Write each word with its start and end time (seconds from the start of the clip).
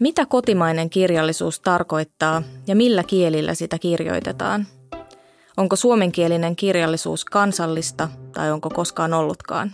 Mitä 0.00 0.26
kotimainen 0.26 0.90
kirjallisuus 0.90 1.60
tarkoittaa 1.60 2.42
ja 2.66 2.76
millä 2.76 3.02
kielillä 3.02 3.54
sitä 3.54 3.78
kirjoitetaan? 3.78 4.66
Onko 5.56 5.76
suomenkielinen 5.76 6.56
kirjallisuus 6.56 7.24
kansallista 7.24 8.08
tai 8.32 8.52
onko 8.52 8.70
koskaan 8.70 9.14
ollutkaan? 9.14 9.72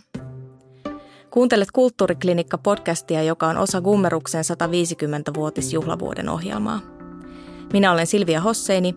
Kuuntelet 1.30 1.68
Kulttuuriklinikka-podcastia, 1.72 3.22
joka 3.22 3.46
on 3.46 3.56
osa 3.56 3.80
Gummeruksen 3.80 4.44
150-vuotisjuhlavuoden 4.44 6.28
ohjelmaa. 6.28 6.80
Minä 7.72 7.92
olen 7.92 8.06
Silvia 8.06 8.40
Hosseini 8.40 8.94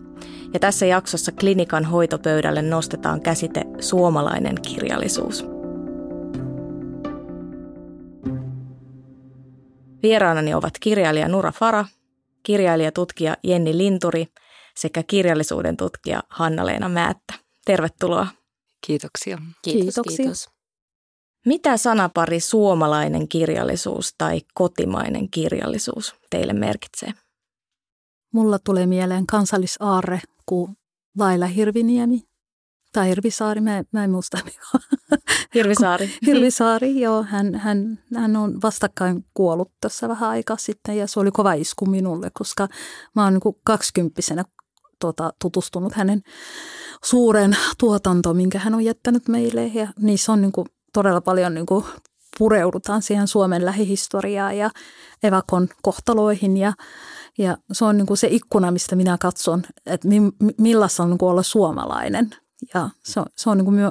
ja 0.54 0.60
tässä 0.60 0.86
jaksossa 0.86 1.32
klinikan 1.32 1.84
hoitopöydälle 1.84 2.62
nostetaan 2.62 3.20
käsite 3.20 3.64
suomalainen 3.80 4.56
kirjallisuus. 4.62 5.59
Vieraanani 10.02 10.54
ovat 10.54 10.74
kirjailija 10.80 11.28
Nura 11.28 11.52
Fara, 11.52 11.84
kirjailijatutkija 12.42 13.36
Jenni 13.42 13.78
Linturi 13.78 14.26
sekä 14.76 15.02
kirjallisuuden 15.02 15.76
tutkija 15.76 16.22
Hanna-Leena 16.28 16.88
Määttä. 16.88 17.34
Tervetuloa. 17.64 18.26
Kiitoksia. 18.86 19.38
Kiitos, 19.62 19.82
Kiitoksia. 19.82 20.16
kiitos. 20.16 20.48
Mitä 21.46 21.76
sanapari 21.76 22.40
suomalainen 22.40 23.28
kirjallisuus 23.28 24.14
tai 24.18 24.40
kotimainen 24.54 25.30
kirjallisuus 25.30 26.14
teille 26.30 26.52
merkitsee? 26.52 27.12
Mulla 28.32 28.58
tulee 28.58 28.86
mieleen 28.86 29.26
kansallisaarre 29.26 30.20
kuin 30.46 30.76
Laila 31.18 31.46
Hirviniemi 31.46 32.29
tai 32.92 33.08
Hirvisaari, 33.08 33.60
mä, 33.60 33.84
mä 33.92 34.04
en 34.04 34.10
muista. 34.10 34.38
Hirvisaari. 35.54 36.10
Hirvisaari, 36.26 37.00
joo. 37.00 37.22
Hän, 37.22 37.54
hän, 37.54 37.98
hän 38.16 38.36
on 38.36 38.62
vastakkain 38.62 39.24
kuollut 39.34 39.72
tässä 39.80 40.08
vähän 40.08 40.30
aikaa 40.30 40.56
sitten 40.56 40.96
ja 40.96 41.06
se 41.06 41.20
oli 41.20 41.30
kova 41.30 41.52
isku 41.52 41.86
minulle, 41.86 42.30
koska 42.32 42.68
mä 43.14 43.24
oon 43.24 43.32
niin 43.32 43.54
kaksikymppisenä 43.64 44.44
tuota, 45.00 45.32
tutustunut 45.40 45.92
hänen 45.92 46.22
suuren 47.04 47.56
tuotantoon, 47.78 48.36
minkä 48.36 48.58
hän 48.58 48.74
on 48.74 48.84
jättänyt 48.84 49.28
meille 49.28 49.66
ja 49.66 49.88
niissä 49.98 50.32
on 50.32 50.40
niin 50.40 50.52
kuin, 50.52 50.66
todella 50.92 51.20
paljon 51.20 51.54
niin 51.54 51.66
kuin, 51.66 51.84
pureudutaan 52.38 53.02
siihen 53.02 53.28
Suomen 53.28 53.64
lähihistoriaan 53.64 54.58
ja 54.58 54.70
evakon 55.22 55.68
kohtaloihin 55.82 56.56
ja 56.56 56.72
ja 57.38 57.56
se 57.72 57.84
on 57.84 57.96
niin 57.96 58.06
kuin 58.06 58.16
se 58.16 58.28
ikkuna, 58.30 58.70
mistä 58.70 58.96
minä 58.96 59.18
katson, 59.20 59.62
että 59.86 60.08
millaista 60.58 61.02
on 61.02 61.10
niin 61.10 61.18
kuin 61.18 61.30
olla 61.30 61.42
suomalainen. 61.42 62.30
Ja 62.74 62.90
se 63.04 63.20
on, 63.20 63.26
se 63.36 63.50
on 63.50 63.56
niin 63.56 63.64
kuin 63.64 63.74
myö, 63.74 63.90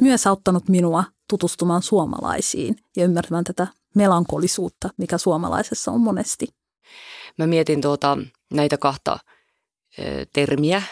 myös 0.00 0.26
auttanut 0.26 0.68
minua 0.68 1.04
tutustumaan 1.28 1.82
suomalaisiin 1.82 2.76
ja 2.96 3.04
ymmärtämään 3.04 3.44
tätä 3.44 3.66
melankolisuutta, 3.94 4.88
mikä 4.96 5.18
suomalaisessa 5.18 5.90
on 5.90 6.00
monesti. 6.00 6.46
Mä 7.38 7.46
mietin 7.46 7.80
tuota, 7.80 8.18
näitä 8.52 8.78
kahta 8.78 9.18
termiä 10.32 10.82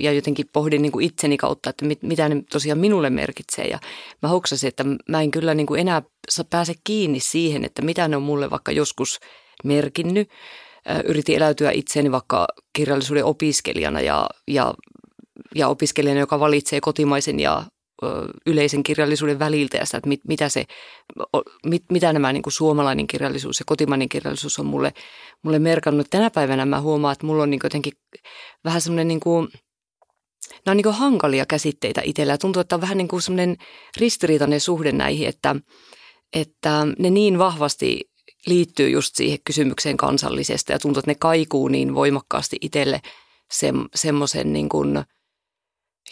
ja 0.00 0.12
jotenkin 0.12 0.46
pohdin 0.52 0.82
niin 0.82 0.92
kuin 0.92 1.06
itseni 1.06 1.36
kautta, 1.36 1.70
että 1.70 1.84
mit, 1.84 2.02
mitä 2.02 2.28
ne 2.28 2.42
tosiaan 2.50 2.78
minulle 2.78 3.10
merkitsee. 3.10 3.66
Ja 3.66 3.78
mä 4.22 4.28
hoksasin, 4.28 4.68
että 4.68 4.84
mä 5.08 5.22
en 5.22 5.30
kyllä 5.30 5.54
niin 5.54 5.66
kuin 5.66 5.80
enää 5.80 6.02
pääse 6.50 6.74
kiinni 6.84 7.20
siihen, 7.20 7.64
että 7.64 7.82
mitä 7.82 8.08
ne 8.08 8.16
on 8.16 8.22
mulle 8.22 8.50
vaikka 8.50 8.72
joskus 8.72 9.20
merkinnyt 9.64 10.30
yritin 11.04 11.36
eläytyä 11.36 11.70
itseäni 11.70 12.12
vaikka 12.12 12.46
kirjallisuuden 12.72 13.24
opiskelijana 13.24 14.00
ja, 14.00 14.26
ja, 14.48 14.74
ja 15.54 15.68
opiskelijana, 15.68 16.20
joka 16.20 16.40
valitsee 16.40 16.80
kotimaisen 16.80 17.40
ja 17.40 17.64
yleisen 18.46 18.82
kirjallisuuden 18.82 19.38
väliltä 19.38 19.76
ja 19.76 19.84
sitä, 19.84 19.96
että 19.96 20.08
mit, 20.08 20.20
mitä, 20.28 20.48
se, 20.48 20.64
mit, 21.66 21.82
mitä 21.92 22.12
nämä 22.12 22.32
niin 22.32 22.42
kuin 22.42 22.52
suomalainen 22.52 23.06
kirjallisuus 23.06 23.58
ja 23.58 23.64
kotimainen 23.68 24.08
kirjallisuus 24.08 24.58
on 24.58 24.66
mulle, 24.66 24.92
mulle 25.42 25.58
merkannut. 25.58 26.06
Tänä 26.10 26.30
päivänä 26.30 26.66
mä 26.66 26.80
huomaan, 26.80 27.12
että 27.12 27.26
mulla 27.26 27.42
on 27.42 27.50
niin 27.50 27.60
jotenkin 27.64 27.92
vähän 28.64 28.80
semmoinen 28.80 29.08
niin 29.08 29.20
kuin, 29.20 29.48
nämä 30.50 30.72
on 30.72 30.76
niin 30.76 30.84
kuin 30.84 30.94
hankalia 30.94 31.46
käsitteitä 31.46 32.00
itsellä. 32.04 32.38
Tuntuu, 32.38 32.60
että 32.60 32.74
on 32.74 32.80
vähän 32.80 32.98
niin 32.98 33.08
kuin 33.08 33.22
semmoinen 33.22 33.56
ristiriitainen 33.96 34.60
suhde 34.60 34.92
näihin, 34.92 35.28
että, 35.28 35.56
että 36.32 36.86
ne 36.98 37.10
niin 37.10 37.38
vahvasti 37.38 38.00
liittyy 38.46 38.90
just 38.90 39.16
siihen 39.16 39.38
kysymykseen 39.44 39.96
kansallisesta 39.96 40.72
ja 40.72 40.78
tuntuu, 40.78 40.98
että 40.98 41.10
ne 41.10 41.14
kaikuu 41.14 41.68
niin 41.68 41.94
voimakkaasti 41.94 42.56
itselle 42.60 43.00
se, 43.52 43.72
semmoisen 43.94 44.52
niin 44.52 44.68
kuin 44.68 45.04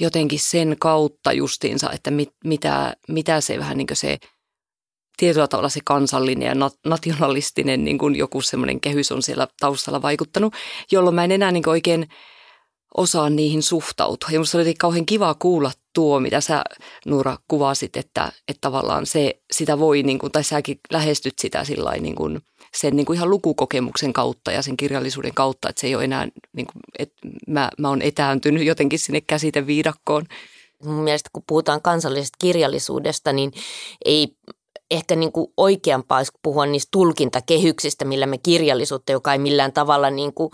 jotenkin 0.01 0.41
sen 0.41 0.77
kautta 0.79 1.33
justiinsa, 1.33 1.91
että 1.93 2.11
mit, 2.11 2.31
mitä, 2.45 2.97
mitä 3.09 3.41
se 3.41 3.59
vähän 3.59 3.77
niin 3.77 3.87
kuin 3.87 3.97
se 3.97 4.19
tietyllä 5.17 5.49
tavalla 5.49 5.69
se 5.69 5.81
kansallinen 5.85 6.47
ja 6.47 6.71
nationalistinen 6.87 7.85
niin 7.85 7.99
kuin 7.99 8.17
joku 8.17 8.41
semmoinen 8.41 8.81
kehys 8.81 9.13
on 9.13 9.23
siellä 9.23 9.49
taustalla 9.61 10.03
vaikuttanut, 10.03 10.55
jolloin 10.91 11.15
mä 11.15 11.25
en 11.25 11.33
enää 11.33 11.53
niin 11.53 11.69
oikein 11.69 12.09
osaa 12.97 13.31
niihin 13.31 13.63
suhtautua. 13.63 14.29
Ja 14.33 14.39
musta 14.39 14.59
oli 14.59 14.75
kauhean 14.75 15.07
kiva 15.07 15.35
kuulla 15.35 15.73
tuo, 15.95 16.21
mitä 16.21 16.41
sä 16.41 16.65
Nuura 17.07 17.37
kuvasit, 17.49 17.97
että, 17.97 18.33
että 18.49 18.61
tavallaan 18.61 19.07
se, 19.07 19.43
sitä 19.53 19.79
voi, 19.79 20.03
niin 20.03 20.19
kuin, 20.19 20.33
tai 20.33 20.45
säkin 20.45 20.81
lähestyt 20.91 21.39
sitä 21.39 21.65
sillä 21.65 21.93
niin 21.93 22.15
kuin, 22.15 22.41
sen 22.77 22.97
niin 22.97 23.07
kuin 23.07 23.17
ihan 23.17 23.31
lukukokemuksen 23.31 24.13
kautta 24.13 24.53
ja 24.53 24.63
sen 24.63 24.77
kirjallisuuden 24.77 25.35
kautta, 25.35 25.69
että 25.69 25.81
se 25.81 25.87
ei 25.87 25.95
ole 25.95 26.05
enää, 26.05 26.29
niin 26.53 26.67
kuin, 26.67 26.83
että 26.99 27.29
mä, 27.47 27.71
mä 27.79 27.89
oon 27.89 28.03
etääntynyt 28.03 28.67
jotenkin 28.67 28.99
sinne 28.99 29.21
käsiteviidakkoon. 29.21 30.27
Mun 30.85 31.05
mielestä 31.05 31.31
kun 31.33 31.43
puhutaan 31.47 31.83
kansallisesta 31.83 32.37
kirjallisuudesta, 32.41 33.33
niin 33.33 33.53
ei 34.05 34.37
ehkä 34.91 35.17
niin 35.17 35.33
kuin 35.33 35.53
oikeampaa 35.57 36.23
puhua 36.43 36.67
niistä 36.67 36.89
tulkintakehyksistä, 36.93 38.05
millä 38.05 38.27
me 38.27 38.39
kirjallisuutta, 38.39 39.13
joka 39.13 39.33
ei 39.33 39.39
millään 39.39 39.73
tavalla 39.73 40.11
niin 40.11 40.35
kuin 40.35 40.51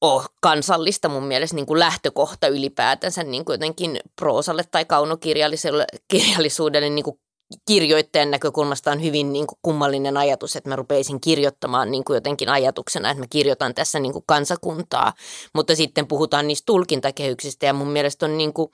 ole 0.00 0.24
kansallista 0.40 1.08
mun 1.08 1.24
mielestä 1.24 1.56
niin 1.56 1.66
kuin 1.66 1.78
lähtökohta 1.78 2.48
ylipäätänsä 2.48 3.24
niin 3.24 3.44
kuin 3.44 3.54
jotenkin 3.54 4.00
proosalle 4.16 4.64
tai 4.70 4.84
kaunokirjallisuudelle 4.84 6.90
niin 6.90 7.04
kuin 7.04 7.20
kirjoittajan 7.66 8.30
näkökulmasta 8.30 8.90
on 8.90 9.02
hyvin 9.02 9.32
niin 9.32 9.46
kuin 9.46 9.58
kummallinen 9.62 10.16
ajatus, 10.16 10.56
että 10.56 10.68
mä 10.68 10.76
rupeisin 10.76 11.20
kirjoittamaan 11.20 11.90
niin 11.90 12.04
kuin 12.04 12.14
jotenkin 12.14 12.48
ajatuksena, 12.48 13.10
että 13.10 13.22
mä 13.22 13.26
kirjoitan 13.30 13.74
tässä 13.74 13.98
niin 13.98 14.12
kuin 14.12 14.24
kansakuntaa, 14.26 15.12
mutta 15.54 15.76
sitten 15.76 16.06
puhutaan 16.06 16.46
niistä 16.46 16.66
tulkintakehyksistä 16.66 17.66
ja 17.66 17.72
mun 17.72 17.88
mielestä 17.88 18.26
on 18.26 18.38
niin 18.38 18.52
kuin, 18.52 18.70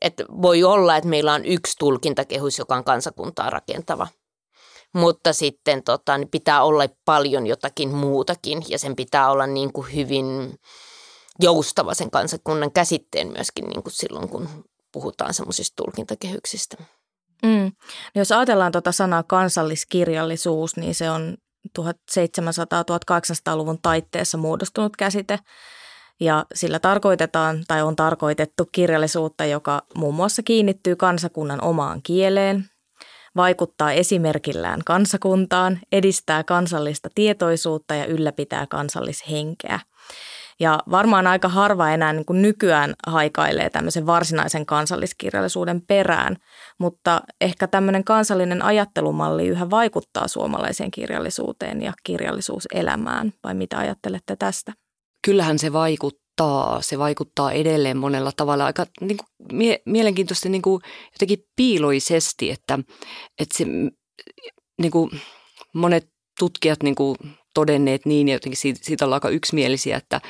että 0.00 0.24
voi 0.42 0.64
olla, 0.64 0.96
että 0.96 1.08
meillä 1.08 1.34
on 1.34 1.44
yksi 1.44 1.76
tulkintakehys, 1.78 2.58
joka 2.58 2.76
on 2.76 2.84
kansakuntaa 2.84 3.50
rakentava– 3.50 4.08
mutta 4.92 5.32
sitten 5.32 5.82
tota, 5.82 6.18
niin 6.18 6.28
pitää 6.28 6.62
olla 6.62 6.84
paljon 7.04 7.46
jotakin 7.46 7.94
muutakin 7.94 8.62
ja 8.68 8.78
sen 8.78 8.96
pitää 8.96 9.30
olla 9.30 9.46
niin 9.46 9.72
kuin 9.72 9.94
hyvin 9.94 10.58
joustava 11.40 11.94
sen 11.94 12.10
kansakunnan 12.10 12.72
käsitteen 12.72 13.28
myöskin 13.28 13.64
niin 13.64 13.82
kuin 13.82 13.92
silloin, 13.92 14.28
kun 14.28 14.48
puhutaan 14.92 15.34
semmoisista 15.34 15.82
tulkintakehyksistä. 15.82 16.76
Mm. 17.42 17.72
No 18.14 18.20
jos 18.20 18.32
ajatellaan 18.32 18.72
tuota 18.72 18.92
sanaa 18.92 19.22
kansalliskirjallisuus, 19.22 20.76
niin 20.76 20.94
se 20.94 21.10
on 21.10 21.36
1700-1800-luvun 21.78 23.78
taitteessa 23.82 24.38
muodostunut 24.38 24.96
käsite. 24.96 25.38
Ja 26.20 26.46
sillä 26.54 26.78
tarkoitetaan 26.78 27.64
tai 27.68 27.82
on 27.82 27.96
tarkoitettu 27.96 28.68
kirjallisuutta, 28.72 29.44
joka 29.44 29.82
muun 29.96 30.14
muassa 30.14 30.42
kiinnittyy 30.42 30.96
kansakunnan 30.96 31.64
omaan 31.64 32.02
kieleen, 32.02 32.64
vaikuttaa 33.36 33.92
esimerkillään 33.92 34.80
kansakuntaan, 34.86 35.80
edistää 35.92 36.44
kansallista 36.44 37.08
tietoisuutta 37.14 37.94
ja 37.94 38.06
ylläpitää 38.06 38.66
kansallishenkeä. 38.66 39.80
Ja 40.62 40.78
varmaan 40.90 41.26
aika 41.26 41.48
harva 41.48 41.90
enää 41.90 42.12
niin 42.12 42.24
kuin 42.24 42.42
nykyään 42.42 42.94
haikailee 43.06 43.70
tämmöisen 43.70 44.06
varsinaisen 44.06 44.66
kansalliskirjallisuuden 44.66 45.82
perään, 45.86 46.36
mutta 46.78 47.20
ehkä 47.40 47.66
tämmöinen 47.66 48.04
kansallinen 48.04 48.62
ajattelumalli 48.62 49.48
yhä 49.48 49.70
vaikuttaa 49.70 50.28
suomalaiseen 50.28 50.90
kirjallisuuteen 50.90 51.82
ja 51.82 51.92
kirjallisuuselämään, 52.04 53.32
vai 53.44 53.54
mitä 53.54 53.78
ajattelette 53.78 54.36
tästä? 54.36 54.72
Kyllähän 55.24 55.58
se 55.58 55.72
vaikuttaa. 55.72 56.82
Se 56.82 56.98
vaikuttaa 56.98 57.52
edelleen 57.52 57.96
monella 57.96 58.32
tavalla. 58.36 58.64
Aika 58.64 58.86
niin 59.00 59.16
kuin, 59.16 59.56
mie- 59.56 59.82
mielenkiintoisesti 59.86 60.48
niin 60.48 60.62
kuin, 60.62 60.80
jotenkin 61.12 61.44
piiloisesti, 61.56 62.50
että, 62.50 62.78
että 63.38 63.58
se, 63.58 63.64
niin 64.80 64.90
kuin, 64.92 65.10
monet 65.74 66.08
tutkijat 66.38 66.82
niin 66.82 66.94
kuin, 66.94 67.16
todenneet 67.54 68.06
niin 68.06 68.28
ja 68.28 68.34
jotenkin 68.34 68.56
siitä, 68.56 68.80
siitä 68.82 69.04
ollaan 69.04 69.16
aika 69.16 69.28
yksimielisiä, 69.28 69.96
että, 69.96 70.20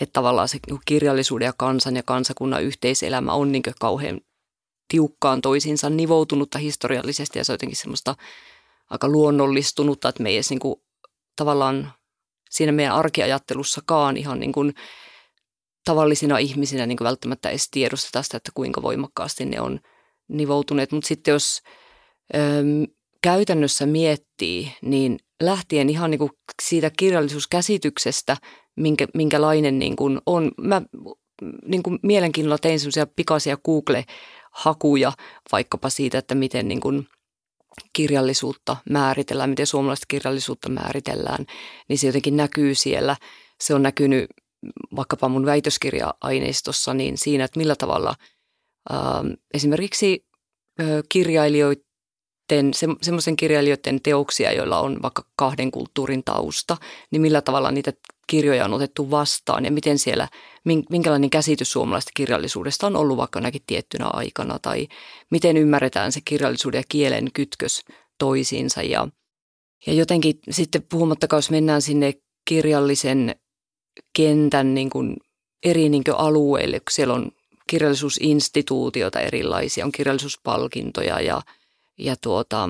että 0.00 0.12
tavallaan 0.12 0.48
se 0.48 0.58
kirjallisuuden 0.84 1.46
ja 1.46 1.52
kansan 1.56 1.96
ja 1.96 2.02
kansakunnan 2.02 2.62
yhteiselämä 2.62 3.32
on 3.32 3.52
niin 3.52 3.62
kauhean 3.80 4.20
tiukkaan 4.88 5.40
toisiinsa 5.40 5.90
nivoutunutta 5.90 6.58
historiallisesti 6.58 7.38
ja 7.38 7.44
se 7.44 7.52
on 7.52 7.54
jotenkin 7.54 7.76
semmoista 7.76 8.14
aika 8.90 9.08
luonnollistunutta, 9.08 10.08
että 10.08 10.22
me 10.22 10.28
ei 10.28 10.36
edes 10.36 10.50
niin 10.50 10.60
kuin, 10.60 10.76
tavallaan 11.36 11.92
siinä 12.50 12.72
meidän 12.72 12.94
arkiajattelussakaan 12.94 14.16
ihan 14.16 14.40
niin 14.40 14.52
kuin 14.52 14.74
tavallisina 15.84 16.38
ihmisinä 16.38 16.86
niin 16.86 16.98
välttämättä 17.02 17.50
edes 17.50 17.70
tiedosteta 17.70 18.22
sitä, 18.22 18.36
että 18.36 18.50
kuinka 18.54 18.82
voimakkaasti 18.82 19.44
ne 19.44 19.60
on 19.60 19.80
nivoutuneet. 20.28 20.92
Mutta 20.92 21.08
sitten 21.08 21.32
jos 21.32 21.60
äm, 22.34 22.86
käytännössä 23.22 23.86
miettii, 23.86 24.72
niin 24.82 25.18
lähtien 25.44 25.90
ihan 25.90 26.10
niin 26.10 26.18
kuin 26.18 26.30
siitä 26.62 26.90
kirjallisuuskäsityksestä, 26.98 28.36
minkä, 28.76 29.06
minkälainen 29.14 29.78
niin 29.78 29.96
kuin 29.96 30.20
on. 30.26 30.50
Mä 30.60 30.82
niin 31.64 31.82
kuin 31.82 31.98
mielenkiinnolla 32.02 32.58
tein 32.58 32.80
semmoisia 32.80 33.06
pikaisia 33.06 33.56
Google-hakuja 33.56 35.12
vaikkapa 35.52 35.90
siitä, 35.90 36.18
että 36.18 36.34
miten 36.34 36.68
niin 36.68 36.80
kuin 36.80 37.06
kirjallisuutta 37.92 38.76
määritellään, 38.90 39.50
miten 39.50 39.66
suomalaista 39.66 40.04
kirjallisuutta 40.08 40.68
määritellään, 40.68 41.46
niin 41.88 41.98
se 41.98 42.06
jotenkin 42.06 42.36
näkyy 42.36 42.74
siellä. 42.74 43.16
Se 43.60 43.74
on 43.74 43.82
näkynyt 43.82 44.26
vaikkapa 44.96 45.28
mun 45.28 45.46
väitöskirja-aineistossa, 45.46 46.94
niin 46.94 47.18
siinä, 47.18 47.44
että 47.44 47.58
millä 47.58 47.74
tavalla 47.76 48.14
äh, 48.92 48.98
esimerkiksi 49.54 50.26
äh, 50.80 50.86
kirjailijoiden, 52.48 52.74
se, 52.74 52.86
semmoisen 53.02 53.36
kirjailijoiden 53.36 54.00
teoksia, 54.02 54.52
joilla 54.52 54.80
on 54.80 55.02
vaikka 55.02 55.24
kahden 55.36 55.70
kulttuurin 55.70 56.24
tausta, 56.24 56.76
niin 57.10 57.22
millä 57.22 57.40
tavalla 57.40 57.70
niitä 57.70 57.92
kirjoja 58.26 58.64
on 58.64 58.74
otettu 58.74 59.10
vastaan 59.10 59.64
ja 59.64 59.70
miten 59.70 59.98
siellä, 59.98 60.28
minkälainen 60.90 61.30
käsitys 61.30 61.72
suomalaisesta 61.72 62.10
kirjallisuudesta 62.14 62.86
on 62.86 62.96
ollut 62.96 63.16
vaikka 63.16 63.40
näkin 63.40 63.62
tiettynä 63.66 64.06
aikana 64.06 64.58
tai 64.58 64.88
miten 65.30 65.56
ymmärretään 65.56 66.12
se 66.12 66.20
kirjallisuuden 66.24 66.78
ja 66.78 66.84
kielen 66.88 67.32
kytkös 67.34 67.84
toisiinsa. 68.18 68.82
Ja, 68.82 69.08
ja 69.86 69.92
jotenkin 69.92 70.38
sitten 70.50 70.82
puhumattakaan, 70.90 71.38
jos 71.38 71.50
mennään 71.50 71.82
sinne 71.82 72.14
kirjallisen 72.48 73.36
kentän 74.16 74.74
niin 74.74 74.90
kuin 74.90 75.16
eri 75.62 75.88
niin 75.88 76.04
kuin 76.04 76.16
alueille, 76.16 76.80
kun 76.80 76.90
siellä 76.90 77.14
on 77.14 77.30
kirjallisuusinstituutioita 77.66 79.20
erilaisia, 79.20 79.84
on 79.84 79.92
kirjallisuuspalkintoja 79.92 81.20
ja, 81.20 81.42
ja 81.98 82.16
tuota, 82.16 82.68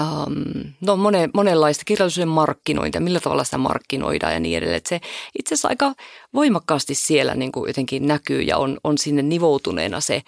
um, 0.00 0.34
no 0.80 0.96
monen, 0.96 1.30
monenlaista 1.34 1.84
kirjallisuuden 1.84 2.28
markkinointia, 2.28 3.00
millä 3.00 3.20
tavalla 3.20 3.44
sitä 3.44 3.58
markkinoidaan 3.58 4.32
ja 4.32 4.40
niin 4.40 4.58
edelleen. 4.58 4.76
Että 4.76 4.88
se 4.88 5.00
itse 5.38 5.54
asiassa 5.54 5.68
aika 5.68 5.94
voimakkaasti 6.34 6.94
siellä 6.94 7.34
niin 7.34 7.52
kuin 7.52 7.68
jotenkin 7.68 8.06
näkyy 8.06 8.42
ja 8.42 8.58
on, 8.58 8.78
on 8.84 8.98
sinne 8.98 9.22
nivoutuneena 9.22 10.00
se 10.00 10.22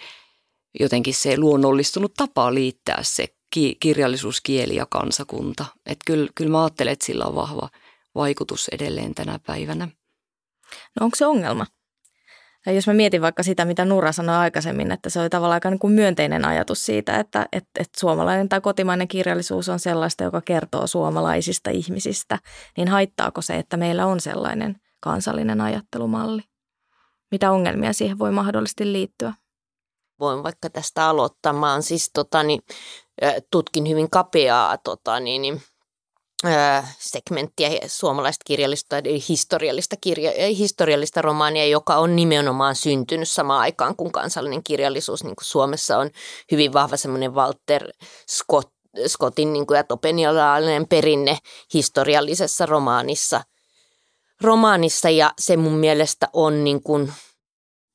jotenkin 0.79 1.13
se 1.13 1.37
luonnollistunut 1.37 2.13
tapa 2.13 2.53
liittää 2.53 2.99
se 3.03 3.27
ki, 3.49 3.77
kirjallisuus, 3.79 4.41
kieli 4.41 4.75
ja 4.75 4.85
kansakunta. 4.85 5.65
Että 5.85 6.03
kyllä, 6.05 6.29
kyllä 6.35 6.51
mä 6.51 6.63
ajattelen, 6.63 6.93
että 6.93 7.05
sillä 7.05 7.25
on 7.25 7.35
vahva 7.35 7.69
vaikutus 8.15 8.67
edelleen 8.71 9.15
tänä 9.15 9.39
päivänä. 9.45 9.87
No 10.99 11.05
onko 11.05 11.15
se 11.15 11.25
ongelma? 11.25 11.65
Ja 12.65 12.71
jos 12.71 12.87
mä 12.87 12.93
mietin 12.93 13.21
vaikka 13.21 13.43
sitä, 13.43 13.65
mitä 13.65 13.85
Nura 13.85 14.11
sanoi 14.11 14.35
aikaisemmin, 14.35 14.91
että 14.91 15.09
se 15.09 15.19
oli 15.19 15.29
tavallaan 15.29 15.55
aika 15.55 15.69
niin 15.69 15.79
kuin 15.79 15.93
myönteinen 15.93 16.45
ajatus 16.45 16.85
siitä, 16.85 17.19
että, 17.19 17.45
että, 17.51 17.69
että 17.79 17.99
suomalainen 17.99 18.49
tai 18.49 18.61
kotimainen 18.61 19.07
kirjallisuus 19.07 19.69
on 19.69 19.79
sellaista, 19.79 20.23
joka 20.23 20.41
kertoo 20.41 20.87
suomalaisista 20.87 21.69
ihmisistä, 21.69 22.39
niin 22.77 22.87
haittaako 22.87 23.41
se, 23.41 23.55
että 23.55 23.77
meillä 23.77 24.05
on 24.05 24.19
sellainen 24.19 24.75
kansallinen 24.99 25.61
ajattelumalli? 25.61 26.41
Mitä 27.31 27.51
ongelmia 27.51 27.93
siihen 27.93 28.19
voi 28.19 28.31
mahdollisesti 28.31 28.91
liittyä? 28.91 29.33
Voin 30.19 30.43
vaikka 30.43 30.69
tästä 30.69 31.07
aloittaa. 31.07 31.53
Mä 31.53 31.81
siis, 31.81 32.09
tota, 32.13 32.43
niin, 32.43 32.61
tutkin 33.51 33.89
hyvin 33.89 34.09
kapeaa 34.09 34.77
tota, 34.77 35.19
niin, 35.19 35.61
segmenttiä 36.99 37.69
suomalaista 37.87 38.43
kirjallista 38.45 38.95
historiallista, 39.29 39.95
kirja, 40.01 40.31
historiallista 40.57 41.21
romaania, 41.21 41.65
joka 41.65 41.95
on 41.95 42.15
nimenomaan 42.15 42.75
syntynyt 42.75 43.29
samaan 43.29 43.61
aikaan 43.61 43.95
kuin 43.95 44.11
kansallinen 44.11 44.63
kirjallisuus. 44.63 45.23
Niin 45.23 45.35
kuin 45.35 45.45
Suomessa 45.45 45.97
on 45.97 46.09
hyvin 46.51 46.73
vahva 46.73 46.97
semmoinen 46.97 47.33
Walter 47.33 47.89
Scott, 48.29 48.71
Scottin 49.07 49.53
niin 49.53 49.67
kuin, 49.67 49.77
ja 49.77 49.83
topenialaalinen 49.83 50.87
perinne 50.87 51.37
historiallisessa 51.73 52.65
romaanissa. 52.65 53.43
romaanissa 54.41 55.09
ja 55.09 55.33
se 55.39 55.57
mun 55.57 55.77
mielestä 55.77 56.27
on 56.33 56.63
niin 56.63 56.83
kuin, 56.83 57.13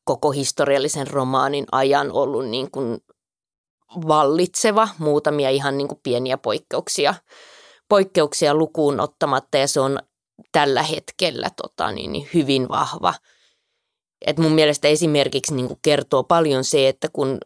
koko 0.04 0.30
historiallisen 0.30 1.06
romaanin 1.06 1.66
ajan 1.72 2.12
ollut 2.12 2.48
niin 2.48 2.70
kuin, 2.70 2.98
vallitseva, 4.08 4.88
muutamia 4.98 5.50
ihan 5.50 5.78
niin 5.78 5.88
kuin, 5.88 6.00
pieniä 6.02 6.38
poikkeuksia– 6.38 7.14
poikkeuksia 7.88 8.54
lukuun 8.54 9.00
ottamatta 9.00 9.58
ja 9.58 9.68
se 9.68 9.80
on 9.80 9.98
tällä 10.52 10.82
hetkellä 10.82 11.50
tota, 11.62 11.92
niin, 11.92 12.12
niin 12.12 12.28
hyvin 12.34 12.68
vahva. 12.68 13.14
Et 14.26 14.38
mun 14.38 14.52
mielestä 14.52 14.88
esimerkiksi 14.88 15.54
niin 15.54 15.68
kertoo 15.82 16.24
paljon 16.24 16.64
se, 16.64 16.88
että 16.88 17.08
kun 17.12 17.38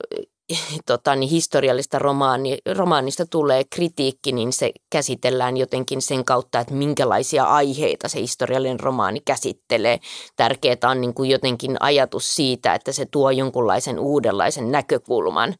tota, 0.87 1.15
niin 1.15 1.31
historiallista 1.31 1.99
romaani, 1.99 2.59
romaanista 2.77 3.27
tulee 3.27 3.65
kritiikki, 3.65 4.33
niin 4.33 4.53
se 4.53 4.73
käsitellään 4.91 5.57
jotenkin 5.57 6.03
sen 6.03 6.25
kautta, 6.25 6.61
että 6.61 6.75
minkälaisia 6.75 7.45
aiheita 7.45 8.09
se 8.09 8.21
historiallinen 8.21 8.81
romaani 8.81 9.21
käsittelee. 9.21 10.01
Tärkeää 10.37 10.91
on 10.91 11.01
niin 11.01 11.15
jotenkin 11.29 11.77
ajatus 11.81 12.35
siitä, 12.35 12.75
että 12.75 12.93
se 12.93 13.07
tuo 13.07 13.31
jonkunlaisen 13.31 13.99
uudenlaisen 13.99 14.73
näkökulman 14.73 15.55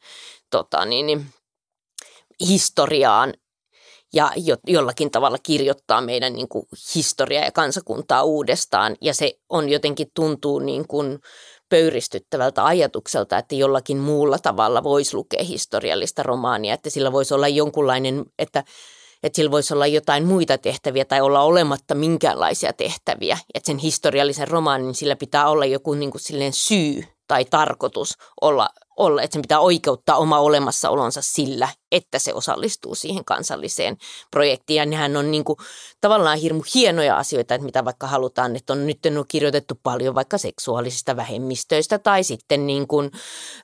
tota, 0.51 0.85
niin, 0.85 1.07
niin, 1.07 1.27
historiaan 2.49 3.35
ja 4.13 4.33
jo, 4.37 4.57
jollakin 4.67 5.11
tavalla 5.11 5.39
kirjoittaa 5.43 6.01
meidän 6.01 6.33
niin 6.33 6.49
kuin 6.49 6.67
historiaa 6.95 7.45
ja 7.45 7.53
kansakuntaa 7.53 8.23
uudestaan. 8.23 8.97
Ja 9.01 9.15
se 9.15 9.39
on 9.49 9.69
jotenkin 9.69 10.11
tuntuu 10.15 10.59
niin 10.59 10.89
kuin 10.89 11.19
pöyristyttävältä 11.69 12.65
ajatukselta, 12.65 13.39
että 13.39 13.55
jollakin 13.55 13.99
muulla 13.99 14.39
tavalla 14.39 14.83
voisi 14.83 15.15
lukea 15.15 15.45
historiallista 15.45 16.23
romaania, 16.23 16.75
että 16.75 16.91
sillä 16.91 17.13
voisi 17.13 17.35
olla 17.35 17.49
jonkunlainen, 17.49 18.25
että 18.39 18.65
että 19.23 19.37
sillä 19.37 19.51
voisi 19.51 19.75
olla 19.75 19.87
jotain 19.87 20.27
muita 20.27 20.59
tehtäviä 20.59 21.05
tai 21.05 21.21
olla 21.21 21.43
olematta 21.43 21.95
minkäänlaisia 21.95 22.73
tehtäviä. 22.73 23.39
Että 23.55 23.67
sen 23.67 23.79
historiallisen 23.79 24.49
romaanin 24.49 24.95
sillä 24.95 25.17
pitää 25.17 25.49
olla 25.49 25.65
joku 25.65 25.95
niin 25.95 26.11
kuin 26.11 26.53
syy 26.53 27.05
tai 27.29 27.45
tarkoitus 27.45 28.15
olla, 28.41 28.69
olla, 29.01 29.23
että 29.23 29.33
sen 29.33 29.43
pitää 29.43 29.61
oikeuttaa 29.61 30.17
oma 30.17 30.39
olemassaolonsa 30.39 31.23
sillä, 31.23 31.69
että 31.93 32.19
se 32.19 32.35
osallistuu 32.35 32.95
siihen 32.95 33.25
kansalliseen 33.25 33.97
projektiin. 34.31 34.77
Ja 34.77 34.87
nehän 34.87 35.17
on 35.17 35.31
niin 35.31 35.45
kuin, 35.45 35.57
tavallaan 36.01 36.39
hirmu 36.39 36.63
hienoja 36.75 37.17
asioita, 37.17 37.55
että 37.55 37.65
mitä 37.65 37.85
vaikka 37.85 38.07
halutaan, 38.07 38.57
että 38.57 38.73
on 38.73 38.87
nyt 38.87 39.07
on 39.07 39.25
kirjoitettu 39.29 39.75
paljon 39.83 40.15
vaikka 40.15 40.39
seksuaalisista 40.39 41.17
vähemmistöistä 41.17 41.99
tai 41.99 42.25
sitten 42.25 42.67
niin 42.67 42.87
kuin, 42.87 43.11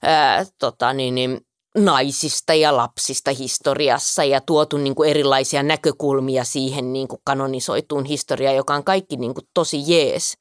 ää, 0.02 0.46
tota, 0.58 0.92
niin, 0.92 1.14
niin, 1.14 1.40
naisista 1.76 2.54
ja 2.54 2.76
lapsista 2.76 3.30
historiassa 3.30 4.24
ja 4.24 4.40
tuotu 4.40 4.76
niin 4.76 4.94
kuin 4.94 5.10
erilaisia 5.10 5.62
näkökulmia 5.62 6.44
siihen 6.44 6.92
niin 6.92 7.08
kuin 7.08 7.20
kanonisoituun 7.24 8.04
historiaan, 8.04 8.56
joka 8.56 8.74
on 8.74 8.84
kaikki 8.84 9.16
niin 9.16 9.34
kuin 9.34 9.44
tosi 9.54 9.82
jees. 9.86 10.38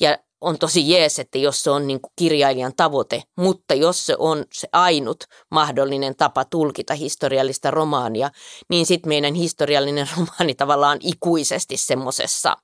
Ja 0.00 0.18
on 0.40 0.58
tosi 0.58 0.90
jees, 0.90 1.18
että 1.18 1.38
jos 1.38 1.62
se 1.62 1.70
on 1.70 1.86
niin 1.86 2.00
kuin 2.00 2.12
kirjailijan 2.16 2.72
tavoite, 2.76 3.22
mutta 3.36 3.74
jos 3.74 4.06
se 4.06 4.16
on 4.18 4.44
se 4.52 4.68
ainut 4.72 5.24
mahdollinen 5.50 6.16
tapa 6.16 6.44
tulkita 6.44 6.94
historiallista 6.94 7.70
romaania, 7.70 8.30
niin 8.70 8.86
sitten 8.86 9.08
meidän 9.08 9.34
historiallinen 9.34 10.08
romaani 10.16 10.54
tavallaan 10.54 10.98
ikuisesti 11.02 11.76
semmoisessa 11.76 12.56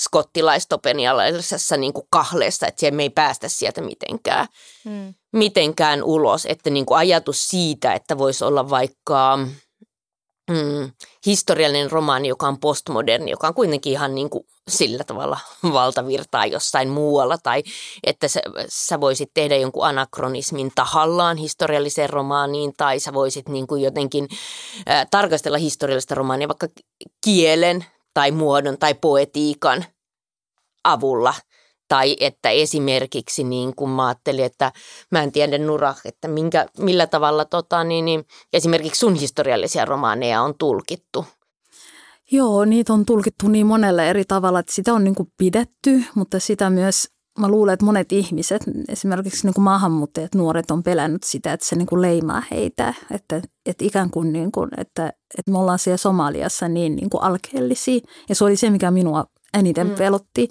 skottilaistopenialaisessa 0.00 1.76
niin 1.76 1.92
kuin 1.92 2.06
kahleessa, 2.10 2.66
että 2.66 2.90
me 2.90 3.02
ei 3.02 3.10
päästä 3.10 3.48
sieltä 3.48 3.80
mitenkään, 3.80 4.46
hmm. 4.84 5.14
mitenkään 5.32 6.02
ulos. 6.02 6.46
Että 6.46 6.70
niin 6.70 6.86
kuin 6.86 6.98
ajatus 6.98 7.48
siitä, 7.48 7.92
että 7.92 8.18
voisi 8.18 8.44
olla 8.44 8.70
vaikka 8.70 9.38
mm, 10.50 10.92
historiallinen 11.26 11.90
romaani, 11.90 12.28
joka 12.28 12.48
on 12.48 12.60
postmoderni, 12.60 13.30
joka 13.30 13.48
on 13.48 13.54
kuitenkin 13.54 13.92
ihan 13.92 14.14
niin 14.14 14.30
kuin 14.30 14.46
sillä 14.68 15.04
tavalla 15.04 15.38
valtavirtaa 15.72 16.46
jossain 16.46 16.88
muualla, 16.88 17.38
tai 17.38 17.62
että 18.04 18.28
sä, 18.28 18.40
sä 18.68 19.00
voisit 19.00 19.30
tehdä 19.34 19.56
jonkun 19.56 19.86
anakronismin 19.86 20.72
tahallaan 20.74 21.36
historialliseen 21.36 22.10
romaaniin, 22.10 22.72
tai 22.76 23.00
sä 23.00 23.12
voisit 23.12 23.48
niin 23.48 23.66
kuin 23.66 23.82
jotenkin 23.82 24.28
äh, 24.90 25.06
tarkastella 25.10 25.58
historiallista 25.58 26.14
romaania 26.14 26.48
vaikka 26.48 26.68
kielen 27.24 27.84
tai 28.14 28.30
muodon 28.30 28.78
tai 28.78 28.94
poetiikan 28.94 29.84
avulla– 30.84 31.34
tai 31.88 32.16
että 32.20 32.50
esimerkiksi 32.50 33.44
niin 33.44 33.74
kuin 33.76 33.90
mä 33.90 34.06
ajattelin, 34.06 34.44
että 34.44 34.72
mä 35.10 35.22
en 35.22 35.32
tiedä 35.32 35.58
Nura, 35.58 35.94
että 36.04 36.28
minkä, 36.28 36.66
millä 36.78 37.06
tavalla 37.06 37.44
tota, 37.44 37.84
niin, 37.84 38.04
niin, 38.04 38.24
esimerkiksi 38.52 38.98
sun 38.98 39.14
historiallisia 39.14 39.84
romaaneja 39.84 40.42
on 40.42 40.54
tulkittu. 40.58 41.26
Joo, 42.30 42.64
niitä 42.64 42.92
on 42.92 43.06
tulkittu 43.06 43.48
niin 43.48 43.66
monelle 43.66 44.10
eri 44.10 44.24
tavalla, 44.24 44.58
että 44.58 44.74
sitä 44.74 44.94
on 44.94 45.04
niin 45.04 45.14
kuin 45.14 45.32
pidetty, 45.38 46.04
mutta 46.14 46.40
sitä 46.40 46.70
myös 46.70 47.08
mä 47.38 47.48
luulen, 47.48 47.72
että 47.72 47.86
monet 47.86 48.12
ihmiset, 48.12 48.62
esimerkiksi 48.88 49.46
niin 49.46 49.54
kuin 49.54 49.62
maahanmuuttajat, 49.62 50.34
nuoret 50.34 50.70
on 50.70 50.82
pelännyt 50.82 51.22
sitä, 51.22 51.52
että 51.52 51.66
se 51.66 51.76
niin 51.76 51.86
kuin 51.86 52.02
leimaa 52.02 52.42
heitä, 52.50 52.94
että, 53.10 53.42
että 53.66 53.84
ikään 53.84 54.10
kuin, 54.10 54.32
niin 54.32 54.52
kuin 54.52 54.70
että, 54.76 55.12
että 55.38 55.50
me 55.50 55.58
ollaan 55.58 55.78
siellä 55.78 55.96
Somaliassa 55.96 56.68
niin, 56.68 56.96
niin 56.96 57.10
kuin 57.10 57.22
alkeellisia. 57.22 58.00
Ja 58.28 58.34
se 58.34 58.44
oli 58.44 58.56
se, 58.56 58.70
mikä 58.70 58.90
minua 58.90 59.24
eniten 59.54 59.86
mm. 59.86 59.94
pelotti. 59.94 60.48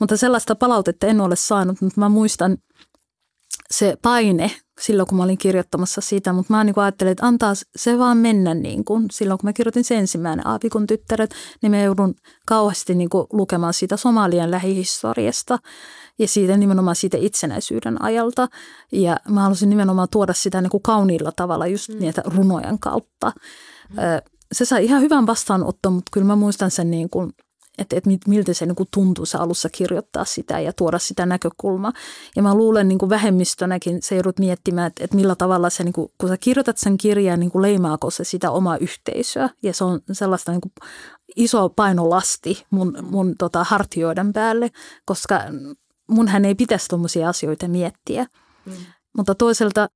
Mutta 0.00 0.16
sellaista 0.16 0.54
palautetta 0.54 1.06
en 1.06 1.20
ole 1.20 1.36
saanut, 1.36 1.80
mutta 1.80 2.00
mä 2.00 2.08
muistan 2.08 2.56
se 3.70 3.96
paine 4.02 4.50
silloin, 4.80 5.06
kun 5.06 5.18
mä 5.18 5.24
olin 5.24 5.38
kirjoittamassa 5.38 6.00
sitä, 6.00 6.32
mutta 6.32 6.54
mä 6.54 6.64
niin 6.64 6.78
ajattelin, 6.78 7.10
että 7.10 7.26
antaa 7.26 7.52
se 7.76 7.98
vaan 7.98 8.16
mennä 8.16 8.54
niin 8.54 8.84
kuin. 8.84 9.06
Silloin, 9.12 9.38
kun 9.38 9.48
mä 9.48 9.52
kirjoitin 9.52 9.84
se 9.84 9.96
ensimmäinen 9.96 10.46
Aavikon 10.46 10.86
tyttäret, 10.86 11.34
niin 11.62 11.70
mä 11.70 11.82
joudun 11.82 12.14
kauheasti 12.46 12.94
niin 12.94 13.10
kuin 13.10 13.26
lukemaan 13.32 13.74
siitä 13.74 13.96
Somalian 13.96 14.50
lähihistoriasta 14.50 15.58
ja 16.18 16.28
siitä 16.28 16.56
nimenomaan 16.56 16.96
siitä 16.96 17.16
itsenäisyyden 17.20 18.02
ajalta. 18.02 18.48
Ja 18.92 19.16
mä 19.28 19.40
halusin 19.40 19.70
nimenomaan 19.70 20.08
tuoda 20.12 20.34
sitä 20.34 20.60
niin 20.60 20.70
kuin 20.70 20.82
kauniilla 20.82 21.32
tavalla 21.36 21.66
just 21.66 21.88
mm. 21.88 21.98
niitä 21.98 22.22
runojen 22.24 22.78
kautta. 22.78 23.32
Mm. 23.90 23.96
Se 24.52 24.64
sai 24.64 24.84
ihan 24.84 25.00
hyvän 25.00 25.26
vastaanotton, 25.26 25.92
mutta 25.92 26.10
kyllä 26.12 26.26
mä 26.26 26.36
muistan 26.36 26.70
sen 26.70 26.90
niin 26.90 27.10
kuin– 27.10 27.32
että, 27.78 27.96
että 27.96 28.10
miltä 28.28 28.54
se 28.54 28.66
niin 28.66 28.76
kuin 28.76 28.88
tuntuu 28.94 29.26
se 29.26 29.38
alussa 29.38 29.68
kirjoittaa 29.68 30.24
sitä 30.24 30.60
ja 30.60 30.72
tuoda 30.72 30.98
sitä 30.98 31.26
näkökulmaa. 31.26 31.92
Ja 32.36 32.42
mä 32.42 32.54
luulen 32.54 32.88
niin 32.88 32.98
kuin 32.98 33.10
vähemmistönäkin 33.10 34.02
se 34.02 34.14
joudut 34.14 34.38
miettimään, 34.38 34.86
että, 34.86 35.04
että 35.04 35.16
millä 35.16 35.34
tavalla 35.34 35.70
se, 35.70 35.84
niin 35.84 35.92
kuin, 35.92 36.08
kun 36.18 36.28
sä 36.28 36.36
kirjoitat 36.36 36.78
sen 36.78 36.98
kirjan, 36.98 37.40
niin 37.40 37.50
kuin 37.50 37.62
leimaako 37.62 38.10
se 38.10 38.24
sitä 38.24 38.50
omaa 38.50 38.76
yhteisöä. 38.76 39.50
Ja 39.62 39.74
se 39.74 39.84
on 39.84 40.00
sellaista 40.12 40.52
niin 40.52 40.60
kuin 40.60 40.72
iso 41.36 41.68
painolasti 41.68 42.64
mun, 42.70 42.98
mun 43.10 43.34
tota, 43.38 43.64
hartioiden 43.64 44.32
päälle, 44.32 44.70
koska 45.04 45.40
munhän 46.10 46.44
ei 46.44 46.54
pitäisi 46.54 46.88
tuommoisia 46.88 47.28
asioita 47.28 47.68
miettiä. 47.68 48.26
Mm. 48.66 48.72
Mutta 49.16 49.34
toisaalta 49.34 49.88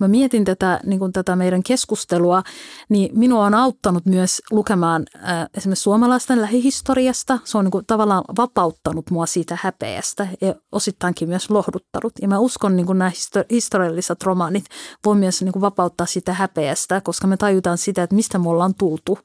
mä 0.00 0.08
mietin 0.08 0.44
tätä, 0.44 0.80
niin 0.84 0.98
kuin 0.98 1.12
tätä 1.12 1.36
meidän 1.36 1.62
keskustelua, 1.62 2.42
niin 2.88 3.18
minua 3.18 3.44
on 3.44 3.54
auttanut 3.54 4.06
myös 4.06 4.42
lukemaan 4.50 5.06
äh, 5.16 5.46
esimerkiksi 5.54 5.82
suomalaisten 5.82 6.42
lähihistoriasta. 6.42 7.38
Se 7.44 7.58
on 7.58 7.64
niin 7.64 7.72
kuin, 7.72 7.86
tavallaan 7.86 8.24
vapauttanut 8.36 9.10
mua 9.10 9.26
siitä 9.26 9.58
häpeästä 9.62 10.28
ja 10.40 10.54
osittainkin 10.72 11.28
myös 11.28 11.50
lohduttanut. 11.50 12.12
Ja 12.22 12.28
mä 12.28 12.38
uskon, 12.38 12.76
niin 12.76 12.86
nämä 12.86 13.12
historialliset 13.50 14.22
romaanit 14.22 14.64
voi 15.04 15.16
myös 15.16 15.42
niin 15.42 15.52
kuin, 15.52 15.60
vapauttaa 15.60 16.06
sitä 16.06 16.32
häpeästä, 16.32 17.00
koska 17.00 17.26
me 17.26 17.36
tajutaan 17.36 17.78
sitä, 17.78 18.02
että 18.02 18.16
mistä 18.16 18.38
me 18.38 18.48
ollaan 18.48 18.74
tultu. 18.74 19.18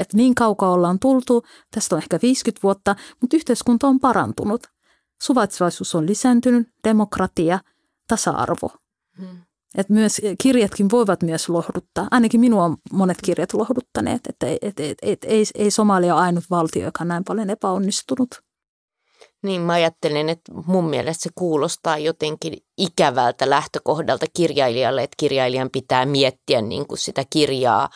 Että 0.00 0.16
niin 0.16 0.34
kaukaa 0.34 0.72
ollaan 0.72 0.98
tultu, 0.98 1.42
tästä 1.74 1.96
on 1.96 2.02
ehkä 2.02 2.18
50 2.22 2.62
vuotta, 2.62 2.96
mutta 3.20 3.36
yhteiskunta 3.36 3.86
on 3.86 4.00
parantunut. 4.00 4.62
Suvaitsevaisuus 5.22 5.94
on 5.94 6.06
lisääntynyt, 6.06 6.68
demokratia, 6.84 7.60
tasa-arvo. 8.08 8.70
Hmm. 9.18 9.49
Että 9.78 9.92
myös 9.92 10.20
kirjatkin 10.42 10.90
voivat 10.90 11.22
myös 11.22 11.48
lohduttaa. 11.48 12.08
Ainakin 12.10 12.40
minua 12.40 12.64
on 12.64 12.76
monet 12.92 13.18
kirjat 13.24 13.54
lohduttaneet, 13.54 14.20
että 14.28 14.46
et, 14.46 14.58
et, 14.62 14.80
et, 14.80 14.98
et, 15.02 15.24
ei, 15.24 15.44
ei 15.54 15.70
Somalia 15.70 16.14
ole 16.14 16.22
ainut 16.22 16.44
valtio, 16.50 16.84
joka 16.84 17.04
on 17.04 17.08
näin 17.08 17.24
paljon 17.24 17.50
epäonnistunut. 17.50 18.28
Niin 19.42 19.60
mä 19.60 19.72
ajattelen, 19.72 20.28
että 20.28 20.52
mun 20.66 20.90
mielestä 20.90 21.22
se 21.22 21.30
kuulostaa 21.34 21.98
jotenkin 21.98 22.56
ikävältä 22.78 23.50
lähtökohdalta 23.50 24.26
kirjailijalle, 24.36 25.02
että 25.02 25.14
kirjailijan 25.18 25.70
pitää 25.70 26.06
miettiä 26.06 26.60
niin 26.62 26.86
kuin 26.86 26.98
sitä 26.98 27.24
kirjaa 27.30 27.88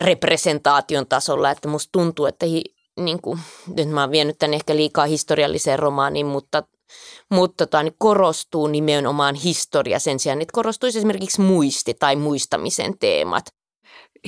representaation 0.00 1.06
tasolla, 1.06 1.50
että 1.50 1.68
musta 1.68 1.88
tuntuu, 1.92 2.26
että 2.26 2.46
hi, 2.46 2.62
niin 3.00 3.22
kuin, 3.22 3.38
nyt 3.76 3.88
mä 3.88 4.00
oon 4.00 4.10
vienyt 4.10 4.38
tänne 4.38 4.56
ehkä 4.56 4.76
liikaa 4.76 5.06
historialliseen 5.06 5.78
romaaniin, 5.78 6.26
mutta 6.26 6.62
mutta 7.30 7.66
tota, 7.66 7.82
niin 7.82 7.94
korostuu 7.98 8.66
nimenomaan 8.66 9.34
historia 9.34 9.98
sen 9.98 10.18
sijaan, 10.18 10.42
että 10.42 10.52
korostuisi 10.52 10.98
esimerkiksi 10.98 11.40
muisti 11.40 11.94
tai 11.94 12.16
muistamisen 12.16 12.98
teemat. 12.98 13.44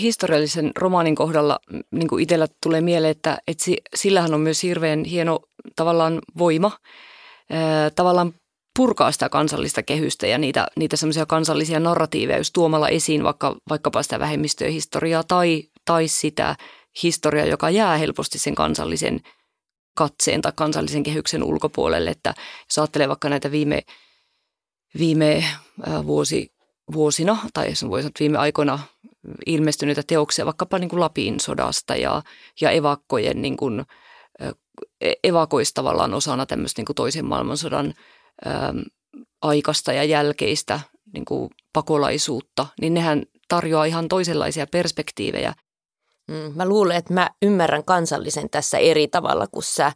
Historiallisen 0.00 0.70
romaanin 0.78 1.14
kohdalla 1.14 1.58
niin 1.90 2.08
kuin 2.08 2.22
itsellä 2.22 2.46
tulee 2.62 2.80
mieleen, 2.80 3.10
että, 3.10 3.38
että 3.46 3.64
sillähän 3.94 4.34
on 4.34 4.40
myös 4.40 4.62
hirveän 4.62 5.04
hieno 5.04 5.40
tavallaan 5.76 6.18
voima 6.38 6.70
tavallaan 7.94 8.34
purkaa 8.76 9.12
sitä 9.12 9.28
kansallista 9.28 9.82
kehystä 9.82 10.26
ja 10.26 10.38
niitä, 10.38 10.66
niitä 10.76 10.96
semmoisia 10.96 11.26
kansallisia 11.26 11.80
narratiiveja, 11.80 12.38
jos 12.38 12.52
tuomalla 12.52 12.88
esiin 12.88 13.24
vaikka, 13.24 13.56
vaikkapa 13.70 14.02
sitä 14.02 14.18
vähemmistöhistoriaa 14.18 15.24
tai, 15.28 15.62
tai 15.84 16.08
sitä 16.08 16.56
historiaa, 17.02 17.46
joka 17.46 17.70
jää 17.70 17.96
helposti 17.96 18.38
sen 18.38 18.54
kansallisen– 18.54 19.20
katseen 19.94 20.42
tai 20.42 20.52
kansallisen 20.56 21.02
kehyksen 21.02 21.42
ulkopuolelle. 21.42 22.10
Että 22.10 22.34
jos 22.68 22.78
ajattelee 22.78 23.08
vaikka 23.08 23.28
näitä 23.28 23.50
viime, 23.50 23.82
viime 24.98 25.44
vuosi, 26.06 26.52
vuosina 26.92 27.38
tai 27.52 27.68
jos 27.68 27.88
voisi 27.88 28.10
viime 28.20 28.38
aikoina 28.38 28.78
ilmestyneitä 29.46 30.02
teoksia 30.06 30.44
vaikkapa 30.46 30.78
niin 30.78 30.88
kuin 30.88 31.00
Lapin 31.00 31.40
sodasta 31.40 31.96
ja, 31.96 32.22
ja 32.60 32.70
evakkojen 32.70 33.42
niin 33.42 33.56
kuin, 33.56 33.84
e, 35.00 35.12
evakoista 35.24 35.74
tavallaan 35.74 36.14
osana 36.14 36.46
tämmöistä 36.46 36.80
niin 36.80 36.86
kuin 36.86 36.96
toisen 36.96 37.24
maailmansodan 37.24 37.94
ää, 38.44 38.74
aikasta 39.42 39.92
ja 39.92 40.04
jälkeistä 40.04 40.80
niin 41.14 41.24
kuin 41.24 41.50
pakolaisuutta, 41.72 42.66
niin 42.80 42.94
nehän 42.94 43.22
tarjoaa 43.48 43.84
ihan 43.84 44.08
toisenlaisia 44.08 44.66
perspektiivejä 44.66 45.54
Mm, 46.28 46.52
mä 46.54 46.68
luulen, 46.68 46.96
että 46.96 47.14
mä 47.14 47.30
ymmärrän 47.42 47.84
kansallisen 47.84 48.50
tässä 48.50 48.78
eri 48.78 49.08
tavalla 49.08 49.46
kuin 49.46 49.64
sä 49.64 49.92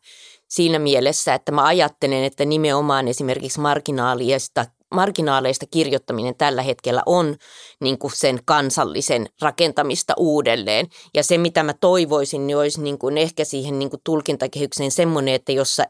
siinä 0.49 0.79
mielessä, 0.79 1.35
että 1.35 1.53
mä 1.53 1.65
ajattelen, 1.65 2.25
että 2.25 2.45
nimenomaan 2.45 3.09
esimerkiksi 3.09 3.61
marginaalista 3.61 4.65
marginaaleista 4.95 5.67
kirjoittaminen 5.71 6.35
tällä 6.35 6.63
hetkellä 6.63 7.03
on 7.07 7.37
niin 7.81 7.99
kuin 7.99 8.13
sen 8.17 8.39
kansallisen 8.45 9.27
rakentamista 9.43 10.15
uudelleen. 10.17 10.87
Ja 11.15 11.23
se, 11.23 11.39
mitä 11.39 11.63
mä 11.63 11.73
toivoisin, 11.73 12.47
niin 12.47 12.57
olisi 12.57 12.83
niin 12.83 12.99
kuin 12.99 13.19
ehkä 13.19 13.45
siihen 13.45 13.79
niin 13.79 13.91
kuin 13.91 14.01
tulkintakehykseen 14.05 14.91
semmoinen, 14.91 15.35
että 15.35 15.53
jossa 15.53 15.85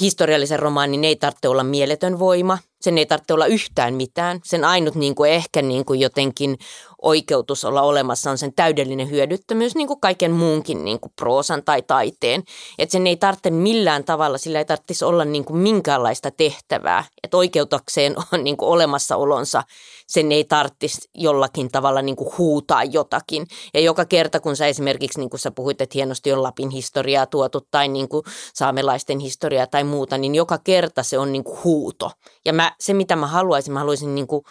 historiallisen 0.00 0.58
romaanin 0.58 1.04
ei 1.04 1.16
tarvitse 1.16 1.48
olla 1.48 1.64
mieletön 1.64 2.18
voima, 2.18 2.58
sen 2.82 2.98
ei 2.98 3.06
tarvitse 3.06 3.34
olla 3.34 3.46
yhtään 3.46 3.94
mitään. 3.94 4.40
Sen 4.44 4.64
ainut 4.64 4.94
niin 4.94 5.14
kuin 5.14 5.30
ehkä 5.30 5.62
niin 5.62 5.84
kuin 5.84 6.00
jotenkin 6.00 6.58
oikeutus 7.02 7.64
olla 7.64 7.82
olemassa 7.82 8.30
on 8.30 8.38
sen 8.38 8.52
täydellinen 8.54 9.10
hyödyttömyys, 9.10 9.74
niin 9.74 9.88
kuin 9.88 10.00
kaiken 10.00 10.30
muunkin 10.32 10.84
niin 10.84 11.00
kuin 11.00 11.12
proosan 11.16 11.62
tai 11.64 11.82
taiteen. 11.82 12.42
Että 12.78 12.92
sen 12.92 13.06
ei 13.06 13.16
tarvitse 13.16 13.50
millään 13.50 14.04
tavalla, 14.04 14.38
sillä 14.38 14.58
ei 14.58 14.64
tarvitsisi 14.64 15.04
olla 15.04 15.24
niin 15.24 15.44
kuin 15.44 15.56
minkäänlaista 15.56 16.30
tehtävää. 16.30 17.04
Että 17.24 17.36
oikeutakseen 17.36 18.14
on 18.32 18.44
niin 18.44 18.56
kuin 18.56 18.68
olemassaolonsa, 18.68 19.62
sen 20.06 20.32
ei 20.32 20.44
tarvitsisi 20.44 21.10
jollakin 21.14 21.70
tavalla 21.70 22.02
niin 22.02 22.16
kuin 22.16 22.38
huutaa 22.38 22.84
jotakin. 22.84 23.46
Ja 23.74 23.80
joka 23.80 24.04
kerta, 24.04 24.40
kun 24.40 24.56
sä 24.56 24.66
esimerkiksi, 24.66 25.18
niin 25.18 25.30
kuin 25.30 25.40
sä 25.40 25.50
puhuit, 25.50 25.80
että 25.80 25.92
hienosti 25.94 26.32
on 26.32 26.42
Lapin 26.42 26.70
historiaa 26.70 27.26
tuotu 27.26 27.60
tai 27.70 27.88
niin 27.88 28.08
kuin 28.08 28.24
saamelaisten 28.54 29.18
historiaa 29.18 29.66
tai 29.66 29.84
muuta, 29.84 30.18
niin 30.18 30.34
joka 30.34 30.58
kerta 30.58 31.02
se 31.02 31.18
on 31.18 31.32
niin 31.32 31.44
kuin 31.44 31.58
huuto. 31.64 32.10
Ja 32.44 32.52
mä, 32.52 32.71
se, 32.80 32.94
mitä 32.94 33.16
mä 33.16 33.26
haluaisin, 33.26 33.72
mä 33.72 33.78
haluaisin 33.78 34.14
niin 34.14 34.26
kuin 34.26 34.42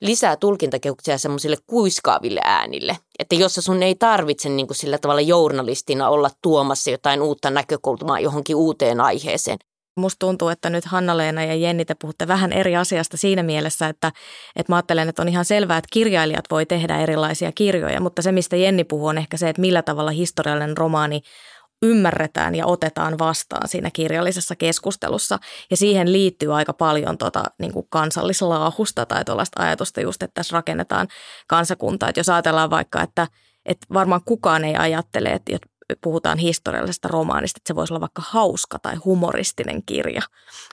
lisää 0.00 0.36
tulkintakehuksia 0.36 1.18
semmoisille 1.18 1.56
kuiskaaville 1.66 2.40
äänille. 2.44 2.98
Että 3.18 3.34
jossa 3.34 3.62
sun 3.62 3.82
ei 3.82 3.94
tarvitse 3.94 4.48
niin 4.48 4.66
kuin 4.66 4.76
sillä 4.76 4.98
tavalla 4.98 5.20
journalistina 5.20 6.08
olla 6.08 6.30
tuomassa 6.42 6.90
jotain 6.90 7.22
uutta 7.22 7.50
näkökulmaa 7.50 8.20
johonkin 8.20 8.56
uuteen 8.56 9.00
aiheeseen. 9.00 9.58
Musta 9.96 10.18
tuntuu, 10.18 10.48
että 10.48 10.70
nyt 10.70 10.84
Hanna-Leena 10.84 11.44
ja 11.44 11.54
Jenni 11.54 11.84
te 11.84 11.94
puhutte 12.00 12.28
vähän 12.28 12.52
eri 12.52 12.76
asiasta 12.76 13.16
siinä 13.16 13.42
mielessä, 13.42 13.88
että, 13.88 14.12
että 14.56 14.72
mä 14.72 14.76
ajattelen, 14.76 15.08
että 15.08 15.22
on 15.22 15.28
ihan 15.28 15.44
selvää, 15.44 15.78
että 15.78 15.88
kirjailijat 15.92 16.44
voi 16.50 16.66
tehdä 16.66 16.98
erilaisia 16.98 17.52
kirjoja, 17.52 18.00
mutta 18.00 18.22
se, 18.22 18.32
mistä 18.32 18.56
Jenni 18.56 18.84
puhuu, 18.84 19.06
on 19.06 19.18
ehkä 19.18 19.36
se, 19.36 19.48
että 19.48 19.60
millä 19.60 19.82
tavalla 19.82 20.10
historiallinen 20.10 20.76
romaani 20.76 21.20
ymmärretään 21.82 22.54
ja 22.54 22.66
otetaan 22.66 23.18
vastaan 23.18 23.68
siinä 23.68 23.90
kirjallisessa 23.92 24.56
keskustelussa. 24.56 25.38
Ja 25.70 25.76
siihen 25.76 26.12
liittyy 26.12 26.56
aika 26.56 26.72
paljon 26.72 27.18
tota, 27.18 27.44
niin 27.58 27.72
kuin 27.72 27.86
kansallislaahusta 27.90 29.06
tai 29.06 29.24
tuollaista 29.24 29.62
ajatusta 29.62 30.00
just, 30.00 30.22
että 30.22 30.34
tässä 30.34 30.56
rakennetaan 30.56 31.08
kansakuntaa. 31.46 32.10
Jos 32.16 32.28
ajatellaan 32.28 32.70
vaikka, 32.70 33.02
että, 33.02 33.28
että 33.66 33.86
varmaan 33.94 34.20
kukaan 34.24 34.64
ei 34.64 34.76
ajattele, 34.76 35.28
että 35.28 35.52
puhutaan 36.00 36.38
historiallisesta 36.38 37.08
romaanista, 37.08 37.58
että 37.58 37.68
se 37.68 37.74
voisi 37.74 37.92
olla 37.92 38.00
vaikka 38.00 38.22
hauska 38.26 38.78
tai 38.78 38.96
humoristinen 38.96 39.82
kirja, 39.86 40.22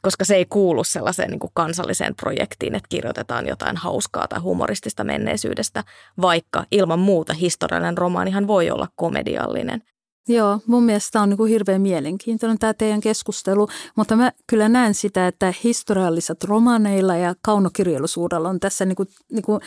koska 0.01 0.25
se 0.25 0.35
ei 0.35 0.45
kuulu 0.45 0.83
sellaiseen 0.83 1.29
niin 1.29 1.39
kuin 1.39 1.51
kansalliseen 1.53 2.15
projektiin, 2.15 2.75
että 2.75 2.89
kirjoitetaan 2.89 3.47
jotain 3.47 3.77
hauskaa 3.77 4.27
tai 4.27 4.39
humoristista 4.39 5.03
menneisyydestä, 5.03 5.83
vaikka 6.21 6.65
ilman 6.71 6.99
muuta 6.99 7.33
historiallinen 7.33 7.97
romaanihan 7.97 8.47
voi 8.47 8.71
olla 8.71 8.87
komediallinen. 8.95 9.81
Joo, 10.27 10.59
mun 10.67 10.83
mielestä 10.83 11.09
tämä 11.11 11.23
on 11.23 11.29
niin 11.29 11.37
kuin 11.37 11.51
hirveän 11.51 11.81
mielenkiintoinen 11.81 12.59
tämä 12.59 12.73
teidän 12.73 13.01
keskustelu, 13.01 13.67
mutta 13.95 14.15
mä 14.15 14.31
kyllä 14.47 14.69
näen 14.69 14.93
sitä, 14.93 15.27
että 15.27 15.53
historialliset 15.63 16.43
romaneilla 16.43 17.15
ja 17.15 17.35
kaunokirjallisuudella 17.41 18.49
on 18.49 18.59
tässä 18.59 18.85
niin 18.85 18.95
kuin, 18.95 19.09
niin 19.31 19.43
kuin 19.43 19.61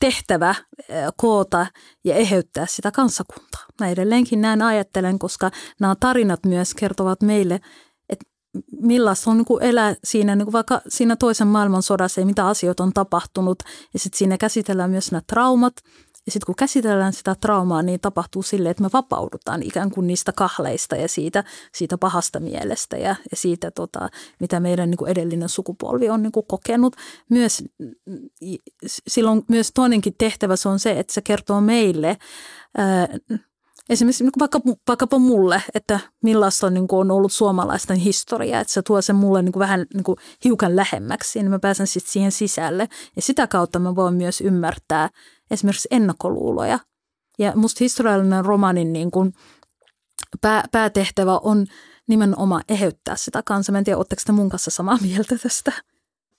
tehtävä 0.00 0.54
koota 1.16 1.66
ja 2.04 2.14
eheyttää 2.14 2.66
sitä 2.68 2.90
kansakuntaa. 2.90 3.66
Mä 3.80 3.88
edelleenkin 3.88 4.40
näin 4.40 4.62
ajattelen, 4.62 5.18
koska 5.18 5.50
nämä 5.80 5.94
tarinat 6.00 6.40
myös 6.46 6.74
kertovat 6.74 7.22
meille, 7.22 7.60
että 8.08 8.24
millaista 8.80 9.30
on 9.30 9.36
niin 9.36 9.44
kuin 9.44 9.62
elää 9.62 9.94
siinä, 10.04 10.36
niin 10.36 10.46
kuin 10.46 10.52
vaikka 10.52 10.80
siinä 10.88 11.16
toisen 11.16 11.48
maailmansodassa 11.48 12.20
ja 12.20 12.26
mitä 12.26 12.46
asioita 12.46 12.82
on 12.82 12.92
tapahtunut. 12.92 13.58
Ja 13.92 13.98
sitten 13.98 14.18
siinä 14.18 14.38
käsitellään 14.38 14.90
myös 14.90 15.12
nämä 15.12 15.22
traumat 15.26 15.74
Ja 16.26 16.32
sitten 16.32 16.46
kun 16.46 16.54
käsitellään 16.54 17.12
sitä 17.12 17.34
traumaa, 17.34 17.82
niin 17.82 18.00
tapahtuu 18.00 18.42
sille, 18.42 18.70
että 18.70 18.82
me 18.82 18.90
vapaudutaan 18.92 19.62
ikään 19.62 19.90
kuin 19.90 20.06
niistä 20.06 20.32
kahleista 20.32 20.96
ja 20.96 21.08
siitä, 21.08 21.44
siitä 21.74 21.98
pahasta 21.98 22.40
mielestä 22.40 22.96
ja, 22.96 23.16
ja 23.30 23.36
siitä, 23.36 23.70
tota, 23.70 24.08
mitä 24.40 24.60
meidän 24.60 24.90
niin 24.90 24.98
kuin 24.98 25.10
edellinen 25.10 25.48
sukupolvi 25.48 26.10
on 26.10 26.22
niin 26.22 26.32
kuin 26.32 26.46
kokenut. 26.46 26.96
Myös, 27.28 27.64
silloin 29.08 29.42
myös 29.48 29.72
toinenkin 29.74 30.14
tehtävä 30.18 30.56
se 30.56 30.68
on 30.68 30.78
se, 30.78 30.98
että 30.98 31.12
se 31.12 31.20
kertoo 31.20 31.60
meille 31.60 32.16
ää, 32.78 33.08
esimerkiksi 33.90 34.24
niin 34.24 34.32
vaikka, 34.38 34.60
vaikkapa 34.88 35.18
mulle, 35.18 35.62
että 35.74 36.00
millaista 36.22 36.66
on, 36.66 36.74
niin 36.74 36.88
kuin 36.88 37.00
on 37.00 37.10
ollut 37.10 37.32
suomalaisten 37.32 37.96
historia, 37.96 38.60
että 38.60 38.72
se 38.72 38.82
tuo 38.82 39.02
sen 39.02 39.16
mulle 39.16 39.42
niin 39.42 39.52
kuin 39.52 39.60
vähän 39.60 39.86
niin 39.94 40.04
kuin 40.04 40.16
hiukan 40.44 40.76
lähemmäksi, 40.76 41.38
niin 41.38 41.50
mä 41.50 41.58
pääsen 41.58 41.86
sitten 41.86 42.12
siihen 42.12 42.32
sisälle. 42.32 42.88
Ja 43.16 43.22
sitä 43.22 43.46
kautta 43.46 43.78
mä 43.78 43.94
voin 43.94 44.14
myös 44.14 44.40
ymmärtää 44.40 45.10
esimerkiksi 45.50 45.88
ennakkoluuloja. 45.90 46.78
Ja 47.38 47.52
musta 47.56 47.78
historiallinen 47.80 48.44
romaanin 48.44 48.92
niin 48.92 49.10
kuin 49.10 49.34
pää, 50.40 50.64
päätehtävä 50.72 51.38
on 51.38 51.66
nimenomaan 52.08 52.62
eheyttää 52.68 53.16
sitä 53.16 53.42
kansaa. 53.44 53.72
Mä 53.72 53.78
en 53.78 53.84
tiedä, 53.84 53.96
oletteko 53.96 54.22
te 54.26 54.32
mun 54.32 54.48
kanssa 54.48 54.70
samaa 54.70 54.98
mieltä 55.02 55.38
tästä? 55.38 55.72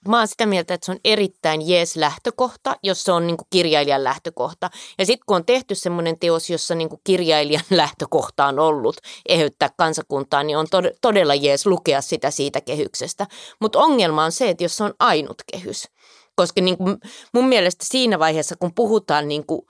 Mä 0.07 0.17
oon 0.17 0.27
sitä 0.27 0.45
mieltä, 0.45 0.73
että 0.73 0.85
se 0.85 0.91
on 0.91 0.99
erittäin 1.05 1.69
jees 1.69 1.95
lähtökohta, 1.95 2.75
jos 2.83 3.03
se 3.03 3.11
on 3.11 3.27
niin 3.27 3.37
kirjailijan 3.49 4.03
lähtökohta. 4.03 4.69
Ja 4.99 5.05
sitten 5.05 5.23
kun 5.25 5.35
on 5.35 5.45
tehty 5.45 5.75
semmoinen 5.75 6.19
teos, 6.19 6.49
jossa 6.49 6.75
niin 6.75 6.89
kirjailijan 7.03 7.63
lähtökohta 7.83 8.45
on 8.45 8.59
ollut 8.59 8.97
eheyttää 9.29 9.69
kansakuntaa, 9.77 10.43
niin 10.43 10.57
on 10.57 10.67
todella 11.01 11.35
jees 11.35 11.65
lukea 11.65 12.01
sitä 12.01 12.31
siitä 12.31 12.61
kehyksestä. 12.61 13.27
Mutta 13.59 13.79
ongelma 13.79 14.23
on 14.23 14.31
se, 14.31 14.49
että 14.49 14.63
jos 14.63 14.77
se 14.77 14.83
on 14.83 14.93
ainut 14.99 15.41
kehys. 15.51 15.87
Koska 16.35 16.61
niin 16.61 16.77
kuin 16.77 16.97
mun 17.33 17.47
mielestä 17.47 17.85
siinä 17.87 18.19
vaiheessa, 18.19 18.55
kun 18.55 18.73
puhutaan 18.75 19.27
niin 19.27 19.45
kuin 19.45 19.61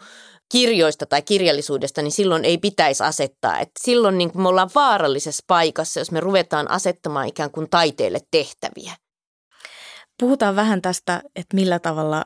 kirjoista 0.51 1.05
tai 1.05 1.21
kirjallisuudesta, 1.21 2.01
niin 2.01 2.11
silloin 2.11 2.45
ei 2.45 2.57
pitäisi 2.57 3.03
asettaa. 3.03 3.59
Et 3.59 3.69
silloin 3.79 4.17
niin 4.17 4.31
me 4.35 4.47
ollaan 4.47 4.69
vaarallisessa 4.75 5.43
paikassa, 5.47 5.99
jos 5.99 6.11
me 6.11 6.19
ruvetaan 6.19 6.71
asettamaan 6.71 7.27
ikään 7.27 7.51
kuin 7.51 7.69
taiteelle 7.69 8.19
tehtäviä. 8.31 9.02
Puhutaan 10.19 10.55
vähän 10.55 10.81
tästä, 10.81 11.21
että 11.35 11.55
millä 11.55 11.79
tavalla 11.79 12.25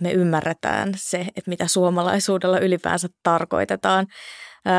me 0.00 0.12
ymmärretään 0.12 0.92
se, 0.96 1.20
että 1.20 1.50
mitä 1.50 1.68
suomalaisuudella 1.68 2.58
ylipäänsä 2.58 3.08
tarkoitetaan. 3.22 4.06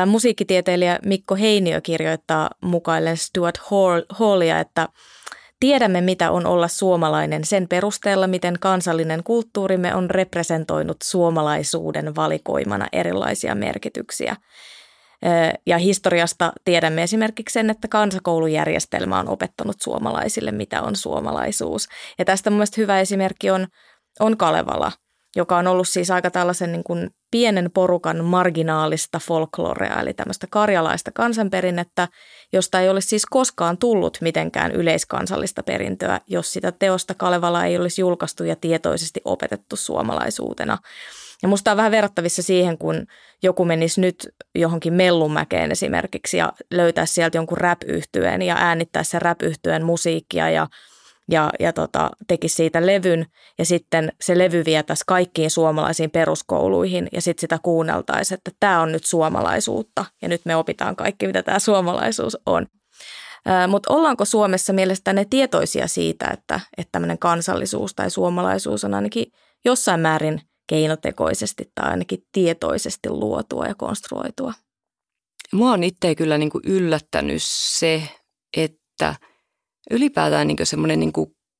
musiikkitieteilijä 0.06 0.98
Mikko 1.04 1.34
Heiniö 1.34 1.80
kirjoittaa 1.80 2.50
mukaillen 2.62 3.16
Stuart 3.16 3.58
Hallia, 4.08 4.60
että 4.60 4.88
Tiedämme, 5.60 6.00
mitä 6.00 6.30
on 6.30 6.46
olla 6.46 6.68
suomalainen 6.68 7.44
sen 7.44 7.68
perusteella, 7.68 8.26
miten 8.26 8.54
kansallinen 8.60 9.24
kulttuurimme 9.24 9.94
on 9.94 10.10
representoinut 10.10 10.96
suomalaisuuden 11.02 12.16
valikoimana 12.16 12.86
erilaisia 12.92 13.54
merkityksiä. 13.54 14.36
Ja 15.66 15.78
historiasta 15.78 16.52
tiedämme 16.64 17.02
esimerkiksi 17.02 17.52
sen, 17.52 17.70
että 17.70 17.88
kansakoulujärjestelmä 17.88 19.18
on 19.18 19.28
opettanut 19.28 19.76
suomalaisille, 19.80 20.52
mitä 20.52 20.82
on 20.82 20.96
suomalaisuus. 20.96 21.88
Ja 22.18 22.24
tästä 22.24 22.50
mun 22.50 22.56
mielestä 22.56 22.80
hyvä 22.80 23.00
esimerkki 23.00 23.50
on, 23.50 23.66
on 24.20 24.36
Kalevala, 24.36 24.92
joka 25.36 25.56
on 25.56 25.66
ollut 25.66 25.88
siis 25.88 26.10
aika 26.10 26.30
tällaisen 26.30 26.72
niin 26.72 26.84
kuin 26.84 27.10
pienen 27.30 27.70
porukan 27.74 28.24
marginaalista 28.24 29.18
folklorea, 29.18 30.00
eli 30.00 30.14
tämmöistä 30.14 30.46
karjalaista 30.50 31.10
kansanperinnettä, 31.12 32.08
josta 32.52 32.80
ei 32.80 32.88
olisi 32.88 33.08
siis 33.08 33.26
koskaan 33.26 33.78
tullut 33.78 34.18
mitenkään 34.20 34.72
yleiskansallista 34.72 35.62
perintöä, 35.62 36.20
jos 36.26 36.52
sitä 36.52 36.72
teosta 36.72 37.14
Kalevala 37.14 37.64
ei 37.64 37.76
olisi 37.76 38.00
julkaistu 38.00 38.44
ja 38.44 38.56
tietoisesti 38.56 39.20
opetettu 39.24 39.76
suomalaisuutena. 39.76 40.78
Ja 41.44 41.48
musta 41.48 41.70
on 41.70 41.76
vähän 41.76 41.92
verrattavissa 41.92 42.42
siihen, 42.42 42.78
kun 42.78 43.06
joku 43.42 43.64
menisi 43.64 44.00
nyt 44.00 44.28
johonkin 44.54 44.92
Mellunmäkeen 44.92 45.72
esimerkiksi 45.72 46.36
ja 46.36 46.52
löytäisi 46.70 47.14
sieltä 47.14 47.38
jonkun 47.38 47.58
rap 47.58 47.80
ja 48.46 48.56
äänittäisi 48.58 49.10
sen 49.10 49.22
rap 49.22 49.38
musiikkia 49.84 50.50
ja 50.50 50.66
ja, 51.30 51.50
ja 51.60 51.72
tota, 51.72 52.10
tekisi 52.28 52.54
siitä 52.54 52.86
levyn 52.86 53.26
ja 53.58 53.64
sitten 53.64 54.12
se 54.20 54.38
levy 54.38 54.64
vietäisi 54.64 55.04
kaikkiin 55.06 55.50
suomalaisiin 55.50 56.10
peruskouluihin 56.10 57.08
ja 57.12 57.22
sitten 57.22 57.40
sitä 57.40 57.58
kuunneltaisiin, 57.62 58.36
että 58.36 58.50
tämä 58.60 58.80
on 58.80 58.92
nyt 58.92 59.04
suomalaisuutta 59.04 60.04
ja 60.22 60.28
nyt 60.28 60.40
me 60.44 60.56
opitaan 60.56 60.96
kaikki, 60.96 61.26
mitä 61.26 61.42
tämä 61.42 61.58
suomalaisuus 61.58 62.38
on. 62.46 62.66
Mutta 63.68 63.94
ollaanko 63.94 64.24
Suomessa 64.24 64.72
mielestäni 64.72 65.24
tietoisia 65.24 65.88
siitä, 65.88 66.26
että, 66.26 66.60
että 66.76 66.92
tämmöinen 66.92 67.18
kansallisuus 67.18 67.94
tai 67.94 68.10
suomalaisuus 68.10 68.84
on 68.84 68.94
ainakin 68.94 69.26
jossain 69.64 70.00
määrin 70.00 70.40
keinotekoisesti 70.66 71.72
tai 71.74 71.90
ainakin 71.90 72.26
tietoisesti 72.32 73.10
luotua 73.10 73.66
ja 73.66 73.74
konstruoitua? 73.74 74.52
Mua 75.52 75.72
on 75.72 75.84
itse 75.84 76.14
kyllä 76.14 76.38
niin 76.38 76.50
kuin 76.50 76.64
yllättänyt 76.66 77.42
se, 77.42 78.02
että– 78.56 79.14
ylipäätään 79.90 80.46
niin 80.46 80.56
semmoinen 80.62 81.00
niin 81.00 81.12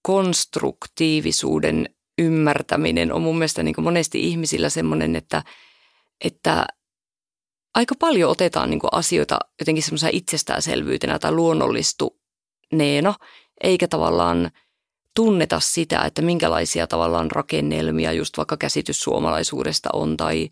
konstruktiivisuuden 0.03 1.88
ymmärtäminen 2.19 3.12
on 3.12 3.23
mun 3.23 3.38
mielestä 3.38 3.62
niin 3.62 3.75
monesti 3.79 4.29
ihmisillä 4.29 4.69
semmoinen, 4.69 5.17
että, 5.17 5.43
että 6.25 6.67
aika 7.75 7.95
paljon 7.99 8.31
otetaan 8.31 8.71
niin 8.71 8.81
asioita 8.93 9.38
jotenkin 9.61 9.83
semmoisena 9.83 10.11
itsestäänselvyytenä 10.12 11.19
tai 11.19 11.33
luonnollistuneena, 11.33 13.14
eikä 13.62 13.88
tavallaan 13.88 14.51
tunneta 15.16 15.61
sitä, 15.61 16.00
että 16.00 16.22
minkälaisia 16.22 16.87
tavallaan 16.87 17.31
rakennelmia 17.31 18.12
just 18.12 18.37
vaikka 18.37 18.57
käsitys 18.57 19.00
suomalaisuudesta 19.00 19.88
on 19.92 20.16
tai, 20.16 20.50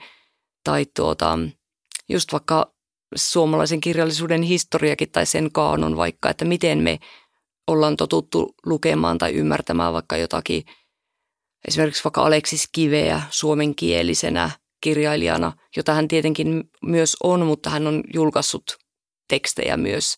tai 0.65 0.87
tuota, 0.97 1.39
just 2.09 2.33
vaikka 2.33 2.73
suomalaisen 3.15 3.81
kirjallisuuden 3.81 4.43
historiakin 4.43 5.11
tai 5.11 5.27
sen 5.27 5.53
kaanon 5.53 5.97
vaikka, 5.97 6.31
että 6.31 6.45
miten 6.45 6.79
me 6.79 6.99
ollaan 7.67 7.97
totuttu 7.97 8.55
lukemaan 8.67 9.19
tai 9.19 9.33
ymmärtämään 9.33 9.93
vaikka 9.93 10.17
jotakin, 10.17 10.63
esimerkiksi 11.69 12.05
vaikka 12.05 12.23
Aleksis 12.23 12.69
Kiveä 12.73 13.23
suomenkielisenä 13.31 14.51
kirjailijana, 14.81 15.53
jota 15.77 15.95
hän 15.95 16.09
tietenkin 16.09 16.65
myös 16.83 17.17
on, 17.23 17.47
mutta 17.47 17.71
hän 17.71 17.87
on 17.87 18.03
julkaissut 18.15 18.77
tekstejä 19.29 19.77
myös 19.77 20.17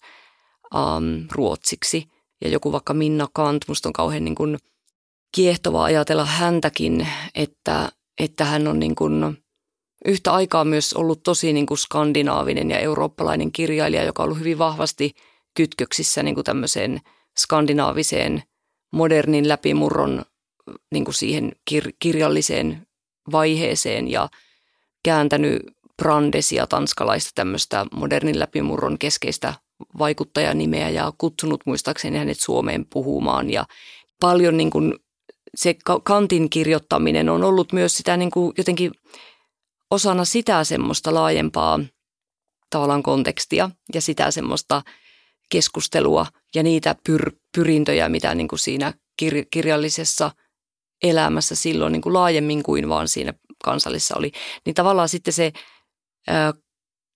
um, 0.75 1.29
ruotsiksi. 1.33 2.14
Ja 2.45 2.51
joku 2.51 2.73
vaikka 2.73 2.95
Minna 2.95 3.29
Kant, 3.33 3.65
musta 3.69 3.89
on 3.89 3.93
kauhean 3.93 4.25
niin 4.25 4.35
kuin 4.35 4.59
kiehtova 5.35 5.85
ajatella 5.85 6.25
häntäkin, 6.25 7.09
että, 7.35 7.93
että 8.21 8.45
hän 8.45 8.69
on 8.69 8.79
niin 8.79 8.95
kuin 8.95 9.39
yhtä 10.05 10.33
aikaa 10.33 10.65
myös 10.65 10.93
ollut 10.93 11.23
tosi 11.23 11.53
niin 11.53 11.67
kuin 11.67 11.79
skandinaavinen 11.79 12.71
ja 12.71 12.79
eurooppalainen 12.79 13.53
kirjailija, 13.53 14.05
joka 14.05 14.23
on 14.23 14.25
ollut 14.25 14.39
hyvin 14.39 14.59
vahvasti 14.59 15.15
kytköksissä 15.57 16.23
niin 16.23 16.35
kuin 16.35 16.45
tämmöiseen– 16.45 17.01
skandinaaviseen 17.39 18.43
modernin 18.93 19.49
läpimurron 19.49 20.25
niin 20.93 21.05
kuin 21.05 21.15
siihen 21.15 21.53
kir- 21.71 21.93
kirjalliseen 21.99 22.87
vaiheeseen 23.33 24.11
ja 24.11 24.29
kääntänyt 25.05 25.63
Brandesia, 26.03 26.67
tanskalaista 26.67 27.31
tämmöistä 27.35 27.87
modernin 27.93 28.39
läpimurron 28.39 28.99
keskeistä 28.99 29.55
vaikuttajanimeä 29.99 30.91
ja 30.91 31.13
kutsunut 31.19 31.61
muistaakseni 31.67 32.19
hänet 32.19 32.41
Suomeen 32.41 32.87
puhumaan 32.87 33.51
ja 33.51 33.65
paljon 34.21 34.57
niin 34.57 34.71
kuin 34.71 34.95
se 35.55 35.75
kantin 36.05 36.51
kirjoittaminen 36.51 37.29
on 37.29 37.45
ollut 37.45 37.73
myös 37.73 37.97
sitä 37.97 38.17
niin 38.17 38.31
kuin 38.31 38.53
jotenkin 38.59 38.93
osana 39.91 40.25
sitä 40.25 40.65
semmoista 40.65 41.15
laajempaa 41.15 41.81
tavallaan 42.71 43.03
kontekstia 43.03 43.71
ja 43.95 44.01
sitä 44.01 44.31
semmoista– 44.31 44.83
keskustelua 45.51 46.27
ja 46.55 46.63
niitä 46.63 46.97
pyr- 47.09 47.37
pyrintöjä, 47.57 48.09
mitä 48.09 48.35
niin 48.35 48.49
kuin 48.49 48.59
siinä 48.59 48.93
kir- 49.23 49.47
kirjallisessa 49.51 50.31
elämässä 51.03 51.55
silloin 51.55 51.93
niin 51.93 52.03
kuin 52.03 52.13
laajemmin 52.13 52.63
kuin 52.63 52.89
vaan 52.89 53.09
siinä 53.09 53.35
kansallisessa 53.65 54.15
oli. 54.19 54.33
Niin 54.67 54.75
tavallaan 54.75 55.09
sitten 55.09 55.35
se 55.35 55.53
ää, 56.27 56.53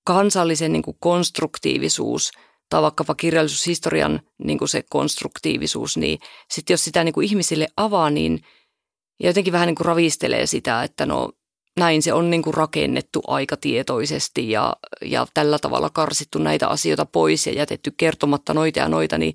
kansallisen 0.07 0.73
niin 0.73 0.83
kuin 0.83 0.97
konstruktiivisuus 1.01 2.31
tai 2.69 2.83
vaikkapa 2.83 3.15
kirjallisuushistorian 3.15 4.21
niin 4.45 4.59
kuin 4.59 4.69
se 4.69 4.85
konstruktiivisuus, 4.91 5.97
niin 5.97 6.19
sitten 6.51 6.75
jos 6.75 6.85
sitä 6.85 7.05
niin 7.05 7.13
kuin 7.13 7.27
ihmisille 7.27 7.69
avaa, 7.77 8.11
niin 8.11 8.41
ja 9.23 9.29
jotenkin 9.29 9.53
vähän 9.53 9.67
niin 9.67 9.75
kuin 9.75 9.87
ravistelee 9.87 10.47
sitä, 10.47 10.83
että 10.83 11.07
no 11.07 11.33
näin 11.79 12.03
se 12.03 12.13
on 12.13 12.31
niin 12.31 12.43
kuin 12.43 12.55
rakennettu 12.55 13.23
aika 13.27 13.57
tietoisesti 13.57 14.51
ja, 14.51 14.77
ja 15.03 15.27
tällä 15.35 15.59
tavalla 15.59 15.91
karsittu 15.91 16.39
näitä 16.39 16.69
asioita 16.69 17.07
pois 17.07 17.47
ja 17.47 17.53
jätetty 17.53 17.91
kertomatta 17.97 18.55
noita 18.55 18.79
ja 18.79 18.89
noita, 18.89 19.19
niin 19.19 19.35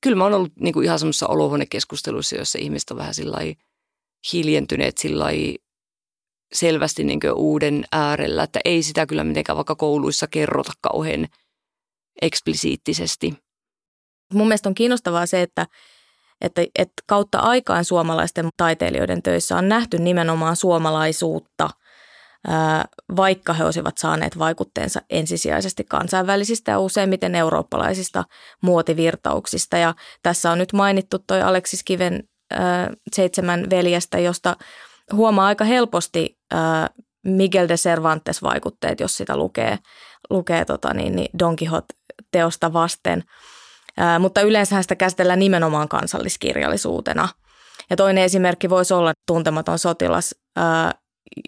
kyllä 0.00 0.16
mä 0.16 0.24
oon 0.24 0.34
ollut 0.34 0.52
niin 0.60 0.74
kuin 0.74 0.84
ihan 0.84 0.98
semmoisessa 0.98 1.26
olohuonekeskusteluissa, 1.26 2.36
jossa 2.36 2.58
ihmiset 2.58 2.90
on 2.90 2.96
vähän 2.96 3.14
sillä 3.14 3.38
hiljentyneet 4.32 4.98
sillä 4.98 5.26
selvästi 6.52 7.04
niin 7.04 7.20
uuden 7.34 7.84
äärellä, 7.92 8.42
että 8.42 8.60
ei 8.64 8.82
sitä 8.82 9.06
kyllä 9.06 9.24
mitenkään 9.24 9.56
vaikka 9.56 9.74
kouluissa 9.74 10.26
kerrota 10.26 10.72
kauhean 10.80 11.28
eksplisiittisesti. 12.22 13.34
Mun 14.32 14.48
mielestä 14.48 14.68
on 14.68 14.74
kiinnostavaa 14.74 15.26
se, 15.26 15.42
että 15.42 15.66
että, 16.40 16.62
että 16.62 17.02
kautta 17.06 17.38
aikaan 17.38 17.84
suomalaisten 17.84 18.48
taiteilijoiden 18.56 19.22
töissä 19.22 19.56
on 19.56 19.68
nähty 19.68 19.98
nimenomaan 19.98 20.56
suomalaisuutta 20.56 21.70
vaikka 23.16 23.52
he 23.52 23.64
olisivat 23.64 23.98
saaneet 23.98 24.38
vaikutteensa 24.38 25.02
ensisijaisesti 25.10 25.84
kansainvälisistä 25.84 26.70
ja 26.70 26.80
useimmiten 26.80 27.34
eurooppalaisista 27.34 28.24
muotivirtauksista. 28.62 29.76
Ja 29.76 29.94
tässä 30.22 30.50
on 30.50 30.58
nyt 30.58 30.72
mainittu 30.72 31.18
toi 31.18 31.42
Aleksis 31.42 31.84
Kiven 31.84 32.22
seitsemän 33.12 33.70
veljestä, 33.70 34.18
josta 34.18 34.56
huomaa 35.12 35.46
aika 35.46 35.64
helposti 35.64 36.38
Miguel 37.26 37.68
de 37.68 37.74
Cervantes 37.76 38.42
vaikutteet, 38.42 39.00
jos 39.00 39.16
sitä 39.16 39.36
lukee, 39.36 39.78
lukee 40.30 40.64
tota 40.64 40.94
niin, 40.94 41.16
niin 41.16 41.30
Don 41.38 41.56
Quixote-teosta 41.62 42.72
vasten. 42.72 43.24
Ää, 43.96 44.18
mutta 44.18 44.40
yleensä 44.40 44.82
sitä 44.82 44.96
käsitellään 44.96 45.38
nimenomaan 45.38 45.88
kansalliskirjallisuutena. 45.88 47.28
Ja 47.90 47.96
toinen 47.96 48.24
esimerkki 48.24 48.70
voisi 48.70 48.94
olla 48.94 49.12
tuntematon 49.26 49.78
sotilas, 49.78 50.34
ää, 50.56 50.94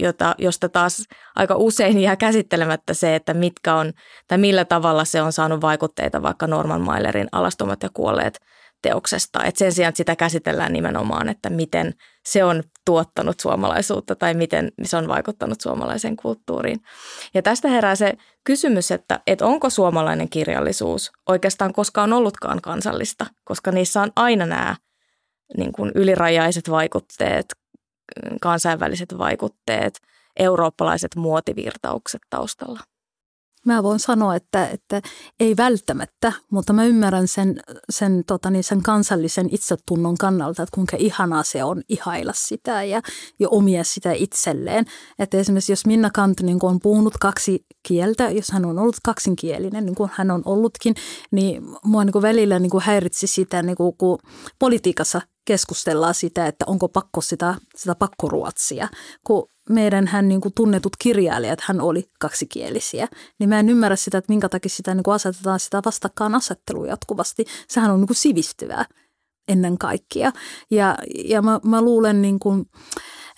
jota, 0.00 0.34
josta 0.38 0.68
taas 0.68 1.02
aika 1.36 1.54
usein 1.56 1.98
jää 1.98 2.16
käsittelemättä 2.16 2.94
se, 2.94 3.14
että 3.14 3.34
mitkä 3.34 3.74
on 3.74 3.92
tai 4.28 4.38
millä 4.38 4.64
tavalla 4.64 5.04
se 5.04 5.22
on 5.22 5.32
saanut 5.32 5.60
vaikutteita 5.60 6.22
vaikka 6.22 6.46
Norman 6.46 6.80
Mailerin 6.80 7.28
alastomat 7.32 7.82
ja 7.82 7.88
kuolleet 7.94 8.40
teoksesta. 8.82 9.44
Et 9.44 9.56
sen 9.56 9.72
sijaan, 9.72 9.88
että 9.88 9.96
sitä 9.96 10.16
käsitellään 10.16 10.72
nimenomaan, 10.72 11.28
että 11.28 11.50
miten 11.50 11.94
se 12.26 12.44
on 12.44 12.62
tuottanut 12.84 13.40
suomalaisuutta 13.40 14.14
tai 14.14 14.34
miten 14.34 14.72
se 14.82 14.96
on 14.96 15.08
vaikuttanut 15.08 15.60
suomalaiseen 15.60 16.16
kulttuuriin. 16.16 16.80
Ja 17.34 17.42
tästä 17.42 17.68
herää 17.68 17.94
se 17.94 18.14
kysymys, 18.44 18.90
että, 18.90 19.20
että 19.26 19.46
onko 19.46 19.70
suomalainen 19.70 20.28
kirjallisuus 20.28 21.12
oikeastaan 21.28 21.72
koskaan 21.72 22.12
ollutkaan 22.12 22.60
kansallista, 22.62 23.26
koska 23.44 23.72
niissä 23.72 24.02
on 24.02 24.12
aina 24.16 24.46
nämä 24.46 24.76
niin 25.56 25.72
kuin 25.72 25.92
ylirajaiset 25.94 26.70
vaikutteet, 26.70 27.46
kansainväliset 28.40 29.18
vaikutteet, 29.18 30.00
eurooppalaiset 30.36 31.16
muotivirtaukset 31.16 32.20
taustalla. 32.30 32.80
Mä 33.66 33.82
voin 33.82 34.00
sanoa, 34.00 34.34
että, 34.34 34.68
että 34.68 35.02
ei 35.40 35.56
välttämättä, 35.56 36.32
mutta 36.50 36.72
mä 36.72 36.84
ymmärrän 36.84 37.28
sen, 37.28 37.60
sen, 37.90 38.24
tota 38.26 38.50
niin, 38.50 38.64
sen 38.64 38.82
kansallisen 38.82 39.48
itsetunnon 39.52 40.16
kannalta, 40.18 40.62
että 40.62 40.74
kuinka 40.74 40.96
ihanaa 41.00 41.42
se 41.42 41.64
on 41.64 41.82
ihailla 41.88 42.32
sitä 42.34 42.84
ja, 42.84 43.02
ja 43.38 43.48
omia 43.48 43.84
sitä 43.84 44.12
itselleen. 44.12 44.84
Että 45.18 45.36
esimerkiksi 45.36 45.72
jos 45.72 45.86
Minna 45.86 46.10
Kant 46.10 46.40
niin 46.40 46.58
on 46.62 46.80
puhunut 46.80 47.14
kaksi 47.20 47.66
kieltä, 47.82 48.30
jos 48.30 48.50
hän 48.50 48.64
on 48.64 48.78
ollut 48.78 48.96
kaksinkielinen, 49.04 49.86
niin 49.86 49.94
kuin 49.94 50.10
hän 50.14 50.30
on 50.30 50.42
ollutkin, 50.44 50.94
niin 51.30 51.62
mua 51.84 52.04
niin 52.04 52.22
välillä 52.22 52.58
niin 52.58 52.70
häiritsi 52.80 53.26
sitä, 53.26 53.62
niin 53.62 53.76
kuin, 53.76 53.96
kun 53.98 54.18
politiikassa 54.58 55.20
keskustellaan 55.46 56.14
sitä, 56.14 56.46
että 56.46 56.64
onko 56.68 56.88
pakko 56.88 57.20
sitä, 57.20 57.54
sitä 57.76 57.94
pakkoruotsia, 57.94 58.88
kun 59.24 59.48
meidän 59.68 60.06
hän 60.06 60.28
niin 60.28 60.40
tunnetut 60.54 60.92
kirjailijat, 60.98 61.60
hän 61.62 61.80
oli 61.80 62.10
kaksikielisiä, 62.18 63.08
niin 63.38 63.48
mä 63.48 63.58
en 63.58 63.68
ymmärrä 63.68 63.96
sitä, 63.96 64.18
että 64.18 64.32
minkä 64.32 64.48
takia 64.48 64.70
sitä 64.70 64.94
niin 64.94 65.04
asetetaan 65.14 65.60
sitä 65.60 65.82
vastakkain 65.84 66.34
asettelua 66.34 66.86
jatkuvasti. 66.86 67.44
Sehän 67.68 67.90
on 67.90 68.00
niin 68.00 68.16
sivistyvää 68.16 68.84
ennen 69.48 69.78
kaikkea. 69.78 70.32
Ja, 70.70 70.96
ja 71.24 71.42
mä, 71.42 71.60
mä 71.64 71.82
luulen, 71.82 72.22
niin 72.22 72.38
kuin, 72.38 72.66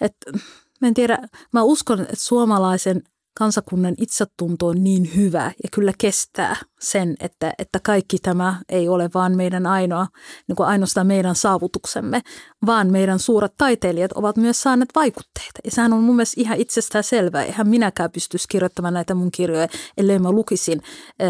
että 0.01 0.33
mä 0.81 0.89
en 0.89 0.95
tiedä, 0.95 1.29
mä 1.53 1.63
uskon, 1.63 2.01
että 2.01 2.17
suomalaisen 2.17 3.03
kansakunnan 3.39 3.95
itsetunto 3.99 4.67
on 4.67 4.85
niin 4.85 5.11
hyvä 5.17 5.53
ja 5.63 5.69
kyllä 5.73 5.93
kestää 5.99 6.57
sen, 6.81 7.15
että, 7.21 7.53
että 7.59 7.81
kaikki 7.83 8.19
tämä 8.19 8.61
ei 8.69 8.89
ole 8.89 9.11
vaan 9.15 9.37
meidän 9.37 9.67
ainoa, 9.67 10.07
niin 10.49 10.57
kuin 10.57 10.67
ainoastaan 10.67 11.07
meidän 11.07 11.35
saavutuksemme, 11.35 12.21
vaan 12.67 12.93
meidän 12.93 13.19
suuret 13.19 13.53
taiteilijat 13.59 14.13
ovat 14.13 14.37
myös 14.37 14.63
saaneet 14.63 14.89
vaikutteita. 14.95 15.61
Ja 15.65 15.71
sehän 15.71 15.93
on 15.93 16.03
mun 16.03 16.17
mielestä 16.17 16.41
ihan 16.41 16.59
itsestään 16.59 17.05
selvää. 17.05 17.45
Eihän 17.45 17.69
minäkään 17.69 18.11
pystyisi 18.11 18.49
kirjoittamaan 18.49 18.95
näitä 18.95 19.15
mun 19.15 19.31
kirjoja, 19.31 19.69
ellei 19.97 20.19
mä 20.19 20.33
lukisin 20.33 20.83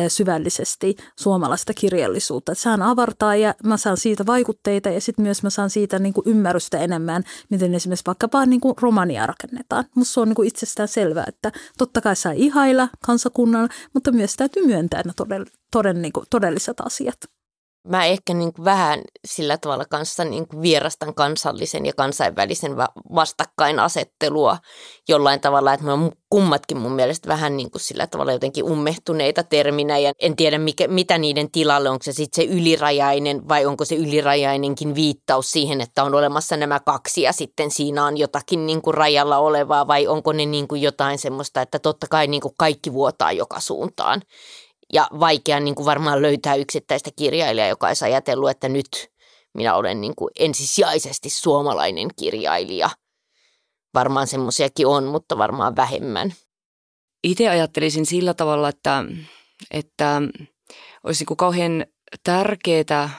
syvällisesti 0.08 0.96
suomalaista 1.18 1.74
kirjallisuutta. 1.74 2.52
Että 2.52 2.62
sehän 2.62 2.82
avartaa 2.82 3.36
ja 3.36 3.54
mä 3.64 3.76
saan 3.76 3.96
siitä 3.96 4.26
vaikutteita 4.26 4.88
ja 4.88 5.00
sitten 5.00 5.22
myös 5.22 5.42
mä 5.42 5.50
saan 5.50 5.70
siitä 5.70 5.98
niin 5.98 6.12
kuin 6.14 6.28
ymmärrystä 6.28 6.78
enemmän, 6.78 7.24
miten 7.50 7.74
esimerkiksi 7.74 8.06
vaikkapa 8.06 8.46
niin 8.46 8.60
kuin 8.60 8.74
romania 8.80 9.26
rakennetaan. 9.26 9.84
Musta 9.94 10.14
se 10.14 10.20
on 10.20 10.28
niin 10.28 10.36
kuin 10.36 10.48
itsestään 10.48 10.88
selvää, 10.88 11.24
että 11.28 11.52
totta 11.78 12.00
kai 12.00 12.16
saa 12.16 12.32
ihailla 12.32 12.88
kansakunnan, 13.06 13.68
mutta 13.94 14.12
myös 14.12 14.34
täytyy 14.36 14.66
myöntää 14.66 15.02
todella 15.16 15.37
toden, 15.72 16.02
niin 16.02 16.12
kuin, 16.12 16.26
todelliset 16.30 16.80
asiat. 16.80 17.18
Mä 17.88 18.04
ehkä 18.04 18.34
niin 18.34 18.52
kuin 18.52 18.64
vähän 18.64 19.00
sillä 19.26 19.58
tavalla 19.58 19.84
kanssa 19.84 20.24
niin 20.24 20.48
kuin 20.48 20.62
vierastan 20.62 21.14
kansallisen 21.14 21.86
ja 21.86 21.92
kansainvälisen 21.96 22.76
vastakkainasettelua 23.14 24.58
jollain 25.08 25.40
tavalla, 25.40 25.72
että 25.72 25.86
me 25.86 25.92
on 25.92 26.12
kummatkin 26.30 26.78
mun 26.78 26.92
mielestä 26.92 27.28
vähän 27.28 27.56
niin 27.56 27.70
kuin 27.70 27.82
sillä 27.82 28.06
tavalla 28.06 28.32
jotenkin 28.32 28.64
ummehtuneita 28.64 29.42
terminä 29.42 29.98
ja 29.98 30.12
en 30.18 30.36
tiedä 30.36 30.58
mikä, 30.58 30.88
mitä 30.88 31.18
niiden 31.18 31.50
tilalle, 31.50 31.90
onko 31.90 32.02
se 32.02 32.12
sitten 32.12 32.44
se 32.44 32.50
ylirajainen 32.52 33.48
vai 33.48 33.66
onko 33.66 33.84
se 33.84 33.94
ylirajainenkin 33.94 34.94
viittaus 34.94 35.50
siihen, 35.50 35.80
että 35.80 36.04
on 36.04 36.14
olemassa 36.14 36.56
nämä 36.56 36.80
kaksi 36.80 37.22
ja 37.22 37.32
sitten 37.32 37.70
siinä 37.70 38.04
on 38.04 38.16
jotakin 38.16 38.66
niin 38.66 38.82
kuin 38.82 38.94
rajalla 38.94 39.38
olevaa 39.38 39.86
vai 39.86 40.06
onko 40.06 40.32
ne 40.32 40.46
niin 40.46 40.68
kuin 40.68 40.82
jotain 40.82 41.18
semmoista, 41.18 41.62
että 41.62 41.78
totta 41.78 42.06
kai 42.10 42.26
niin 42.26 42.40
kuin 42.40 42.54
kaikki 42.58 42.92
vuotaa 42.92 43.32
joka 43.32 43.60
suuntaan 43.60 44.22
ja 44.92 45.08
vaikea 45.20 45.60
niin 45.60 45.74
kuin 45.74 45.86
varmaan 45.86 46.22
löytää 46.22 46.54
yksittäistä 46.54 47.10
kirjailijaa, 47.16 47.68
joka 47.68 47.86
olisi 47.86 48.04
ajatellut, 48.04 48.50
että 48.50 48.68
nyt 48.68 49.12
minä 49.54 49.74
olen 49.74 50.00
niin 50.00 50.14
kuin 50.16 50.30
ensisijaisesti 50.38 51.30
suomalainen 51.30 52.08
kirjailija. 52.20 52.90
Varmaan 53.94 54.26
semmoisiakin 54.26 54.86
on, 54.86 55.04
mutta 55.04 55.38
varmaan 55.38 55.76
vähemmän. 55.76 56.34
Itse 57.24 57.48
ajattelisin 57.48 58.06
sillä 58.06 58.34
tavalla, 58.34 58.68
että, 58.68 59.04
että 59.70 60.22
olisi 61.04 61.20
niin 61.20 61.26
kuin 61.26 61.36
kauhean 61.36 61.86
tärkeää 62.24 63.10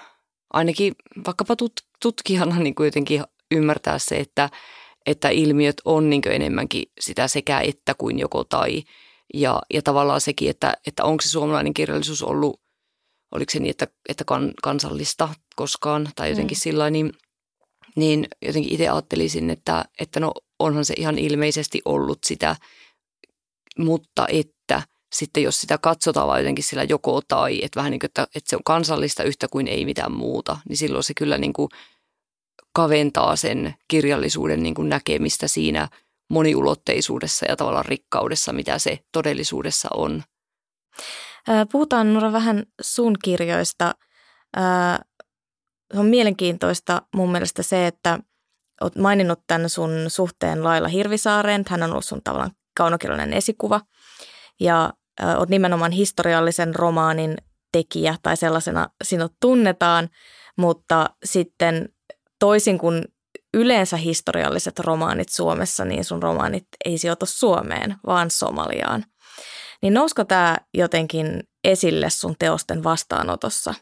ainakin 0.54 0.96
vaikkapa 1.26 1.56
tut, 1.56 1.74
tutkijana 2.02 2.60
niin 2.60 2.76
kuin 2.76 2.86
jotenkin 2.86 3.24
ymmärtää 3.52 4.00
se, 4.00 4.18
että, 4.18 4.50
että 5.06 5.30
ilmiöt 5.30 5.82
on 5.86 6.10
niin 6.10 6.22
enemmänkin 6.32 6.84
sitä 7.00 7.28
sekä 7.28 7.60
että 7.60 7.94
kuin 7.94 8.20
joko 8.20 8.44
tai– 8.44 8.84
ja, 9.34 9.62
ja 9.74 9.82
tavallaan 9.82 10.22
sekin, 10.22 10.50
että, 10.50 10.74
että 10.88 11.04
onko 11.04 11.22
se 11.22 11.30
suomalainen 11.30 11.74
kirjallisuus 11.74 12.24
ollut, 12.24 12.62
oliko 13.32 13.52
se 13.52 13.60
niin, 13.60 13.70
että, 13.70 13.88
että 14.10 14.24
kan, 14.24 14.54
kansallista 14.64 15.30
koskaan 15.56 16.10
tai 16.16 16.30
jotenkin 16.30 16.58
mm. 16.58 16.62
sillä 16.62 16.90
niin, 16.90 17.14
niin 17.96 18.28
jotenkin 18.42 18.74
itse 18.74 18.90
ajattelisin, 18.90 19.50
että, 19.50 19.86
että 20.00 20.20
no 20.20 20.34
onhan 20.60 20.86
se 20.86 20.94
ihan 20.98 21.18
ilmeisesti 21.18 21.82
ollut 21.86 22.20
sitä, 22.26 22.56
mutta 23.78 24.28
että 24.28 24.82
sitten 25.16 25.44
jos 25.44 25.62
sitä 25.62 25.78
katsotaan 25.78 26.28
vaan 26.28 26.40
jotenkin 26.40 26.64
sillä 26.64 26.84
joko 26.84 27.22
tai, 27.28 27.60
että 27.64 27.78
vähän 27.78 27.92
niin 27.92 28.00
kuin, 28.00 28.08
että, 28.08 28.28
että 28.36 28.50
se 28.50 28.56
on 28.56 28.64
kansallista 28.66 29.24
yhtä 29.24 29.48
kuin 29.48 29.68
ei 29.68 29.86
mitään 29.86 30.12
muuta, 30.12 30.58
niin 30.70 30.78
silloin 30.78 31.04
se 31.04 31.14
kyllä 31.14 31.38
niin 31.38 31.54
kuin 31.54 31.70
kaventaa 32.74 33.36
sen 33.36 33.74
kirjallisuuden 33.88 34.64
niin 34.64 34.76
kuin 34.76 34.90
näkemistä 34.90 35.48
siinä– 35.48 35.88
moniulotteisuudessa 36.30 37.46
ja 37.50 37.56
tavallaan 37.56 37.86
rikkaudessa, 37.86 38.54
mitä 38.54 38.80
se 38.80 39.00
todellisuudessa 39.12 39.90
on. 39.94 40.24
Puhutaan 41.72 42.14
Nura 42.14 42.32
vähän 42.32 42.64
sun 42.82 43.16
kirjoista. 43.24 43.96
On 45.94 46.06
mielenkiintoista 46.06 47.02
mun 47.16 47.32
mielestä 47.32 47.64
se, 47.64 47.88
että 47.88 48.20
olet 48.82 48.96
maininnut 48.96 49.40
tämän 49.48 49.70
sun 49.70 49.92
suhteen 50.08 50.64
Laila 50.64 50.88
Hirvisaareen. 50.88 51.64
Hän 51.70 51.84
on 51.84 51.92
ollut 51.92 52.06
sun 52.06 52.22
tavallaan 52.24 52.52
kaunokirjallinen 52.78 53.34
esikuva. 53.34 53.82
Ja 54.60 54.94
olet 55.38 55.50
nimenomaan 55.50 55.92
historiallisen 55.92 56.76
romaanin 56.76 57.38
tekijä 57.72 58.16
tai 58.24 58.38
sellaisena 58.38 58.90
sinut 59.04 59.34
tunnetaan, 59.42 60.10
mutta 60.58 61.10
sitten 61.26 61.90
toisin 62.40 62.78
kuin 62.78 63.06
yleensä 63.54 63.98
historialliset 63.98 64.80
romaanit 64.80 65.30
Suomessa, 65.30 65.86
niin 65.86 66.06
sun 66.06 66.24
romaanit 66.24 66.68
ei 66.86 66.98
sijoitu 66.98 67.26
Suomeen, 67.26 67.96
vaan 68.08 68.32
Somaliaan. 68.32 69.06
Niin 69.82 69.94
nousko 69.94 70.24
tämä 70.24 70.58
jotenkin 70.74 71.44
esille 71.64 72.10
sun 72.10 72.36
teosten 72.40 72.84
vastaanotossa? 72.84 73.74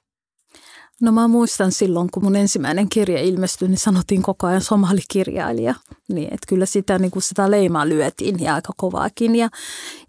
No 1.01 1.11
mä 1.11 1.27
muistan 1.27 1.71
silloin, 1.71 2.11
kun 2.11 2.23
mun 2.23 2.35
ensimmäinen 2.35 2.89
kirja 2.89 3.19
ilmestyi, 3.19 3.67
niin 3.67 3.77
sanottiin 3.77 4.21
koko 4.21 4.47
ajan 4.47 4.61
somalikirjailija. 4.61 5.75
Niin, 6.09 6.27
että 6.27 6.47
kyllä 6.47 6.65
sitä, 6.65 6.99
niin 6.99 7.11
sitä 7.19 7.51
leimaa 7.51 7.89
lyötiin 7.89 8.39
ja 8.39 8.55
aika 8.55 8.73
kovaakin. 8.77 9.35
Ja, 9.35 9.49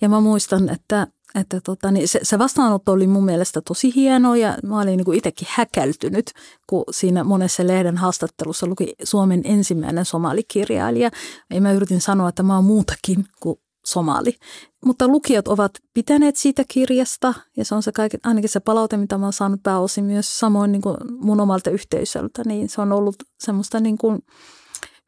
ja 0.00 0.08
mä 0.08 0.20
muistan, 0.20 0.68
että 0.68 1.06
että 1.34 1.60
tota, 1.60 1.90
niin 1.90 2.08
se, 2.08 2.20
se 2.22 2.38
vastaanotto 2.38 2.92
oli 2.92 3.06
mun 3.06 3.24
mielestä 3.24 3.60
tosi 3.60 3.94
hieno 3.94 4.34
ja 4.34 4.56
mä 4.62 4.80
olin 4.80 4.96
niin 4.96 5.14
itsekin 5.14 5.48
häkältynyt, 5.50 6.30
kun 6.66 6.84
siinä 6.90 7.24
monessa 7.24 7.66
lehden 7.66 7.96
haastattelussa 7.96 8.66
luki 8.66 8.94
Suomen 9.02 9.40
ensimmäinen 9.44 10.04
somalikirjailija. 10.04 11.10
Ja 11.54 11.60
mä 11.60 11.72
yritin 11.72 12.00
sanoa, 12.00 12.28
että 12.28 12.42
mä 12.42 12.54
oon 12.54 12.64
muutakin 12.64 13.24
kuin 13.40 13.60
somali. 13.86 14.36
Mutta 14.84 15.08
lukijat 15.08 15.48
ovat 15.48 15.72
pitäneet 15.94 16.36
siitä 16.36 16.64
kirjasta 16.68 17.34
ja 17.56 17.64
se 17.64 17.74
on 17.74 17.82
se 17.82 17.92
kaiken, 17.92 18.20
ainakin 18.24 18.50
se 18.50 18.60
palaute, 18.60 18.96
mitä 18.96 19.18
mä 19.18 19.26
oon 19.26 19.32
saanut 19.32 19.62
pääosin 19.62 20.04
myös 20.04 20.38
samoin 20.38 20.72
niin 20.72 20.82
kuin 20.82 20.96
mun 21.10 21.40
omalta 21.40 21.70
yhteisöltä, 21.70 22.42
niin 22.44 22.68
se 22.68 22.80
on 22.80 22.92
ollut 22.92 23.16
semmoista 23.40 23.80
niin 23.80 23.98
kuin 23.98 24.18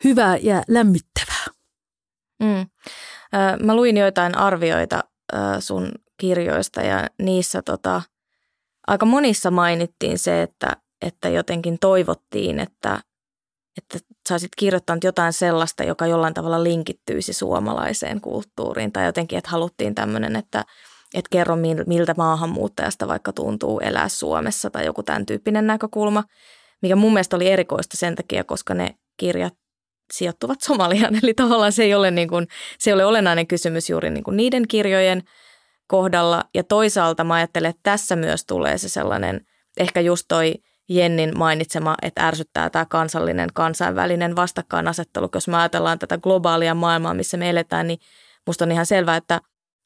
hyvää 0.04 0.36
ja 0.36 0.62
lämmittävää. 0.68 1.46
Mm. 2.42 2.66
Mä 3.66 3.76
luin 3.76 3.96
joitain 3.96 4.38
arvioita 4.38 5.04
sun 5.60 5.92
kirjoista 6.20 6.80
ja 6.80 7.06
niissä 7.22 7.62
tota, 7.62 8.02
aika 8.86 9.06
monissa 9.06 9.50
mainittiin 9.50 10.18
se, 10.18 10.42
että, 10.42 10.76
että 11.02 11.28
jotenkin 11.28 11.78
toivottiin, 11.80 12.60
että, 12.60 13.00
että 13.78 13.98
saisit 14.28 14.50
kirjoittanut 14.58 15.04
jotain 15.04 15.32
sellaista, 15.32 15.84
joka 15.84 16.06
jollain 16.06 16.34
tavalla 16.34 16.64
linkittyisi 16.64 17.32
suomalaiseen 17.32 18.20
kulttuuriin 18.20 18.92
tai 18.92 19.06
jotenkin, 19.06 19.38
että 19.38 19.50
haluttiin 19.50 19.94
tämmöinen, 19.94 20.36
että, 20.36 20.64
että 21.14 21.28
kerro 21.30 21.56
miltä 21.86 22.14
maahanmuuttajasta 22.16 23.08
vaikka 23.08 23.32
tuntuu 23.32 23.80
elää 23.80 24.08
Suomessa 24.08 24.70
tai 24.70 24.86
joku 24.86 25.02
tämän 25.02 25.26
tyyppinen 25.26 25.66
näkökulma, 25.66 26.24
mikä 26.82 26.96
mun 26.96 27.12
mielestä 27.12 27.36
oli 27.36 27.48
erikoista 27.48 27.96
sen 27.96 28.14
takia, 28.14 28.44
koska 28.44 28.74
ne 28.74 28.94
kirjat 29.16 29.54
sijoittuvat 30.12 30.60
Somaliaan. 30.60 31.14
Eli 31.22 31.34
tavallaan 31.34 31.72
se 31.72 31.82
ei 31.82 31.94
ole, 31.94 32.10
niin 32.10 32.28
kuin, 32.28 32.46
se 32.78 32.90
ei 32.90 32.94
ole 32.94 33.04
olennainen 33.04 33.46
kysymys 33.46 33.90
juuri 33.90 34.10
niin 34.10 34.24
kuin 34.24 34.36
niiden 34.36 34.68
kirjojen 34.68 35.22
kohdalla. 35.90 36.44
Ja 36.54 36.64
toisaalta 36.64 37.24
mä 37.24 37.34
ajattelen, 37.34 37.70
että 37.70 37.80
tässä 37.82 38.16
myös 38.16 38.44
tulee 38.44 38.78
se 38.78 38.88
sellainen, 38.88 39.40
ehkä 39.76 40.00
just 40.00 40.24
toi 40.28 40.54
Jennin 40.88 41.38
mainitsema, 41.38 41.94
että 42.02 42.26
ärsyttää 42.26 42.70
tämä 42.70 42.86
kansallinen 42.86 43.48
kansainvälinen 43.54 44.36
vastakkainasettelu. 44.36 45.28
Jos 45.34 45.48
me 45.48 45.56
ajatellaan 45.56 45.98
tätä 45.98 46.18
globaalia 46.18 46.74
maailmaa, 46.74 47.14
missä 47.14 47.36
me 47.36 47.50
eletään, 47.50 47.86
niin 47.86 47.98
musta 48.46 48.64
on 48.64 48.72
ihan 48.72 48.86
selvää, 48.86 49.16
että 49.16 49.40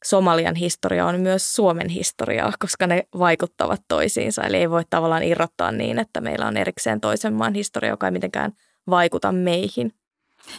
Somalian 0.04 0.54
historia 0.54 1.06
on 1.06 1.20
myös 1.20 1.54
Suomen 1.54 1.88
historiaa, 1.88 2.52
koska 2.62 2.86
ne 2.86 3.02
vaikuttavat 3.18 3.80
toisiinsa. 3.88 4.42
Eli 4.42 4.56
ei 4.56 4.70
voi 4.70 4.82
tavallaan 4.90 5.22
irrottaa 5.22 5.72
niin, 5.72 5.98
että 5.98 6.20
meillä 6.20 6.46
on 6.46 6.56
erikseen 6.56 7.00
toisen 7.00 7.34
maan 7.34 7.54
historia, 7.54 7.90
joka 7.90 8.06
ei 8.06 8.12
mitenkään 8.12 8.52
vaikuta 8.90 9.32
meihin. 9.32 9.92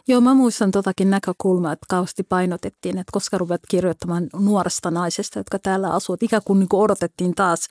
Joo, 0.08 0.22
mä 0.22 0.34
muistan 0.34 0.72
totakin 0.72 1.10
näkökulmaa, 1.10 1.72
että 1.72 1.86
kausti 1.90 2.24
painotettiin, 2.24 2.98
että 2.98 3.12
koska 3.12 3.38
ruvet 3.38 3.62
kirjoittamaan 3.70 4.30
nuoresta 4.40 4.92
naisesta, 4.92 5.40
jotka 5.40 5.60
täällä 5.60 5.90
asuvat, 5.90 6.24
ikään 6.24 6.42
kuin, 6.46 6.60
niin 6.60 6.70
kuin 6.70 6.82
odotettiin 6.82 7.36
taas, 7.36 7.68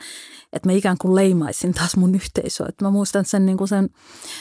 että 0.52 0.68
mä 0.68 0.72
ikään 0.72 0.96
kuin 1.00 1.14
leimaisin 1.14 1.74
taas 1.74 1.96
mun 1.96 2.14
yhteisöä. 2.14 2.66
Että 2.68 2.84
mä 2.84 2.90
muistan 2.90 3.24
sen, 3.24 3.46
niin 3.46 3.58
kuin 3.58 3.68
sen, 3.68 3.90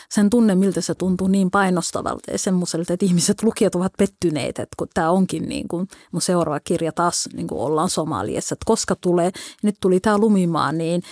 sen 0.09 0.29
tunne, 0.29 0.55
miltä 0.55 0.81
se 0.81 0.95
tuntuu 0.95 1.27
niin 1.27 1.51
painostavalta 1.51 2.31
ja 2.31 2.38
semmoiselta, 2.38 2.93
että 2.93 3.05
ihmiset, 3.05 3.43
lukijat 3.43 3.75
ovat 3.75 3.93
pettyneet, 3.97 4.59
että 4.59 4.75
kun 4.77 4.88
tämä 4.93 5.12
onkin 5.12 5.49
niin 5.49 5.67
kuin 5.67 5.88
mun 6.12 6.21
seuraava 6.21 6.59
kirja 6.59 6.91
taas 6.91 7.29
niin 7.33 7.47
kuin 7.47 7.62
ollaan 7.62 7.89
Somaliassa, 7.89 8.53
että 8.53 8.65
koska 8.65 8.95
tulee, 8.95 9.31
nyt 9.63 9.75
tuli 9.79 9.99
tämä 9.99 10.17
lumimaa, 10.17 10.71
niin 10.71 11.03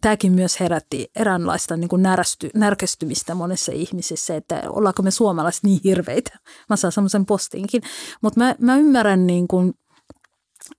tämäkin 0.00 0.32
myös 0.32 0.60
herätti 0.60 1.10
eräänlaista 1.16 1.76
niin 1.76 1.88
kuin 1.88 2.02
närästy, 2.02 2.50
närkästymistä 2.54 3.34
monessa 3.34 3.72
ihmisissä, 3.72 4.36
että 4.36 4.62
ollaanko 4.68 5.02
me 5.02 5.10
suomalaiset 5.10 5.64
niin 5.64 5.80
hirveä 5.84 6.05
hirveitä. 6.06 6.38
Mä 6.68 6.76
saan 6.76 6.92
semmoisen 6.92 7.26
postinkin. 7.26 7.82
Mutta 8.22 8.40
mä, 8.40 8.54
mä 8.58 8.76
ymmärrän 8.76 9.26
niin 9.26 9.48
kuin, 9.48 9.74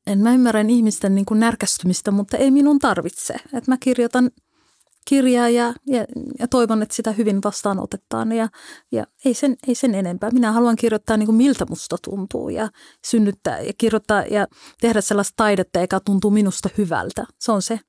en 0.07 0.19
mä 0.19 0.33
ymmärrän 0.33 0.69
ihmisten 0.69 1.15
niin 1.15 1.25
kuin 1.25 1.39
närkästymistä, 1.39 2.11
mutta 2.11 2.37
ei 2.37 2.51
minun 2.51 2.79
tarvitse. 2.79 3.35
Et 3.53 3.67
mä 3.67 3.77
kirjoitan 3.79 4.31
kirjaa 5.07 5.49
ja, 5.49 5.73
ja, 5.87 6.05
ja 6.39 6.47
toivon, 6.47 6.81
että 6.81 6.95
sitä 6.95 7.11
hyvin 7.11 7.43
vastaanotetaan 7.43 8.31
ja, 8.31 8.47
ja 8.91 9.05
ei, 9.25 9.33
sen, 9.33 9.55
ei 9.67 9.75
sen 9.75 9.95
enempää. 9.95 10.31
Minä 10.31 10.51
haluan 10.51 10.75
kirjoittaa 10.75 11.17
niin 11.17 11.27
kuin 11.27 11.35
miltä 11.35 11.65
musta 11.69 11.97
tuntuu 12.03 12.49
ja 12.49 12.69
synnyttää 13.07 13.61
ja 13.61 13.73
kirjoittaa 13.77 14.21
ja 14.21 14.47
tehdä 14.81 15.01
sellaista 15.01 15.33
taidetta, 15.35 15.79
joka 15.79 15.99
tuntuu 15.99 16.31
minusta 16.31 16.69
hyvältä. 16.77 17.25
Se 17.39 17.51
on 17.51 17.61
se. 17.61 17.79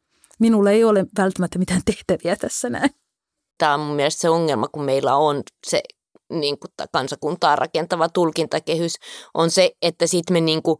Minulle 0.40 0.72
ei 0.72 0.84
ole 0.84 1.06
välttämättä 1.18 1.58
mitään 1.58 1.82
tehtäviä 1.84 2.36
tässä 2.36 2.70
näin. 2.70 2.90
Tämä 3.58 3.74
on 3.74 3.80
mun 3.80 3.96
mielestä 3.96 4.20
se 4.20 4.28
ongelma, 4.28 4.68
kun 4.68 4.84
meillä 4.84 5.16
on 5.16 5.42
se 5.66 5.82
niin 6.30 6.58
kuin, 6.58 6.70
kansakuntaa 6.92 7.56
rakentava 7.56 8.08
tulkintakehys 8.08 8.94
on 9.34 9.50
se, 9.50 9.70
että 9.82 10.06
sitten 10.06 10.32
me 10.32 10.40
niin 10.40 10.62
kuin, 10.62 10.78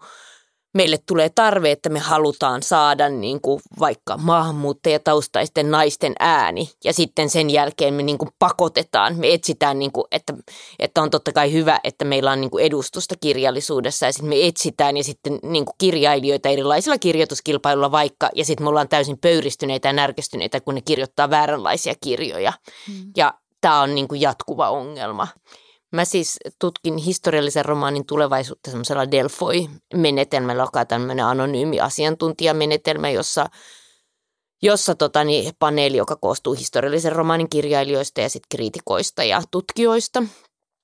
meille 0.74 0.98
tulee 1.06 1.28
tarve, 1.28 1.70
että 1.70 1.88
me 1.88 1.98
halutaan 1.98 2.62
saada 2.62 3.08
niin 3.08 3.40
kuin 3.40 3.60
vaikka 3.80 4.16
maahanmuuttajataustaisten 4.16 5.70
naisten 5.70 6.12
ääni 6.18 6.70
ja 6.84 6.92
sitten 6.92 7.30
sen 7.30 7.50
jälkeen 7.50 7.94
me 7.94 8.02
niin 8.02 8.18
kuin 8.18 8.30
pakotetaan, 8.38 9.16
me 9.16 9.34
etsitään, 9.34 9.78
niin 9.78 9.92
kuin, 9.92 10.04
että, 10.12 10.34
että 10.78 11.02
on 11.02 11.10
totta 11.10 11.32
kai 11.32 11.52
hyvä, 11.52 11.80
että 11.84 12.04
meillä 12.04 12.30
on 12.30 12.40
niin 12.40 12.50
kuin 12.50 12.64
edustusta 12.64 13.14
kirjallisuudessa 13.20 14.06
ja 14.06 14.12
sitten 14.12 14.28
me 14.28 14.46
etsitään 14.46 14.96
ja 14.96 15.04
sitten 15.04 15.38
niin 15.42 15.64
kuin 15.64 15.74
kirjailijoita 15.78 16.48
erilaisilla 16.48 16.98
kirjoituskilpailuilla 16.98 17.92
vaikka 17.92 18.30
ja 18.34 18.44
sitten 18.44 18.64
me 18.64 18.68
ollaan 18.68 18.88
täysin 18.88 19.18
pöyristyneitä 19.18 19.88
ja 19.88 19.92
närkestyneitä, 19.92 20.60
kun 20.60 20.74
ne 20.74 20.80
kirjoittaa 20.80 21.30
vääränlaisia 21.30 21.94
kirjoja. 22.00 22.52
Hmm. 22.86 23.12
Ja 23.16 23.34
tämä 23.60 23.80
on 23.80 23.94
niin 23.94 24.08
kuin 24.08 24.20
jatkuva 24.20 24.70
ongelma. 24.70 25.28
Mä 25.92 26.04
siis 26.04 26.38
tutkin 26.58 26.96
historiallisen 26.96 27.64
romaanin 27.64 28.06
tulevaisuutta 28.06 28.70
semmoisella 28.70 29.10
Delfoi-menetelmällä, 29.10 30.62
joka 30.62 30.80
on 30.80 30.86
tämmöinen 30.86 31.24
anonyymi 31.24 31.80
asiantuntijamenetelmä, 31.80 33.10
jossa, 33.10 33.46
jossa 34.62 34.94
tota, 34.94 35.24
niin, 35.24 35.52
paneeli, 35.58 35.96
joka 35.96 36.16
koostuu 36.16 36.54
historiallisen 36.54 37.12
romaanin 37.12 37.50
kirjailijoista 37.50 38.20
ja 38.20 38.28
sit 38.28 38.42
kriitikoista 38.50 39.24
ja 39.24 39.42
tutkijoista, 39.50 40.22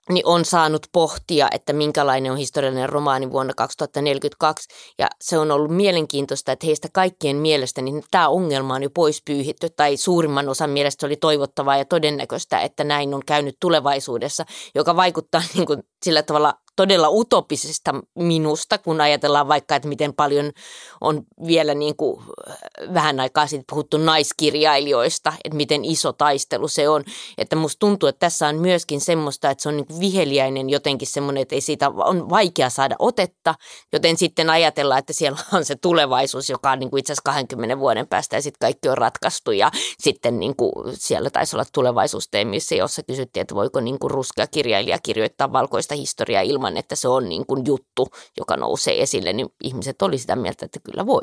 niin 0.09 0.27
on 0.27 0.45
saanut 0.45 0.87
pohtia, 0.93 1.49
että 1.51 1.73
minkälainen 1.73 2.33
on 2.33 2.39
historiallinen 2.39 2.89
romaani 2.89 3.31
vuonna 3.31 3.55
2042. 3.55 4.69
Ja 4.99 5.09
se 5.21 5.39
on 5.39 5.51
ollut 5.51 5.71
mielenkiintoista, 5.77 6.53
että 6.53 6.67
heistä 6.67 6.89
kaikkien 6.93 7.37
mielestä 7.37 7.83
niin 7.83 8.05
tämä 8.11 8.29
ongelma 8.29 8.75
on 8.75 8.83
jo 8.83 8.91
pois 8.91 9.23
pyyhitty, 9.25 9.71
tai 9.71 9.97
suurimman 9.97 10.49
osan 10.49 10.71
mielestä 10.71 11.07
oli 11.07 11.17
toivottavaa 11.17 11.77
ja 11.77 11.85
todennäköistä, 11.85 12.61
että 12.61 12.85
näin 12.85 13.15
on 13.15 13.23
käynyt 13.27 13.57
tulevaisuudessa, 13.61 14.45
joka 14.75 14.97
vaikuttaa 14.97 15.43
niin 15.55 15.67
kuin 15.67 15.83
sillä 16.05 16.23
tavalla 16.23 16.55
todella 16.77 17.09
utopisesta 17.11 17.95
minusta, 18.15 18.79
kun 18.79 19.01
ajatellaan 19.01 19.49
vaikka, 19.49 19.77
että 19.77 19.89
miten 19.89 20.15
paljon 20.15 20.53
on 21.01 21.23
vielä 21.47 21.75
niin 21.75 21.97
kuin 21.97 22.21
äh, 22.21 22.57
vähän 22.95 23.21
aikaa 23.21 23.47
sitten 23.47 23.65
puhuttu 23.71 23.99
naiskirjailijoista, 23.99 25.33
että 25.45 25.57
miten 25.57 25.85
iso 25.85 26.13
taistelu 26.13 26.69
se 26.69 26.89
on. 26.89 27.05
Että 27.39 27.57
musta 27.57 27.79
tuntuu, 27.79 28.09
että 28.09 28.21
tässä 28.21 28.49
on 28.49 28.57
myöskin 28.57 29.01
semmoista, 29.01 29.51
että 29.51 29.63
se 29.63 29.69
on 29.69 29.77
niin 29.77 30.01
viheliäinen 30.01 30.71
jotenkin 30.71 31.09
semmoinen, 31.09 31.43
että 31.43 31.55
ei 31.55 31.61
siitä 31.61 31.89
on 31.89 32.31
vaikea 32.31 32.71
saada 32.71 32.97
otetta, 32.99 33.55
joten 33.93 34.17
sitten 34.17 34.51
ajatellaan, 34.51 34.99
että 34.99 35.13
siellä 35.13 35.39
on 35.53 35.65
se 35.65 35.77
tulevaisuus, 35.77 36.51
joka 36.51 36.71
on 36.71 36.79
niin 36.79 36.91
kuin 36.91 37.01
itse 37.01 37.13
asiassa 37.13 37.31
20 37.31 37.79
vuoden 37.79 38.07
päästä 38.07 38.37
ja 38.37 38.43
sitten 38.43 38.67
kaikki 38.67 38.89
on 38.89 38.99
ratkaistu 38.99 39.51
ja 39.53 39.71
sitten 39.99 40.41
niin 40.41 40.57
kuin 40.57 40.73
siellä 40.95 41.31
taisi 41.31 41.57
olla 41.57 41.65
tulevaisuusteemissä, 41.73 42.75
jossa 42.75 43.03
kysyttiin, 43.03 43.43
että 43.43 43.55
voiko 43.55 43.81
niin 43.81 43.99
kuin 43.99 44.11
ruskea 44.11 44.47
kirjailija 44.47 44.99
kirjoittaa 45.03 45.53
valkoista 45.53 45.95
historiaa 45.95 46.43
ilman 46.43 46.64
ilman, 46.65 46.77
että 46.77 46.97
se 46.97 47.09
on 47.09 47.29
niin 47.29 47.47
kuin 47.47 47.67
juttu, 47.67 48.09
joka 48.37 48.57
nousee 48.57 49.03
esille, 49.03 49.33
niin 49.33 49.49
ihmiset 49.63 50.03
oli 50.03 50.19
sitä 50.19 50.37
mieltä, 50.37 50.67
että 50.67 50.81
kyllä 50.81 51.07
voi. 51.07 51.23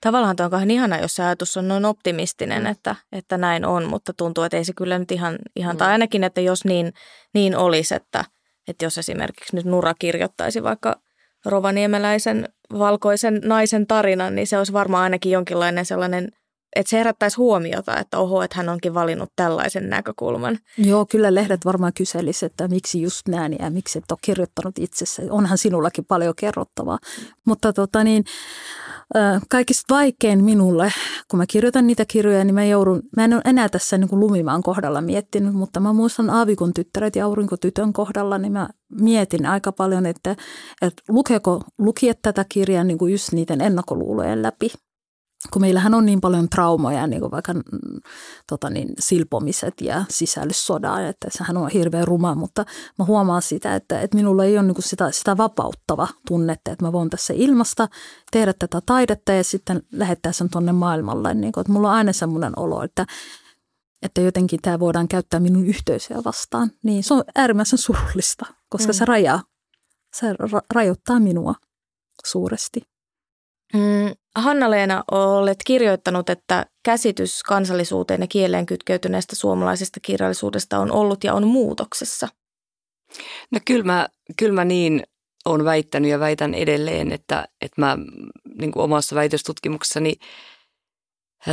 Tavallaan 0.00 0.36
tuo 0.36 0.44
on 0.44 0.50
kauhean 0.50 0.70
ihana, 0.70 0.98
jos 0.98 1.14
se 1.14 1.22
ajatus 1.22 1.56
on 1.56 1.68
noin 1.68 1.84
optimistinen, 1.84 2.62
mm. 2.62 2.70
että, 2.70 2.96
että 3.12 3.38
näin 3.38 3.64
on, 3.64 3.88
mutta 3.88 4.12
tuntuu, 4.12 4.44
että 4.44 4.56
ei 4.56 4.64
se 4.64 4.72
kyllä 4.72 4.98
nyt 4.98 5.12
ihan, 5.12 5.38
ihan 5.56 5.76
mm. 5.76 5.78
tai 5.78 5.92
ainakin, 5.92 6.24
että 6.24 6.40
jos 6.40 6.64
niin, 6.64 6.92
niin 7.34 7.56
olisi, 7.56 7.94
että, 7.94 8.24
että 8.68 8.84
jos 8.84 8.98
esimerkiksi 8.98 9.56
nyt 9.56 9.64
Nura 9.64 9.94
kirjoittaisi 9.98 10.62
vaikka 10.62 11.00
rovaniemeläisen 11.44 12.48
valkoisen 12.78 13.40
naisen 13.44 13.86
tarinan, 13.86 14.34
niin 14.34 14.46
se 14.46 14.58
olisi 14.58 14.72
varmaan 14.72 15.02
ainakin 15.02 15.32
jonkinlainen 15.32 15.86
sellainen 15.86 16.28
että 16.76 16.90
se 16.90 16.98
herättäisi 16.98 17.36
huomiota, 17.36 17.96
että 17.96 18.18
oho, 18.18 18.42
että 18.42 18.56
hän 18.56 18.68
onkin 18.68 18.94
valinnut 18.94 19.32
tällaisen 19.36 19.90
näkökulman. 19.90 20.58
Joo, 20.78 21.06
kyllä 21.06 21.34
lehdet 21.34 21.64
varmaan 21.64 21.92
kyselisivät, 21.92 22.52
että 22.52 22.68
miksi 22.68 23.02
just 23.02 23.28
näin 23.28 23.56
ja 23.58 23.70
miksi 23.70 23.98
et 23.98 24.10
ole 24.10 24.18
kirjoittanut 24.22 24.78
itsessä. 24.78 25.22
Onhan 25.30 25.58
sinullakin 25.58 26.04
paljon 26.04 26.34
kerrottavaa. 26.36 26.98
Mutta 27.44 27.72
tota 27.72 28.04
niin, 28.04 28.24
kaikista 29.48 29.94
vaikein 29.94 30.44
minulle, 30.44 30.92
kun 31.30 31.38
mä 31.38 31.46
kirjoitan 31.46 31.86
niitä 31.86 32.04
kirjoja, 32.04 32.44
niin 32.44 32.54
mä 32.54 32.64
joudun, 32.64 33.02
mä 33.16 33.24
en 33.24 33.34
ole 33.34 33.42
enää 33.44 33.68
tässä 33.68 33.98
niin 33.98 34.08
kuin 34.08 34.20
lumimaan 34.20 34.62
kohdalla 34.62 35.00
miettinyt, 35.00 35.54
mutta 35.54 35.80
mä 35.80 35.92
muistan 35.92 36.30
Aavikon 36.30 36.74
tyttäret 36.74 37.16
ja 37.16 37.24
aurinkotytön 37.24 37.92
kohdalla, 37.92 38.38
niin 38.38 38.52
mä 38.52 38.68
mietin 39.00 39.46
aika 39.46 39.72
paljon, 39.72 40.06
että, 40.06 40.36
että 40.82 41.02
lukeeko 41.08 41.60
lukijat 41.78 42.18
tätä 42.22 42.44
kirjaa 42.48 42.84
niin 42.84 42.98
kuin 42.98 43.12
just 43.12 43.32
niiden 43.32 43.60
ennakkoluulojen 43.60 44.42
läpi– 44.42 44.70
kun 45.52 45.62
meillähän 45.62 45.94
on 45.94 46.06
niin 46.06 46.20
paljon 46.20 46.48
traumoja, 46.48 47.06
niin 47.06 47.20
kuin 47.20 47.30
vaikka 47.30 47.52
mm, 47.52 47.62
tota 48.46 48.70
niin, 48.70 48.88
silpomiset 48.98 49.80
ja 49.80 50.04
sisällissoda, 50.08 51.08
että 51.08 51.28
sehän 51.30 51.56
on 51.56 51.70
hirveän 51.70 52.08
ruma, 52.08 52.34
mutta 52.34 52.64
mä 52.98 53.04
huomaan 53.04 53.42
sitä, 53.42 53.74
että, 53.74 54.00
että 54.00 54.16
minulla 54.16 54.44
ei 54.44 54.58
ole 54.58 54.66
niin 54.66 54.76
sitä, 54.82 55.10
sitä 55.10 55.36
vapauttava 55.36 56.08
tunnetta, 56.26 56.70
että 56.70 56.84
mä 56.84 56.92
voin 56.92 57.10
tässä 57.10 57.34
ilmasta 57.36 57.88
tehdä 58.30 58.52
tätä 58.58 58.80
taidetta 58.86 59.32
ja 59.32 59.44
sitten 59.44 59.82
lähettää 59.92 60.32
sen 60.32 60.50
tuonne 60.50 60.72
maailmalle. 60.72 61.34
Niin 61.34 61.52
kuin, 61.52 61.62
että 61.62 61.72
mulla 61.72 61.88
on 61.88 61.94
aina 61.94 62.12
semmoinen 62.12 62.52
olo, 62.56 62.82
että, 62.82 63.06
että 64.02 64.20
jotenkin 64.20 64.62
tämä 64.62 64.80
voidaan 64.80 65.08
käyttää 65.08 65.40
minun 65.40 65.66
yhteisöä 65.66 66.18
vastaan. 66.24 66.70
Niin 66.82 67.04
se 67.04 67.14
on 67.14 67.24
äärimmäisen 67.34 67.78
surullista, 67.78 68.46
koska 68.68 68.92
mm. 68.92 68.96
se 68.96 69.04
rajaa, 69.04 69.42
se 70.14 70.32
ra- 70.32 70.66
rajoittaa 70.74 71.20
minua 71.20 71.54
suuresti. 72.26 72.97
Mm, 73.74 74.14
Hanna-Leena, 74.36 75.04
olet 75.10 75.58
kirjoittanut, 75.66 76.30
että 76.30 76.66
käsitys 76.84 77.42
kansallisuuteen 77.42 78.20
ja 78.20 78.26
kieleen 78.26 78.66
kytkeytyneestä 78.66 79.36
suomalaisesta 79.36 80.00
kirjallisuudesta 80.00 80.78
on 80.78 80.92
ollut 80.92 81.24
ja 81.24 81.34
on 81.34 81.46
muutoksessa. 81.46 82.28
No 83.50 83.60
kyllä 83.64 83.84
mä, 83.84 84.08
kyllä 84.36 84.52
mä 84.52 84.64
niin 84.64 85.02
olen 85.44 85.64
väittänyt 85.64 86.10
ja 86.10 86.20
väitän 86.20 86.54
edelleen, 86.54 87.12
että, 87.12 87.48
että 87.60 87.80
mä 87.80 87.98
niin 88.58 88.72
kuin 88.72 88.82
omassa 88.82 89.16
väitöstutkimuksessani 89.16 90.14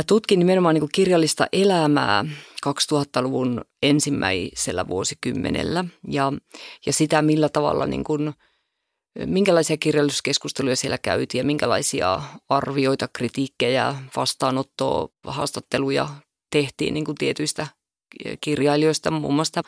tutkin 0.06 0.38
nimenomaan 0.38 0.74
niin 0.74 0.80
kuin 0.80 0.92
kirjallista 0.94 1.46
elämää 1.52 2.24
2000-luvun 2.66 3.64
ensimmäisellä 3.82 4.88
vuosikymmenellä 4.88 5.84
ja, 6.10 6.32
ja 6.86 6.92
sitä, 6.92 7.22
millä 7.22 7.48
tavalla 7.48 7.86
niin 7.86 8.04
kuin, 8.04 8.34
minkälaisia 9.26 9.76
kirjallisuuskeskusteluja 9.76 10.76
siellä 10.76 10.98
käytiin 10.98 11.38
ja 11.38 11.44
minkälaisia 11.44 12.22
arvioita, 12.48 13.08
kritiikkejä, 13.12 13.94
vastaanottoa, 14.16 15.08
haastatteluja 15.24 16.08
tehtiin 16.50 16.94
niin 16.94 17.04
kuin 17.04 17.14
tietyistä 17.14 17.66
kirjailijoista, 18.40 19.10
muun 19.10 19.34
muassa 19.34 19.62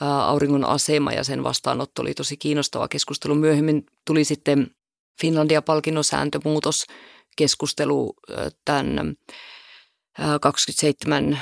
Auringon 0.00 0.64
asema 0.64 1.12
ja 1.12 1.24
sen 1.24 1.42
vastaanotto 1.44 2.02
oli 2.02 2.14
tosi 2.14 2.36
kiinnostava 2.36 2.88
keskustelu. 2.88 3.34
Myöhemmin 3.34 3.86
tuli 4.06 4.24
sitten 4.24 4.70
Finlandia-palkinnon 5.20 6.04
sääntömuutos 6.04 6.84
keskustelu 7.36 8.14
tämän 8.64 9.14
27, 10.40 11.38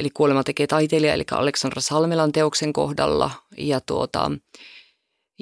eli 0.00 0.10
Kuolema 0.10 0.44
tekee 0.44 0.66
taiteilija, 0.66 1.14
eli 1.14 1.24
Aleksandra 1.30 1.80
Salmelan 1.80 2.32
teoksen 2.32 2.72
kohdalla. 2.72 3.30
Ja, 3.58 3.80
tuota, 3.80 4.30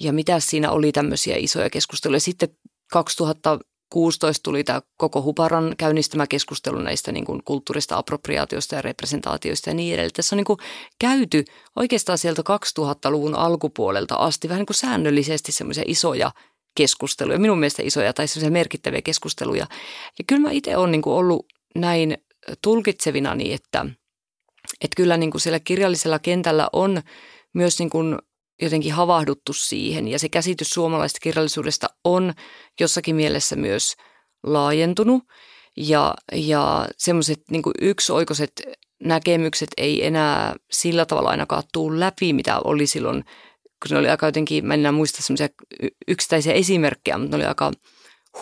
ja 0.01 0.13
mitä 0.13 0.41
siinä 0.41 0.71
oli 0.71 0.93
tämmöisiä 0.93 1.37
isoja 1.39 1.71
keskusteluja. 1.71 2.21
Sitten 2.21 2.49
2000 2.93 3.59
16 3.91 4.43
tuli 4.43 4.65
tämä 4.65 4.83
koko 4.97 5.23
Huparan 5.23 5.75
käynnistämä 5.79 6.27
keskustelu 6.27 6.79
näistä 6.79 7.13
niin 7.13 7.25
kuin 7.25 7.45
kulttuurista 7.45 7.97
appropriaatiosta 7.97 8.75
ja 8.75 8.83
representaatioista 8.83 9.71
ja 9.71 9.75
niin 9.75 9.95
edelleen. 9.95 10.13
Tässä 10.17 10.35
on 10.35 10.37
niin 10.37 10.45
kuin 10.45 10.59
käyty 10.99 11.45
oikeastaan 11.77 12.19
sieltä 12.19 12.43
2000-luvun 12.43 13.35
alkupuolelta 13.35 14.15
asti 14.15 14.49
vähän 14.49 14.61
niin 14.61 14.67
kuin 14.67 14.77
säännöllisesti 14.77 15.53
semmoisia 15.53 15.85
isoja 15.87 16.33
keskusteluja, 16.77 17.39
minun 17.39 17.59
mielestä 17.59 17.83
isoja 17.83 18.13
tai 18.13 18.29
semmoisia 18.29 18.51
merkittäviä 18.51 19.03
keskusteluja. 19.03 19.67
Ja 20.19 20.25
kyllä 20.27 20.43
mä 20.43 20.51
itse 20.51 20.77
olen 20.77 20.93
niin 20.93 21.03
kuin 21.03 21.15
ollut 21.15 21.47
näin 21.75 22.19
tulkitsevinani, 22.63 23.53
että, 23.53 23.87
että 24.81 24.97
kyllä 24.97 25.17
niin 25.17 25.31
kuin 25.31 25.41
siellä 25.41 25.61
kirjallisella 25.61 26.19
kentällä 26.19 26.69
on 26.73 27.03
myös 27.55 27.79
niin 27.79 27.91
kuin 27.91 28.19
jotenkin 28.63 28.93
havahduttu 28.93 29.53
siihen. 29.53 30.09
Ja 30.09 30.19
se 30.19 30.29
käsitys 30.29 30.71
suomalaisesta 30.71 31.21
kirjallisuudesta 31.23 31.87
on 32.05 32.33
jossakin 32.81 33.17
mielessä 33.17 33.57
myös 33.57 33.95
laajentunut. 34.43 35.23
Ja, 35.77 36.15
ja 36.33 36.89
semmoiset 36.97 37.43
niin 37.51 37.63
yksioikoiset 37.81 38.53
näkemykset 39.03 39.69
ei 39.77 40.07
enää 40.07 40.55
sillä 40.71 41.07
tavalla 41.07 41.31
ainakaan 41.31 41.63
tuu 41.73 42.01
läpi, 42.01 42.33
mitä 42.33 42.61
oli 42.65 42.87
silloin, 42.87 43.25
kun 43.63 43.91
ne 43.91 43.99
oli 43.99 44.09
aika 44.09 44.27
jotenkin, 44.27 44.67
mä 44.67 44.75
en 44.75 44.81
enää 44.81 44.93
muista 44.93 45.23
semmoisia 45.23 45.49
yksittäisiä 46.09 46.53
esimerkkejä, 46.53 47.19
mutta 47.19 47.37
ne 47.37 47.43
oli 47.43 47.49
aika 47.49 47.73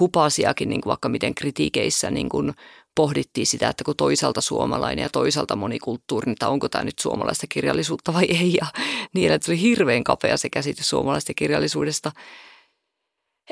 hupasiakin, 0.00 0.68
niin 0.68 0.80
kuin 0.80 0.90
vaikka 0.90 1.08
miten 1.08 1.34
kritiikeissä 1.34 2.10
niin 2.10 2.28
kuin 2.28 2.52
pohdittiin 2.98 3.46
sitä, 3.46 3.68
että 3.68 3.84
kun 3.84 3.96
toisaalta 3.96 4.40
suomalainen 4.40 5.02
ja 5.02 5.08
toisaalta 5.08 5.56
monikulttuurinen, 5.56 6.32
että 6.32 6.48
onko 6.48 6.68
tämä 6.68 6.84
nyt 6.84 6.98
suomalaista 6.98 7.46
kirjallisuutta 7.48 8.14
vai 8.14 8.24
ei. 8.24 8.54
Ja 8.60 8.66
niin, 9.14 9.32
että 9.32 9.46
se 9.46 9.52
oli 9.52 9.60
hirveän 9.60 10.04
kapea 10.04 10.36
se 10.36 10.50
käsitys 10.50 10.88
suomalaista 10.88 11.34
kirjallisuudesta. 11.34 12.12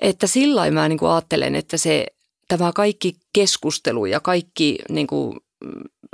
Että 0.01 0.27
sillä 0.27 0.71
mä 0.71 0.89
niin 0.89 0.99
kuin 0.99 1.11
ajattelen, 1.11 1.55
että 1.55 1.77
se, 1.77 2.07
tämä 2.49 2.73
kaikki 2.75 3.13
keskustelu 3.33 4.07
ja 4.07 4.21
kaikki 4.21 4.79
niin 4.89 5.07
kuin, 5.07 5.37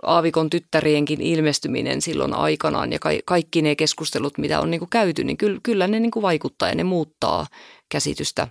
Aavikon 0.03 0.51
tyttärienkin 0.51 1.21
ilmestyminen 1.21 2.03
silloin 2.03 2.35
aikanaan 2.35 2.92
ja 2.92 2.99
ka- 2.99 3.11
kaikki 3.25 3.62
ne 3.62 3.77
keskustelut, 3.77 4.38
mitä 4.38 4.61
on 4.61 4.71
niin 4.71 4.79
kuin 4.79 4.90
käyty, 4.90 5.25
niin 5.25 5.37
kyllä, 5.37 5.61
kyllä 5.62 5.87
ne 5.87 6.01
niin 6.01 6.11
kuin 6.11 6.23
vaikuttaa 6.23 6.68
ja 6.68 6.75
ne 6.75 6.85
muuttaa 6.85 7.47
käsitystä. 7.88 8.49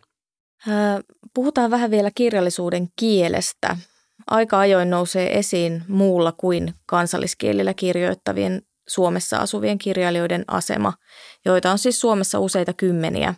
Puhutaan 1.33 1.71
vähän 1.71 1.91
vielä 1.91 2.11
kirjallisuuden 2.15 2.87
kielestä 2.95 3.77
aika 4.27 4.59
ajoin 4.59 4.89
nousee 4.89 5.39
esiin 5.39 5.83
muulla 5.87 6.31
kuin 6.31 6.73
kansalliskielillä 6.85 7.73
kirjoittavien 7.73 8.61
Suomessa 8.87 9.37
asuvien 9.37 9.77
kirjailijoiden 9.77 10.43
asema, 10.47 10.93
joita 11.45 11.71
on 11.71 11.77
siis 11.77 12.01
Suomessa 12.01 12.39
useita 12.39 12.73
kymmeniä. 12.73 13.35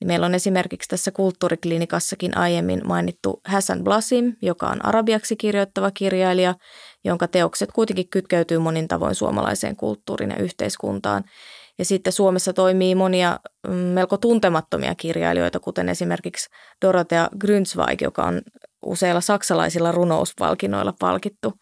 Niin 0.00 0.08
meillä 0.08 0.26
on 0.26 0.34
esimerkiksi 0.34 0.88
tässä 0.88 1.10
kulttuuriklinikassakin 1.10 2.36
aiemmin 2.36 2.80
mainittu 2.84 3.40
Hassan 3.46 3.84
Blasim, 3.84 4.32
joka 4.42 4.66
on 4.66 4.84
arabiaksi 4.84 5.36
kirjoittava 5.36 5.90
kirjailija, 5.90 6.54
jonka 7.04 7.28
teokset 7.28 7.72
kuitenkin 7.72 8.08
kytkeytyy 8.08 8.58
monin 8.58 8.88
tavoin 8.88 9.14
suomalaiseen 9.14 9.76
kulttuuriin 9.76 10.30
ja 10.30 10.36
yhteiskuntaan. 10.36 11.24
Ja 11.80 11.84
sitten 11.84 12.12
Suomessa 12.12 12.52
toimii 12.52 12.94
monia 12.94 13.40
mm, 13.68 13.74
melko 13.74 14.16
tuntemattomia 14.16 14.94
kirjailijoita, 14.94 15.60
kuten 15.60 15.88
esimerkiksi 15.88 16.50
Dorothea 16.84 17.28
Grünzweig, 17.44 17.96
joka 18.00 18.24
on 18.24 18.42
useilla 18.86 19.20
saksalaisilla 19.20 19.92
runouspalkinnoilla 19.92 20.94
palkittu 21.00 21.52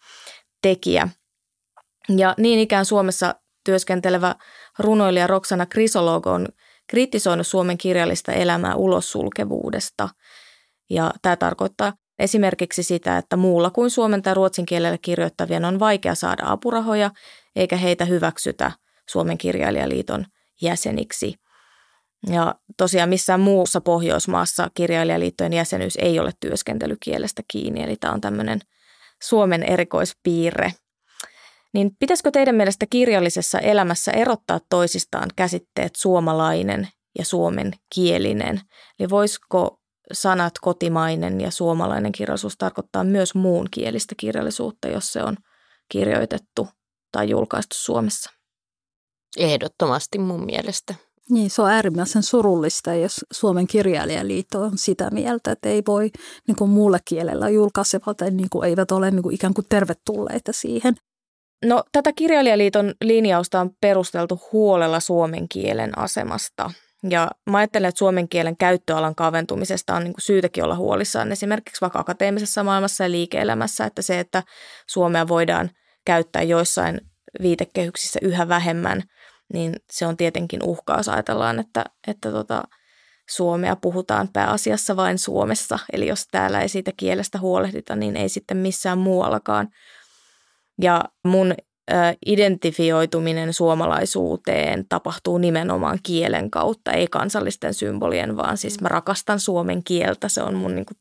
tekijä. 0.62 1.08
Ja 2.16 2.34
niin 2.38 2.58
ikään 2.58 2.84
Suomessa 2.84 3.34
työskentelevä 3.64 4.34
runoilija 4.78 5.26
Roksana 5.26 5.66
Krisologo 5.66 6.32
on 6.32 6.48
kritisoinut 6.90 7.46
Suomen 7.46 7.78
kirjallista 7.78 8.32
elämää 8.32 8.74
ulossulkevuudesta. 8.74 10.08
Ja 10.90 11.10
tämä 11.22 11.36
tarkoittaa 11.36 11.92
esimerkiksi 12.18 12.82
sitä, 12.82 13.18
että 13.18 13.36
muulla 13.36 13.70
kuin 13.70 13.90
suomen 13.90 14.22
tai 14.22 14.34
ruotsin 14.34 14.66
kielellä 14.66 14.98
kirjoittavien 15.02 15.64
on 15.64 15.78
vaikea 15.78 16.14
saada 16.14 16.42
apurahoja, 16.46 17.10
eikä 17.56 17.76
heitä 17.76 18.04
hyväksytä 18.04 18.72
Suomen 19.08 19.38
kirjailijaliiton 19.38 20.24
jäseniksi– 20.62 21.34
ja 22.26 22.54
tosiaan 22.76 23.08
missään 23.08 23.40
muussa 23.40 23.80
Pohjoismaassa 23.80 24.70
kirjailijaliittojen 24.74 25.52
jäsenyys 25.52 25.96
ei 25.96 26.20
ole 26.20 26.32
työskentelykielestä 26.40 27.42
kiinni, 27.50 27.82
eli 27.82 27.96
tämä 27.96 28.12
on 28.12 28.20
tämmöinen 28.20 28.60
Suomen 29.22 29.62
erikoispiirre. 29.62 30.72
Niin 31.74 31.90
pitäisikö 31.98 32.30
teidän 32.30 32.54
mielestä 32.54 32.86
kirjallisessa 32.90 33.58
elämässä 33.58 34.12
erottaa 34.12 34.60
toisistaan 34.70 35.28
käsitteet 35.36 35.96
suomalainen 35.96 36.88
ja 37.18 37.24
suomen 37.24 37.72
kielinen? 37.94 38.60
Eli 38.98 39.10
voisiko 39.10 39.80
sanat 40.12 40.52
kotimainen 40.60 41.40
ja 41.40 41.50
suomalainen 41.50 42.12
kirjallisuus 42.12 42.56
tarkoittaa 42.56 43.04
myös 43.04 43.34
muun 43.34 43.68
kielistä 43.70 44.14
kirjallisuutta, 44.18 44.88
jos 44.88 45.12
se 45.12 45.22
on 45.22 45.36
kirjoitettu 45.88 46.68
tai 47.12 47.30
julkaistu 47.30 47.76
Suomessa? 47.78 48.37
Ehdottomasti 49.36 50.18
mun 50.18 50.44
mielestä. 50.44 50.94
Niin, 51.30 51.50
se 51.50 51.62
on 51.62 51.70
äärimmäisen 51.70 52.22
surullista, 52.22 52.94
jos 52.94 53.24
Suomen 53.32 53.66
kirjailijaliitto 53.66 54.62
on 54.62 54.78
sitä 54.78 55.10
mieltä, 55.10 55.52
että 55.52 55.68
ei 55.68 55.82
voi 55.86 56.10
niin 56.46 56.56
kuin 56.56 56.70
muulla 56.70 56.98
kielellä 57.04 57.48
julkaiseva 57.48 58.14
tai 58.14 58.30
niin 58.30 58.48
kuin 58.50 58.68
eivät 58.68 58.92
ole 58.92 59.10
niin 59.10 59.22
kuin 59.22 59.34
ikään 59.34 59.54
kuin 59.54 59.66
tervetulleita 59.68 60.52
siihen. 60.52 60.94
No, 61.64 61.84
tätä 61.92 62.12
kirjailijaliiton 62.12 62.94
linjausta 63.04 63.60
on 63.60 63.70
perusteltu 63.80 64.40
huolella 64.52 65.00
suomen 65.00 65.48
kielen 65.48 65.98
asemasta. 65.98 66.70
Ja 67.10 67.30
mä 67.50 67.58
ajattelen, 67.58 67.88
että 67.88 67.98
suomen 67.98 68.28
kielen 68.28 68.56
käyttöalan 68.56 69.14
kaventumisesta 69.14 69.94
on 69.94 70.04
niin 70.04 70.12
kuin 70.12 70.22
syytäkin 70.22 70.64
olla 70.64 70.76
huolissaan 70.76 71.32
esimerkiksi 71.32 71.80
vaikka 71.80 71.98
akateemisessa 71.98 72.64
maailmassa 72.64 73.04
ja 73.04 73.10
liike-elämässä, 73.10 73.84
että 73.84 74.02
se, 74.02 74.20
että 74.20 74.42
suomea 74.86 75.28
voidaan 75.28 75.70
käyttää 76.04 76.42
joissain 76.42 77.00
viitekehyksissä 77.42 78.18
yhä 78.22 78.48
vähemmän– 78.48 79.02
niin 79.52 79.74
se 79.90 80.06
on 80.06 80.16
tietenkin 80.16 80.62
uhkaa, 80.62 80.96
jos 80.96 81.08
ajatellaan, 81.08 81.58
että, 81.58 81.84
että 82.06 82.30
tota, 82.30 82.62
suomea 83.30 83.76
puhutaan 83.76 84.28
pääasiassa 84.32 84.96
vain 84.96 85.18
Suomessa. 85.18 85.78
Eli 85.92 86.06
jos 86.06 86.26
täällä 86.30 86.60
ei 86.60 86.68
siitä 86.68 86.92
kielestä 86.96 87.38
huolehdita, 87.38 87.96
niin 87.96 88.16
ei 88.16 88.28
sitten 88.28 88.56
missään 88.56 88.98
muuallakaan. 88.98 89.68
Ja 90.82 91.04
mun 91.24 91.54
identifioituminen 92.26 93.52
suomalaisuuteen 93.52 94.84
tapahtuu 94.88 95.38
nimenomaan 95.38 95.98
kielen 96.02 96.50
kautta, 96.50 96.92
ei 96.92 97.06
kansallisten 97.06 97.74
symbolien, 97.74 98.36
vaan 98.36 98.56
siis 98.56 98.80
mä 98.80 98.88
rakastan 98.88 99.40
suomen 99.40 99.84
kieltä. 99.84 100.28
Se 100.28 100.42
on 100.42 100.54
mun, 100.54 100.74
niin 100.74 100.86
kuin, 100.86 100.96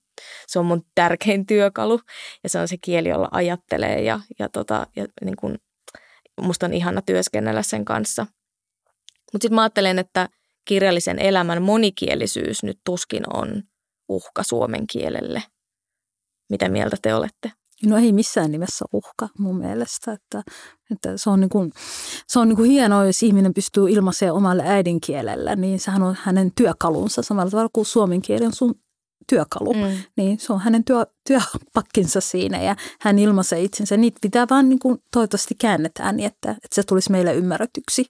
se 0.48 0.60
on 0.60 0.66
mun 0.66 0.86
tärkein 0.96 1.46
työkalu 1.46 2.00
ja 2.44 2.50
se 2.50 2.60
on 2.60 2.68
se 2.68 2.78
kieli, 2.82 3.10
jolla 3.10 3.30
ajattelee 3.32 4.02
ja, 4.02 4.20
ja, 4.40 4.50
tota, 4.50 4.88
ja 4.96 5.06
niin 5.22 5.36
kuin, 5.36 5.58
musta 6.42 6.66
on 6.66 6.74
ihana 6.74 7.02
työskennellä 7.02 7.62
sen 7.62 7.86
kanssa. 7.86 8.26
Mutta 9.34 9.46
sitten 9.46 9.56
mä 9.56 9.62
ajattelen, 9.62 10.00
että 10.00 10.30
kirjallisen 10.66 11.20
elämän 11.20 11.62
monikielisyys 11.62 12.64
nyt 12.64 12.80
tuskin 12.86 13.24
on 13.34 13.64
uhka 14.10 14.44
suomen 14.44 14.88
kielelle. 14.88 15.44
Mitä 16.50 16.70
mieltä 16.70 16.98
te 17.02 17.14
olette? 17.14 17.52
No 17.86 17.98
ei 17.98 18.14
missään 18.14 18.52
nimessä 18.52 18.86
uhka 18.94 19.30
mun 19.40 19.58
mielestä, 19.58 20.12
että, 20.12 20.44
että 20.92 21.18
se 21.18 21.30
on, 21.30 21.40
niin 21.40 21.50
kuin, 21.50 21.72
se 22.28 22.40
on 22.40 22.48
niin 22.48 22.56
kuin 22.56 22.72
hienoa, 22.72 23.06
jos 23.06 23.24
ihminen 23.24 23.54
pystyy 23.54 23.90
ilmaisemaan 23.90 24.38
omalle 24.38 24.64
äidinkielellä, 24.66 25.56
niin 25.56 25.80
sehän 25.80 26.04
on 26.04 26.18
hänen 26.22 26.52
työkalunsa 26.56 27.22
samalla 27.22 27.52
tavalla 27.52 27.70
kuin 27.74 27.86
suomen 27.86 28.22
kieli 28.22 28.46
on 28.46 28.54
sun 28.54 28.76
työkalu, 29.30 29.74
mm. 29.74 29.98
niin 30.16 30.40
se 30.40 30.54
on 30.54 30.60
hänen 30.60 30.84
työ, 30.84 31.06
työpakkinsa 31.28 32.22
siinä 32.22 32.62
ja 32.62 32.76
hän 33.02 33.20
ilmaisee 33.20 33.62
itsensä. 33.62 33.98
Niitä 33.98 34.18
pitää 34.22 34.48
vaan 34.50 34.70
niin 34.70 34.80
kuin 34.80 35.04
toivottavasti 35.14 35.56
käännetään 35.56 36.18
niin, 36.18 36.28
että, 36.28 36.52
että 36.52 36.76
se 36.76 36.84
tulisi 36.84 37.12
meille 37.12 37.34
ymmärretyksi. 37.34 38.06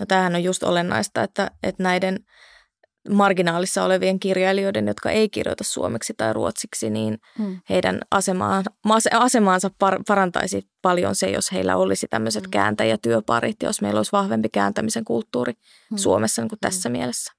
No 0.00 0.06
tämähän 0.06 0.34
on 0.34 0.44
just 0.44 0.62
olennaista, 0.62 1.22
että, 1.22 1.50
että 1.62 1.82
näiden 1.82 2.24
marginaalissa 3.08 3.84
olevien 3.84 4.20
kirjailijoiden, 4.20 4.86
jotka 4.86 5.10
ei 5.10 5.28
kirjoita 5.28 5.64
suomeksi 5.64 6.14
tai 6.16 6.32
ruotsiksi, 6.32 6.90
niin 6.90 7.18
hmm. 7.38 7.60
heidän 7.70 8.00
asemaan, 8.10 8.64
asemaansa 9.12 9.70
par, 9.78 10.02
parantaisi 10.06 10.68
paljon 10.82 11.14
se, 11.14 11.30
jos 11.30 11.52
heillä 11.52 11.76
olisi 11.76 12.06
tämmöiset 12.10 12.44
hmm. 12.44 12.50
kääntäjätyöparit, 12.50 13.56
jos 13.62 13.80
meillä 13.80 13.98
olisi 13.98 14.12
vahvempi 14.12 14.48
kääntämisen 14.48 15.04
kulttuuri 15.04 15.52
hmm. 15.90 15.98
Suomessa 15.98 16.42
niin 16.42 16.48
kuin 16.48 16.58
tässä 16.60 16.88
hmm. 16.88 16.98
mielessä. 16.98 17.32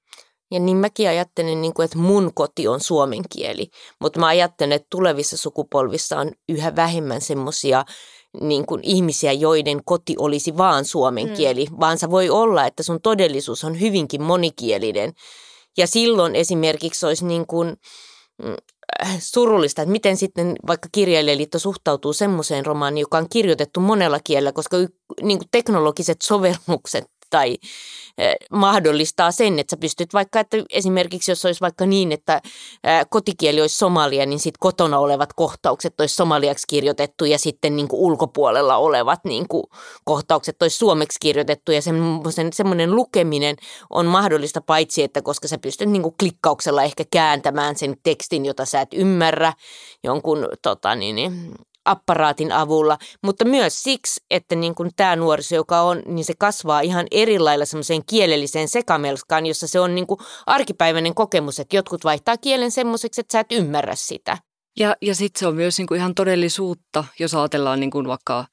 Ja 0.52 0.60
niin 0.60 0.76
mäkin 0.76 1.08
ajattelen, 1.08 1.62
niin 1.62 1.74
kuin, 1.74 1.84
että 1.84 1.98
mun 1.98 2.30
koti 2.34 2.68
on 2.68 2.80
suomen 2.80 3.22
kieli, 3.30 3.70
mutta 4.00 4.20
mä 4.20 4.26
ajattelen, 4.26 4.72
että 4.72 4.86
tulevissa 4.90 5.36
sukupolvissa 5.36 6.18
on 6.18 6.32
yhä 6.48 6.76
vähemmän 6.76 7.20
semmoisia 7.20 7.84
niin 8.40 8.66
kuin 8.66 8.80
ihmisiä, 8.84 9.32
joiden 9.32 9.84
koti 9.84 10.14
olisi 10.18 10.56
vaan 10.56 10.84
suomen 10.84 11.28
mm. 11.28 11.34
kieli, 11.34 11.66
vaan 11.80 11.98
se 11.98 12.10
voi 12.10 12.30
olla, 12.30 12.66
että 12.66 12.82
sun 12.82 13.00
todellisuus 13.00 13.64
on 13.64 13.80
hyvinkin 13.80 14.22
monikielinen. 14.22 15.12
Ja 15.76 15.86
silloin 15.86 16.36
esimerkiksi 16.36 17.06
olisi 17.06 17.24
niin 17.24 17.46
kuin, 17.46 17.76
mm, 18.42 18.56
surullista, 19.18 19.82
että 19.82 19.92
miten 19.92 20.16
sitten 20.16 20.56
vaikka 20.66 20.88
kirjailijaliitto 20.92 21.58
suhtautuu 21.58 22.12
semmoiseen 22.12 22.66
romaaniin, 22.66 23.00
joka 23.00 23.18
on 23.18 23.28
kirjoitettu 23.28 23.80
monella 23.80 24.20
kielellä, 24.24 24.52
koska 24.52 24.76
niin 25.22 25.38
kuin 25.38 25.48
teknologiset 25.50 26.22
sovellukset 26.22 27.04
tai 27.32 27.56
Eh, 28.18 28.36
mahdollistaa 28.50 29.30
sen, 29.30 29.58
että 29.58 29.70
sä 29.70 29.76
pystyt 29.76 30.14
vaikka, 30.14 30.40
että 30.40 30.56
esimerkiksi 30.70 31.30
jos 31.30 31.44
olisi 31.44 31.60
vaikka 31.60 31.86
niin, 31.86 32.12
että 32.12 32.40
eh, 32.84 33.06
kotikieli 33.10 33.60
olisi 33.60 33.76
somalia, 33.76 34.26
niin 34.26 34.38
sitten 34.38 34.58
kotona 34.60 34.98
olevat 34.98 35.32
kohtaukset 35.32 36.00
olisi 36.00 36.14
somaliaksi 36.14 36.66
kirjoitettu 36.68 37.24
ja 37.24 37.38
sitten 37.38 37.76
niin 37.76 37.88
kuin 37.88 38.00
ulkopuolella 38.00 38.76
olevat 38.76 39.24
niin 39.24 39.48
kuin 39.48 39.64
kohtaukset 40.04 40.62
olisi 40.62 40.76
suomeksi 40.76 41.18
kirjoitettu 41.20 41.72
ja 41.72 41.82
semmoinen, 41.82 42.52
semmoinen 42.52 42.96
lukeminen 42.96 43.56
on 43.90 44.06
mahdollista 44.06 44.60
paitsi, 44.60 45.02
että 45.02 45.22
koska 45.22 45.48
sä 45.48 45.58
pystyt 45.58 45.88
niin 45.88 46.02
kuin 46.02 46.14
klikkauksella 46.18 46.82
ehkä 46.82 47.04
kääntämään 47.10 47.76
sen 47.76 47.96
tekstin, 48.02 48.46
jota 48.46 48.64
sä 48.64 48.80
et 48.80 48.94
ymmärrä 48.94 49.52
jonkun 50.04 50.48
tota, 50.62 50.94
niin, 50.94 51.16
niin 51.16 51.54
apparaatin 51.84 52.52
avulla, 52.52 52.98
mutta 53.22 53.44
myös 53.44 53.82
siksi, 53.82 54.20
että 54.30 54.54
niin 54.54 54.74
kuin 54.74 54.90
tämä 54.96 55.16
nuoriso, 55.16 55.54
joka 55.54 55.80
on, 55.80 56.02
niin 56.06 56.24
se 56.24 56.34
kasvaa 56.38 56.80
ihan 56.80 57.06
eri 57.10 57.38
lailla 57.38 57.64
semmoiseen 57.64 58.02
kielelliseen 58.06 58.68
sekamelskaan, 58.68 59.46
jossa 59.46 59.68
se 59.68 59.80
on 59.80 59.94
niin 59.94 60.06
kuin 60.06 60.20
arkipäiväinen 60.46 61.14
kokemus, 61.14 61.60
että 61.60 61.76
jotkut 61.76 62.04
vaihtaa 62.04 62.36
kielen 62.36 62.70
semmoiseksi, 62.70 63.20
että 63.20 63.32
sä 63.32 63.40
et 63.40 63.52
ymmärrä 63.52 63.94
sitä. 63.94 64.38
Ja, 64.78 64.96
ja 65.02 65.14
sitten 65.14 65.40
se 65.40 65.46
on 65.46 65.54
myös 65.54 65.78
niin 65.78 65.86
kuin 65.86 65.98
ihan 65.98 66.14
todellisuutta, 66.14 67.04
jos 67.18 67.34
ajatellaan 67.34 67.80
niin 67.80 67.90
kuin 67.90 68.08
vaikka 68.08 68.46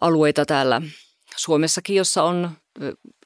alueita 0.00 0.46
täällä 0.46 0.82
Suomessakin, 1.36 1.96
jossa 1.96 2.22
on 2.22 2.50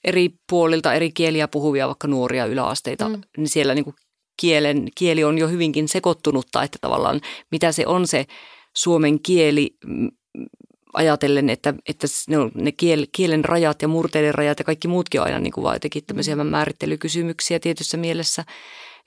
eri 0.04 0.30
puolilta 0.50 0.94
eri 0.94 1.12
kieliä 1.12 1.48
puhuvia, 1.48 1.86
vaikka 1.86 2.08
nuoria 2.08 2.46
yläasteita, 2.46 3.08
mm. 3.08 3.20
niin 3.36 3.48
siellä 3.48 3.74
niin 3.74 3.84
kuin 3.84 3.96
kielen, 4.40 4.88
kieli 4.94 5.24
on 5.24 5.38
jo 5.38 5.48
hyvinkin 5.48 5.88
sekoittunutta, 5.88 6.62
että 6.62 6.78
tavallaan 6.80 7.20
mitä 7.50 7.72
se 7.72 7.86
on 7.86 8.06
se 8.06 8.26
suomen 8.82 9.20
kieli 9.22 9.76
ajatellen, 10.92 11.50
että, 11.50 11.74
että 11.88 12.06
ne, 12.28 12.38
on, 12.38 12.50
ne 12.54 12.72
kiel, 12.72 13.06
kielen 13.12 13.44
rajat 13.44 13.82
ja 13.82 13.88
murteiden 13.88 14.34
rajat 14.34 14.58
ja 14.58 14.64
kaikki 14.64 14.88
muutkin 14.88 15.20
on 15.20 15.26
aina 15.26 15.38
niin 15.38 15.52
kuin 15.52 15.64
vaan 15.64 15.74
jotenkin 15.74 16.04
tämmöisiä 16.06 16.36
mm. 16.36 16.46
määrittelykysymyksiä 16.46 17.60
tietyssä 17.60 17.96
mielessä. 17.96 18.44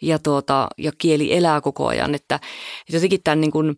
Ja, 0.01 0.19
tuota, 0.19 0.67
ja 0.77 0.91
kieli 0.97 1.33
elää 1.33 1.61
koko 1.61 1.87
ajan, 1.87 2.15
että, 2.15 2.35
että 2.35 2.97
jotenkin 2.97 3.23
tämän 3.23 3.41
niin 3.41 3.51
kuin 3.51 3.75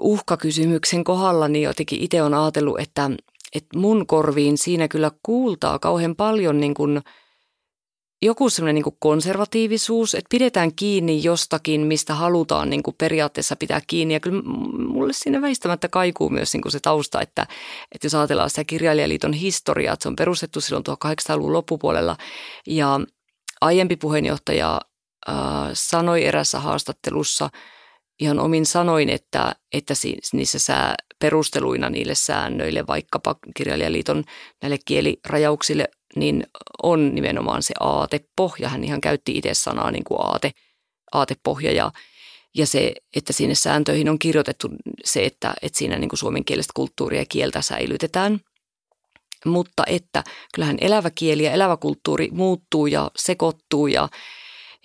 uhkakysymyksen 0.00 1.04
kohdalla 1.04 1.48
niin 1.48 1.62
jotenkin 1.62 2.00
itse 2.00 2.22
on 2.22 2.34
ajatellut, 2.34 2.80
että, 2.80 3.10
että 3.54 3.78
mun 3.78 4.06
korviin 4.06 4.58
siinä 4.58 4.88
kyllä 4.88 5.10
kuultaa 5.22 5.78
kauhean 5.78 6.16
paljon 6.16 6.60
niin 6.60 6.74
kuin– 6.74 7.00
joku 8.22 8.50
semmoinen 8.50 8.74
niin 8.74 8.96
konservatiivisuus, 8.98 10.14
että 10.14 10.28
pidetään 10.30 10.74
kiinni 10.74 11.22
jostakin, 11.22 11.80
mistä 11.80 12.14
halutaan 12.14 12.70
niin 12.70 12.82
kuin 12.82 12.94
periaatteessa 12.98 13.56
pitää 13.56 13.80
kiinni. 13.86 14.14
Ja 14.14 14.20
kyllä 14.20 14.42
mulle 14.88 15.12
siinä 15.12 15.42
väistämättä 15.42 15.88
kaikuu 15.88 16.30
myös 16.30 16.52
niin 16.52 16.62
kuin 16.62 16.72
se 16.72 16.80
tausta, 16.80 17.20
että, 17.20 17.46
että 17.94 18.06
jos 18.06 18.14
ajatellaan 18.14 18.50
sitä 18.50 18.64
kirjailijaliiton 18.64 19.32
historiaa, 19.32 19.92
että 19.92 20.02
se 20.02 20.08
on 20.08 20.16
perustettu 20.16 20.60
silloin 20.60 20.84
1800-luvun 20.88 21.52
loppupuolella 21.52 22.16
ja 22.66 23.00
aiempi 23.60 23.96
puheenjohtaja 23.96 24.80
äh, 25.28 25.34
sanoi 25.72 26.24
erässä 26.24 26.60
haastattelussa 26.60 27.50
ihan 28.20 28.40
omin 28.40 28.66
sanoin, 28.66 29.08
että, 29.08 29.54
että 29.72 29.94
niissä 30.32 30.58
sää 30.58 30.94
perusteluina 31.18 31.90
niille 31.90 32.14
säännöille, 32.14 32.86
vaikkapa 32.86 33.36
kirjailijaliiton 33.56 34.24
näille 34.62 34.78
kielirajauksille 34.84 35.88
niin 36.16 36.46
on 36.82 37.14
nimenomaan 37.14 37.62
se 37.62 37.74
aatepohja. 37.80 38.68
Hän 38.68 38.84
ihan 38.84 39.00
käytti 39.00 39.32
itse 39.38 39.54
sanaa 39.54 39.90
niin 39.90 40.04
kuin 40.04 40.20
aate, 40.20 40.50
aatepohja 41.12 41.72
ja, 41.72 41.92
ja 42.54 42.66
se, 42.66 42.92
että 43.16 43.32
sinne 43.32 43.54
sääntöihin 43.54 44.08
on 44.08 44.18
kirjoitettu 44.18 44.68
se, 45.04 45.24
että, 45.24 45.54
että 45.62 45.78
siinä 45.78 45.98
niin 45.98 46.08
kuin 46.08 46.18
suomenkielistä 46.18 46.72
kulttuuria 46.74 47.20
ja 47.20 47.26
kieltä 47.28 47.62
säilytetään. 47.62 48.40
Mutta 49.44 49.82
että 49.86 50.24
kyllähän 50.54 50.76
elävä 50.80 51.10
kieli 51.10 51.42
ja 51.44 51.52
elävä 51.52 51.76
kulttuuri 51.76 52.28
muuttuu 52.32 52.86
ja 52.86 53.10
sekoittuu 53.16 53.86
ja, 53.86 54.08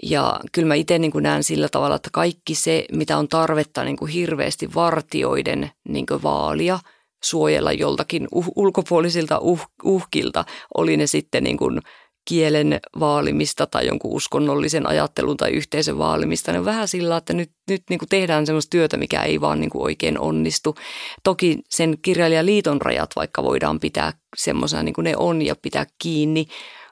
ja 0.04 0.40
kyllä 0.52 0.68
mä 0.68 0.76
itse 0.76 1.00
niin 1.00 1.12
näen 1.20 1.44
sillä 1.44 1.70
tavalla, 1.70 1.96
että 1.96 2.10
kaikki 2.14 2.56
se, 2.56 2.86
mitä 2.92 3.18
on 3.18 3.28
tarvetta 3.28 3.84
niin 3.84 3.98
kuin 3.98 4.12
hirveästi 4.12 4.74
vartioiden 4.76 5.72
niin 5.88 6.06
kuin 6.06 6.24
vaalia– 6.24 6.80
suojella 7.24 7.72
joltakin 7.72 8.28
uh, 8.32 8.46
ulkopuolisilta 8.56 9.40
uh, 9.40 9.66
uhkilta, 9.84 10.46
oli 10.78 10.98
ne 10.98 11.08
sitten 11.08 11.44
niin 11.44 11.58
kuin 11.58 11.80
kielen 12.28 12.80
vaalimista 13.00 13.68
tai 13.68 13.88
jonkun 13.88 14.12
uskonnollisen 14.12 14.88
ajattelun 14.88 15.38
tai 15.38 15.52
yhteisön 15.52 15.98
vaalimista. 15.98 16.52
Ne 16.52 16.60
on 16.60 16.66
vähän 16.66 16.88
sillä, 16.88 17.18
että 17.18 17.34
nyt, 17.34 17.52
nyt 17.70 17.84
niin 17.90 18.00
kuin 18.00 18.10
tehdään 18.10 18.46
sellaista 18.46 18.70
työtä, 18.70 18.98
mikä 18.98 19.24
ei 19.24 19.42
vaan 19.42 19.60
niin 19.60 19.70
kuin 19.70 19.84
oikein 19.84 20.20
onnistu. 20.20 20.76
Toki 21.24 21.60
sen 21.70 21.98
kirjailijaliiton 22.02 22.82
rajat 22.82 23.10
vaikka 23.16 23.44
voidaan 23.44 23.80
pitää 23.80 24.14
semmoisena 24.38 24.84
niin 24.84 24.94
kuin 24.94 25.04
ne 25.04 25.14
on 25.18 25.42
ja 25.42 25.56
pitää 25.62 25.86
kiinni 26.02 26.46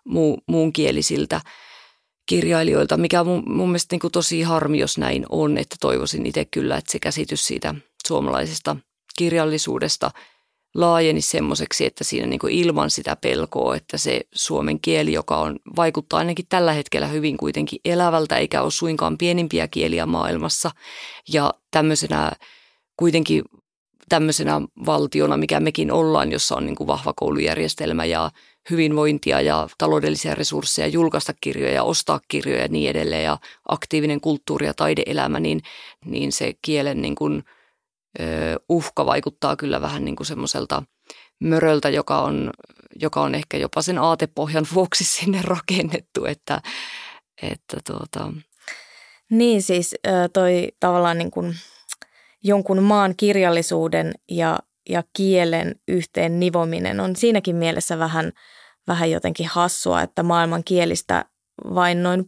muu, 0.05 0.37
muunkielisiltä 0.47 1.41
kirjailijoilta, 2.29 2.97
mikä 2.97 3.21
on 3.21 3.27
mun, 3.27 3.43
mun 3.47 3.69
mielestä 3.69 3.93
niin 3.93 3.99
kuin 3.99 4.11
tosi 4.11 4.41
harmi, 4.41 4.79
jos 4.79 4.97
näin 4.97 5.25
on, 5.29 5.57
että 5.57 5.75
toivoisin 5.79 6.25
itse 6.25 6.45
kyllä, 6.45 6.77
että 6.77 6.91
se 6.91 6.99
käsitys 6.99 7.47
siitä 7.47 7.75
suomalaisesta– 8.07 8.75
kirjallisuudesta 9.19 10.11
laajeni 10.75 11.21
semmoiseksi, 11.21 11.85
että 11.85 12.03
siinä 12.03 12.27
niin 12.27 12.39
kuin 12.39 12.53
ilman 12.53 12.89
sitä 12.89 13.15
pelkoa, 13.15 13.75
että 13.75 13.97
se 13.97 14.21
suomen 14.33 14.79
kieli, 14.79 15.13
joka 15.13 15.37
on, 15.37 15.59
vaikuttaa 15.75 16.19
ainakin 16.19 16.45
tällä 16.49 16.73
hetkellä 16.73 17.07
hyvin 17.07 17.37
kuitenkin 17.37 17.79
elävältä, 17.85 18.37
eikä 18.37 18.61
ole 18.61 18.71
suinkaan 18.71 19.17
pienimpiä 19.17 19.67
kieliä 19.67 20.05
maailmassa. 20.05 20.71
Ja 21.33 21.53
tämmöisenä 21.71 22.31
kuitenkin 22.97 23.43
tämmöisenä 24.09 24.61
valtiona, 24.85 25.37
mikä 25.37 25.59
mekin 25.59 25.91
ollaan, 25.91 26.31
jossa 26.31 26.55
on 26.55 26.65
niin 26.65 26.75
kuin 26.75 26.87
vahva 26.87 27.13
koulujärjestelmä 27.15 28.05
ja 28.05 28.31
hyvinvointia 28.69 29.41
ja 29.41 29.67
taloudellisia 29.77 30.35
resursseja, 30.35 30.87
julkaista 30.87 31.33
kirjoja, 31.41 31.83
ostaa 31.83 32.19
kirjoja 32.27 32.61
ja 32.61 32.67
niin 32.67 32.89
edelleen 32.89 33.23
ja 33.23 33.37
aktiivinen 33.69 34.21
kulttuuri- 34.21 34.65
ja 34.65 34.73
taideelämä, 34.73 35.39
niin, 35.39 35.61
niin 36.05 36.31
se 36.31 36.53
kielen 36.61 37.01
niin 37.01 37.15
kuin– 37.15 37.43
uhka 38.69 39.05
vaikuttaa 39.05 39.55
kyllä 39.55 39.81
vähän 39.81 40.05
niin 40.05 40.15
kuin 40.15 40.27
semmoiselta 40.27 40.83
möröltä, 41.39 41.89
joka 41.89 42.21
on, 42.21 42.51
joka 42.95 43.21
on 43.21 43.35
ehkä 43.35 43.57
jopa 43.57 43.81
sen 43.81 43.97
aatepohjan 43.97 44.65
vuoksi 44.73 45.03
sinne 45.03 45.41
rakennettu, 45.43 46.25
että, 46.25 46.61
että 47.41 47.77
tuota. 47.87 48.33
Niin 49.29 49.61
siis 49.61 49.95
toi 50.33 50.67
tavallaan 50.79 51.17
niin 51.17 51.31
kuin 51.31 51.55
jonkun 52.43 52.83
maan 52.83 53.13
kirjallisuuden 53.17 54.13
ja, 54.31 54.59
ja 54.89 55.03
kielen 55.17 55.75
yhteen 55.87 56.39
nivominen 56.39 56.99
on 56.99 57.15
siinäkin 57.15 57.55
mielessä 57.55 57.99
vähän, 57.99 58.31
vähän 58.89 59.11
jotenkin 59.11 59.47
hassua, 59.47 60.01
että 60.01 60.23
maailman 60.23 60.63
kielistä 60.63 61.25
vain 61.75 62.03
noin 62.03 62.25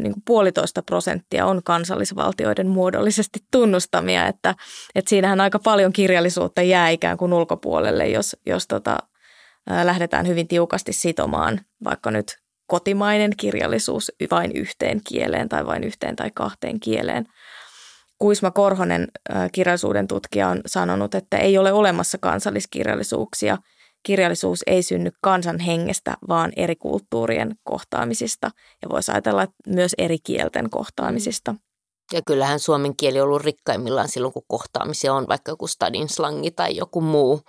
niin 0.00 0.12
kuin 0.12 0.22
puolitoista 0.26 0.82
prosenttia 0.82 1.46
on 1.46 1.62
kansallisvaltioiden 1.64 2.68
muodollisesti 2.68 3.38
tunnustamia, 3.50 4.26
että, 4.26 4.54
että 4.94 5.08
siinähän 5.08 5.40
aika 5.40 5.58
paljon 5.58 5.92
kirjallisuutta 5.92 6.62
jää 6.62 6.88
ikään 6.88 7.16
kuin 7.16 7.32
ulkopuolelle, 7.32 8.08
jos, 8.08 8.36
jos 8.46 8.66
tota, 8.66 8.98
ää, 9.70 9.86
lähdetään 9.86 10.26
hyvin 10.26 10.48
tiukasti 10.48 10.92
sitomaan 10.92 11.60
vaikka 11.84 12.10
nyt 12.10 12.38
kotimainen 12.66 13.32
kirjallisuus 13.36 14.12
vain 14.30 14.52
yhteen 14.52 15.00
kieleen 15.08 15.48
tai 15.48 15.66
vain 15.66 15.84
yhteen 15.84 16.16
tai 16.16 16.30
kahteen 16.34 16.80
kieleen. 16.80 17.26
Kuisma 18.18 18.50
Korhonen, 18.50 19.08
kirjallisuuden 19.52 20.08
tutkija, 20.08 20.48
on 20.48 20.60
sanonut, 20.66 21.14
että 21.14 21.36
ei 21.36 21.58
ole 21.58 21.72
olemassa 21.72 22.18
kansalliskirjallisuuksia– 22.18 23.58
kirjallisuus 24.02 24.62
ei 24.66 24.82
synny 24.82 25.10
kansan 25.20 25.58
hengestä, 25.58 26.16
vaan 26.28 26.52
eri 26.56 26.76
kulttuurien 26.76 27.54
kohtaamisista 27.64 28.50
ja 28.82 28.88
voisi 28.88 29.12
ajatella 29.12 29.46
myös 29.66 29.94
eri 29.98 30.18
kielten 30.18 30.70
kohtaamisista. 30.70 31.54
Ja 32.12 32.20
kyllähän 32.26 32.58
suomen 32.58 32.96
kieli 32.96 33.20
on 33.20 33.26
ollut 33.26 33.42
rikkaimmillaan 33.42 34.08
silloin, 34.08 34.32
kun 34.32 34.42
kohtaamisia 34.48 35.14
on 35.14 35.28
vaikka 35.28 35.52
joku 35.52 35.66
stadin 35.66 36.08
slangi 36.08 36.50
tai 36.50 36.76
joku 36.76 37.00
muu, 37.00 37.40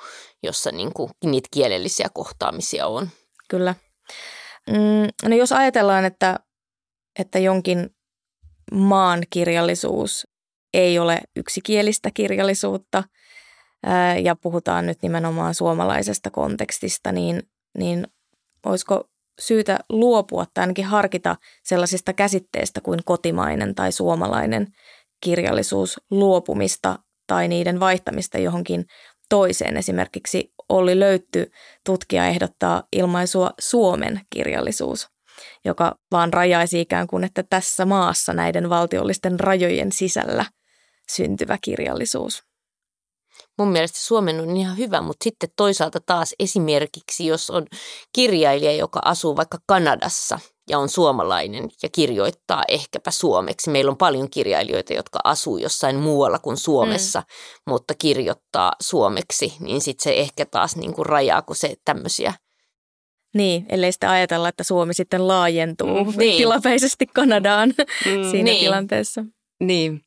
jossa 0.43 0.71
niin 0.71 0.93
kuin 0.93 1.09
niitä 1.25 1.47
kielellisiä 1.51 2.07
kohtaamisia 2.13 2.87
on. 2.87 3.09
Kyllä. 3.49 3.75
Mm, 4.69 5.29
no 5.29 5.35
jos 5.35 5.51
ajatellaan, 5.51 6.05
että, 6.05 6.39
että 7.19 7.39
jonkin 7.39 7.89
maan 8.71 9.23
kirjallisuus 9.29 10.27
ei 10.73 10.99
ole 10.99 11.21
yksikielistä 11.35 12.11
kirjallisuutta 12.13 13.03
ja 14.23 14.36
puhutaan 14.36 14.86
nyt 14.86 14.97
nimenomaan 15.01 15.55
suomalaisesta 15.55 16.29
kontekstista, 16.29 17.11
niin, 17.11 17.43
niin 17.77 18.07
olisiko 18.65 19.09
syytä 19.41 19.79
luopua 19.89 20.45
tai 20.53 20.61
ainakin 20.61 20.86
harkita 20.86 21.36
sellaisista 21.63 22.13
käsitteistä 22.13 22.81
kuin 22.81 22.99
kotimainen 23.05 23.75
tai 23.75 23.91
suomalainen 23.91 24.67
kirjallisuus 25.21 25.99
luopumista 26.11 26.99
tai 27.27 27.47
niiden 27.47 27.79
vaihtamista 27.79 28.38
johonkin 28.38 28.86
toiseen. 29.29 29.77
Esimerkiksi 29.77 30.53
Olli 30.69 30.99
Löytty 30.99 31.51
tutkija 31.86 32.25
ehdottaa 32.27 32.84
ilmaisua 32.91 33.51
Suomen 33.59 34.21
kirjallisuus, 34.29 35.07
joka 35.65 35.95
vaan 36.11 36.34
rajaisi 36.34 36.81
ikään 36.81 37.07
kuin, 37.07 37.23
että 37.23 37.43
tässä 37.43 37.86
maassa 37.86 38.34
näiden 38.34 38.69
valtiollisten 38.69 39.39
rajojen 39.39 39.91
sisällä 39.91 40.45
syntyvä 41.11 41.57
kirjallisuus. 41.61 42.52
Mun 43.57 43.67
mielestä 43.67 43.99
Suomen 43.99 44.39
on 44.39 44.57
ihan 44.57 44.77
hyvä, 44.77 45.01
mutta 45.01 45.23
sitten 45.23 45.49
toisaalta 45.55 45.99
taas 46.05 46.35
esimerkiksi, 46.39 47.25
jos 47.25 47.49
on 47.49 47.65
kirjailija, 48.15 48.73
joka 48.73 49.01
asuu 49.05 49.35
vaikka 49.35 49.57
Kanadassa 49.65 50.39
ja 50.69 50.79
on 50.79 50.89
suomalainen 50.89 51.69
ja 51.83 51.89
kirjoittaa 51.89 52.63
ehkäpä 52.67 53.11
suomeksi. 53.11 53.69
Meillä 53.69 53.91
on 53.91 53.97
paljon 53.97 54.29
kirjailijoita, 54.29 54.93
jotka 54.93 55.19
asuu 55.23 55.57
jossain 55.57 55.95
muualla 55.95 56.39
kuin 56.39 56.57
Suomessa, 56.57 57.19
mm. 57.19 57.71
mutta 57.71 57.93
kirjoittaa 57.93 58.71
suomeksi, 58.81 59.53
niin 59.59 59.81
sitten 59.81 60.03
se 60.03 60.19
ehkä 60.19 60.45
taas 60.45 60.75
niin 60.75 60.93
kuin 60.93 61.05
rajaa, 61.05 61.41
kun 61.41 61.55
se 61.55 61.75
tämmöisiä 61.85 62.33
niin, 63.33 63.65
ellei 63.69 63.91
sitä 63.91 64.11
ajatella, 64.11 64.49
että 64.49 64.63
Suomi 64.63 64.93
sitten 64.93 65.27
laajentuu 65.27 66.03
mm, 66.05 66.13
niin. 66.17 66.37
tilapäisesti 66.37 67.05
Kanadaan 67.05 67.69
mm, 67.79 68.23
siinä 68.31 68.43
niin. 68.43 68.59
tilanteessa. 68.59 69.25
Niin, 69.59 70.01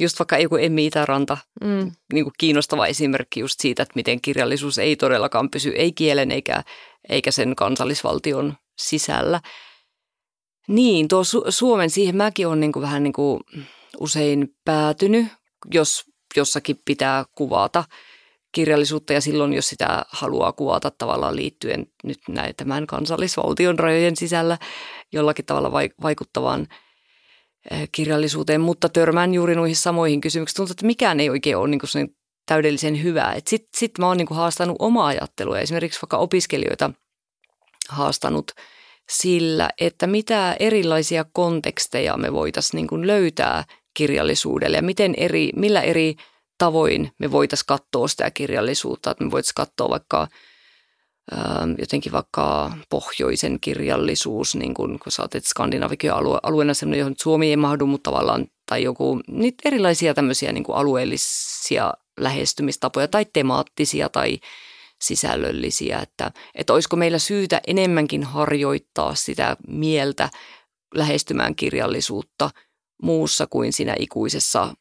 just 0.00 0.18
vaikka 0.18 0.38
joku 0.38 0.56
Emmi 0.56 0.86
Itäranta, 0.86 1.38
mm. 1.64 1.92
niin 2.12 2.24
kuin 2.24 2.34
kiinnostava 2.38 2.86
esimerkki 2.86 3.40
just 3.40 3.60
siitä, 3.60 3.82
että 3.82 3.92
miten 3.94 4.20
kirjallisuus 4.20 4.78
ei 4.78 4.96
todellakaan 4.96 5.50
pysy 5.50 5.72
ei 5.76 5.92
kielen 5.92 6.30
eikä, 6.30 6.62
eikä 7.08 7.30
sen 7.30 7.56
kansallisvaltion 7.56 8.54
sisällä. 8.78 9.40
Niin, 10.68 11.08
tuo 11.08 11.22
Su- 11.22 11.46
Suomen, 11.48 11.90
siihen 11.90 12.16
mäkin 12.16 12.46
olen 12.46 12.60
niin 12.60 12.72
kuin 12.72 12.82
vähän 12.82 13.02
niin 13.02 13.12
kuin 13.12 13.40
usein 14.00 14.48
päätynyt, 14.64 15.26
jos 15.74 16.04
jossakin 16.36 16.76
pitää 16.84 17.24
kuvata 17.34 17.84
kirjallisuutta 18.52 19.12
ja 19.12 19.20
silloin, 19.20 19.52
jos 19.52 19.68
sitä 19.68 20.04
haluaa 20.08 20.52
kuvata 20.52 20.90
tavallaan 20.90 21.36
liittyen 21.36 21.86
nyt 22.04 22.18
näin 22.28 22.56
tämän 22.56 22.86
kansallisvaltion 22.86 23.78
rajojen 23.78 24.16
sisällä 24.16 24.58
jollakin 25.12 25.44
tavalla 25.44 25.72
vaikuttavaan– 26.02 26.66
kirjallisuuteen, 27.92 28.60
mutta 28.60 28.88
törmään 28.88 29.34
juuri 29.34 29.54
noihin 29.54 29.76
samoihin 29.76 30.20
kysymyksiin. 30.20 30.56
Tuntuu, 30.56 30.72
että 30.72 30.86
mikään 30.86 31.20
ei 31.20 31.30
oikein 31.30 31.56
ole 31.56 31.68
niin 31.68 32.16
täydellisen 32.46 33.02
hyvää. 33.02 33.36
Sitten 33.46 33.70
sit 33.76 33.98
mä 33.98 34.06
oon 34.06 34.16
niin 34.16 34.28
haastanut 34.30 34.76
omaa 34.78 35.06
ajattelua, 35.06 35.58
esimerkiksi 35.58 36.02
vaikka 36.02 36.16
opiskelijoita 36.16 36.90
haastanut 37.88 38.52
sillä, 39.10 39.70
että 39.80 40.06
mitä 40.06 40.56
erilaisia 40.60 41.24
konteksteja 41.32 42.16
me 42.16 42.32
voitaisiin 42.32 42.86
niin 42.90 43.06
löytää 43.06 43.64
kirjallisuudelle 43.94 44.76
ja 44.76 44.82
miten 44.82 45.14
eri, 45.16 45.50
millä 45.56 45.80
eri 45.80 46.14
tavoin 46.58 47.12
me 47.18 47.32
voitaisiin 47.32 47.66
katsoa 47.66 48.08
sitä 48.08 48.30
kirjallisuutta. 48.30 49.10
Että 49.10 49.24
me 49.24 49.30
voitaisiin 49.30 49.54
katsoa 49.54 49.90
vaikka– 49.90 50.28
jotenkin 51.78 52.12
vaikka 52.12 52.72
pohjoisen 52.90 53.60
kirjallisuus, 53.60 54.54
niin 54.54 54.74
kuin 54.74 54.98
kun 54.98 55.12
sä 55.12 55.22
oot, 55.22 55.34
että 55.34 55.50
Skandinavian 55.50 56.16
alue, 56.16 56.38
alueena 56.42 56.74
sellainen, 56.74 56.98
johon 56.98 57.14
Suomi 57.18 57.50
ei 57.50 57.56
mahdu, 57.56 57.86
mutta 57.86 58.10
tavallaan, 58.10 58.46
tai 58.66 58.82
joku, 58.82 59.20
niitä 59.28 59.68
erilaisia 59.68 60.14
tämmöisiä 60.14 60.52
niin 60.52 60.64
kuin 60.64 60.76
alueellisia 60.76 61.92
lähestymistapoja 62.20 63.08
tai 63.08 63.26
temaattisia 63.32 64.08
tai 64.08 64.38
sisällöllisiä, 65.02 65.98
että, 65.98 66.32
että 66.54 66.72
olisiko 66.72 66.96
meillä 66.96 67.18
syytä 67.18 67.60
enemmänkin 67.66 68.24
harjoittaa 68.24 69.14
sitä 69.14 69.56
mieltä 69.68 70.30
lähestymään 70.94 71.54
kirjallisuutta 71.54 72.50
muussa 73.02 73.46
kuin 73.46 73.72
siinä 73.72 73.96
ikuisessa 73.98 74.74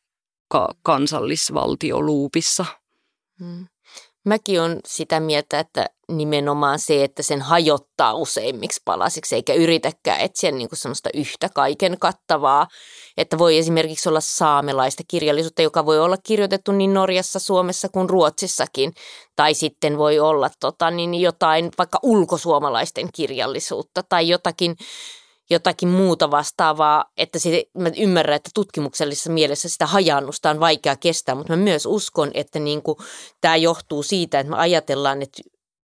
ka- 0.48 0.76
kansallisvaltioluupissa. 0.84 2.66
Hmm. 3.40 3.68
Mäkin 4.26 4.62
on 4.62 4.80
sitä 4.86 5.20
mieltä, 5.20 5.60
että 5.60 5.90
nimenomaan 6.12 6.80
se, 6.80 7.04
että 7.04 7.24
sen 7.24 7.42
hajottaa 7.42 8.14
useimmiksi 8.14 8.82
palasiksi, 8.86 9.36
eikä 9.36 9.54
yritäkään 9.54 10.20
etsiä 10.20 10.52
niin 10.52 10.70
kuin 10.70 10.80
semmoista 10.80 11.10
yhtä 11.14 11.50
kaiken 11.50 11.98
kattavaa. 12.00 12.68
Että 13.18 13.38
voi 13.38 13.58
esimerkiksi 13.58 14.10
olla 14.10 14.20
saamelaista 14.22 15.04
kirjallisuutta, 15.08 15.62
joka 15.62 15.86
voi 15.86 16.00
olla 16.00 16.18
kirjoitettu 16.24 16.72
niin 16.72 16.94
Norjassa, 16.94 17.40
Suomessa 17.40 17.90
kuin 17.90 18.10
Ruotsissakin. 18.10 18.94
Tai 19.36 19.54
sitten 19.54 19.98
voi 19.98 20.20
olla 20.20 20.50
tota, 20.60 20.92
niin 20.92 21.16
jotain 21.16 21.72
vaikka 21.78 22.00
ulkosuomalaisten 22.04 23.10
kirjallisuutta 23.14 24.04
tai 24.10 24.30
jotakin 24.30 24.76
jotakin 25.52 25.90
muuta 25.90 26.32
vastaavaa, 26.32 27.06
että 27.18 27.40
se, 27.40 27.66
mä 27.78 27.92
ymmärrän, 27.98 28.36
että 28.36 28.50
tutkimuksellisessa 28.54 29.32
mielessä 29.32 29.70
sitä 29.70 29.86
hajannusta 29.86 30.50
on 30.50 30.60
vaikea 30.60 30.96
kestää, 30.96 31.36
mutta 31.36 31.54
mä 31.54 31.64
myös 31.64 31.86
uskon, 31.86 32.32
että 32.34 32.60
niin 32.60 32.82
tämä 33.42 33.56
johtuu 33.56 34.04
siitä, 34.04 34.40
että 34.40 34.52
me 34.52 34.58
ajatellaan, 34.58 35.22
että 35.22 35.42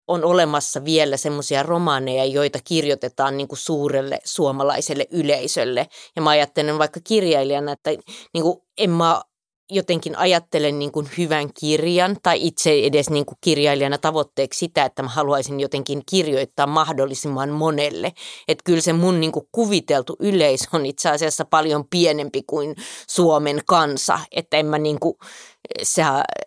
on 0.09 0.25
olemassa 0.25 0.85
vielä 0.85 1.17
semmoisia 1.17 1.63
romaaneja, 1.63 2.25
joita 2.25 2.59
kirjoitetaan 2.65 3.37
niin 3.37 3.49
kuin 3.49 3.59
suurelle 3.59 4.19
suomalaiselle 4.25 5.07
yleisölle. 5.11 5.87
Ja 6.17 6.23
mä 6.23 6.31
ajattelen 6.31 6.79
vaikka 6.79 7.01
kirjailijana, 7.05 7.73
että 7.73 7.91
niin 8.35 8.43
kuin 8.43 8.59
en 8.79 8.91
mä 8.91 9.23
jotenkin 9.71 10.19
ajattelen 10.19 10.79
niin 10.79 10.93
kuin 10.93 11.11
hyvän 11.19 11.53
kirjan 11.61 12.17
tai 12.23 12.47
itse 12.47 12.73
edes 12.85 13.11
niin 13.11 13.27
kuin 13.27 13.39
kirjailijana 13.41 13.99
tavoitteeksi 13.99 14.59
sitä, 14.59 14.85
että 14.85 15.03
mä 15.03 15.09
haluaisin 15.09 15.61
jotenkin 15.61 16.03
kirjoittaa 16.11 16.67
mahdollisimman 16.67 17.51
monelle. 17.51 18.13
Että 18.49 18.65
kyllä 18.65 18.81
se 18.81 18.93
mun 18.93 19.21
niin 19.21 19.33
kuin 19.33 19.49
kuviteltu 19.53 20.17
yleisö 20.21 20.65
on 20.73 20.87
itse 20.87 21.11
asiassa 21.11 21.45
paljon 21.45 21.85
pienempi 21.91 22.43
kuin 22.47 22.77
Suomen 23.11 23.61
kansa. 23.67 24.19
Että 24.33 24.57
en 24.57 24.67
mä, 24.67 24.79
niin 24.79 25.01
kuin, 25.01 25.15
se, 25.83 26.03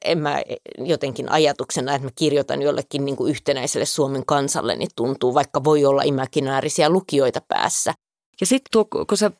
en 0.06 0.18
mä 0.18 0.42
jotenkin 0.78 1.32
ajatuksena, 1.32 1.96
että 1.96 2.08
mä 2.08 2.12
kirjoitan 2.16 2.62
jollekin 2.62 3.06
niin 3.06 3.16
kuin 3.16 3.32
yhtenäiselle 3.32 3.86
Suomen 3.86 4.26
kansalle, 4.26 4.76
niin 4.76 4.90
tuntuu, 4.96 5.34
vaikka 5.34 5.64
voi 5.64 5.86
olla 5.86 6.02
imaginäärisiä 6.02 6.90
lukijoita 6.90 7.42
päässä. 7.48 7.94
Ja 8.42 8.46
sitten 8.46 8.86
kun 9.08 9.18
sä 9.18 9.32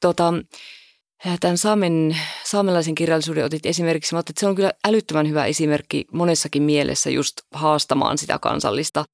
tota, 0.00 0.34
tämän 1.40 1.58
saamen, 1.58 2.16
saamelaisen 2.44 2.94
kirjallisuuden 2.94 3.44
otit 3.44 3.66
esimerkiksi. 3.66 4.14
Mä 4.14 4.20
että 4.20 4.32
se 4.36 4.46
on 4.46 4.54
kyllä 4.54 4.72
älyttömän 4.88 5.28
hyvä 5.28 5.44
esimerkki 5.44 6.04
monessakin 6.12 6.62
mielessä 6.62 7.10
just 7.10 7.32
haastamaan 7.54 8.18
sitä 8.18 8.38
kansallista 8.38 9.04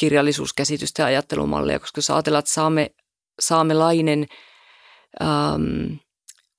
kirjallisuuskäsitystä 0.00 1.02
ja 1.02 1.06
ajattelumallia, 1.06 1.78
koska 1.78 1.98
jos 1.98 2.10
ajatellaan, 2.10 2.38
että 2.38 2.52
saame, 2.52 2.90
saamelainen 3.40 4.26
äm, 5.22 5.98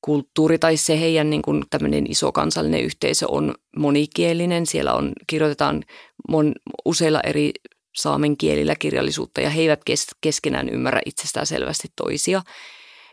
kulttuuri 0.01 0.60
tai 0.60 0.78
se 0.78 0.99
heidän 0.99 1.30
niin 1.30 1.41
kuin 1.41 1.64
tämmöinen 1.70 2.12
iso 2.12 2.32
kansallinen 2.32 2.84
yhteisö 2.84 3.26
on 3.30 3.55
monikielinen. 3.78 4.66
Siellä 4.66 4.93
on, 4.93 5.14
kirjoitetaan 5.28 5.84
mon, 6.30 6.53
useilla 6.86 7.22
eri 7.22 7.51
saamen 7.97 8.38
kielillä 8.38 8.76
kirjallisuutta 8.76 9.41
ja 9.41 9.49
he 9.49 9.62
eivät 9.62 9.84
kes, 9.84 10.07
keskenään 10.22 10.70
ymmärrä 10.70 11.01
itsestään 11.05 11.47
selvästi 11.47 11.88
toisia. 11.95 12.41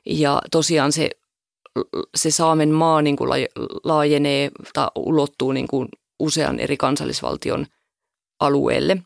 Ja 0.07 0.41
tosiaan 0.51 0.93
se 0.93 1.11
se 2.15 2.31
Saamen 2.31 2.71
maa 2.71 3.03
niin 3.03 3.17
kuin 3.17 3.31
laajenee 3.85 4.51
tai 4.73 4.89
ulottuu 4.97 5.53
niin 5.53 5.69
kuin 5.69 5.89
usean 6.19 6.61
eri 6.61 6.77
kansallisvaltion 6.77 7.67
alueelle. 8.41 8.97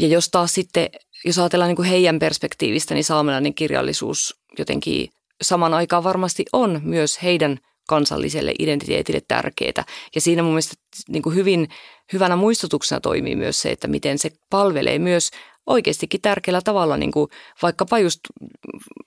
Ja 0.00 0.06
jos 0.06 0.28
taas 0.28 0.54
sitten, 0.54 0.88
jos 1.24 1.38
ajatellaan 1.38 1.68
niin 1.68 1.76
kuin 1.76 1.88
heidän 1.88 2.18
perspektiivistä, 2.18 2.94
niin 2.94 3.04
saamelainen 3.04 3.54
kirjallisuus 3.54 4.40
jotenkin 4.58 5.08
saman 5.42 5.74
aikaan 5.74 6.04
varmasti 6.04 6.44
on 6.52 6.80
myös 6.84 7.22
heidän 7.22 7.58
kansalliselle 7.88 8.54
identiteetille 8.58 9.20
tärkeää. 9.28 9.84
Ja 10.14 10.20
siinä 10.20 10.42
mun 10.42 10.52
mielestä 10.52 10.74
niin 11.08 11.22
kuin 11.22 11.34
hyvin, 11.34 11.68
hyvänä 12.12 12.36
muistutuksena 12.36 13.00
toimii 13.00 13.36
myös 13.36 13.62
se, 13.62 13.70
että 13.70 13.88
miten 13.88 14.18
se 14.18 14.30
palvelee 14.50 14.98
myös 14.98 15.30
oikeastikin 15.66 16.20
tärkeällä 16.20 16.60
tavalla 16.64 16.96
niin 16.96 17.12
kuin 17.12 17.30
vaikkapa 17.62 17.98
just 17.98 18.20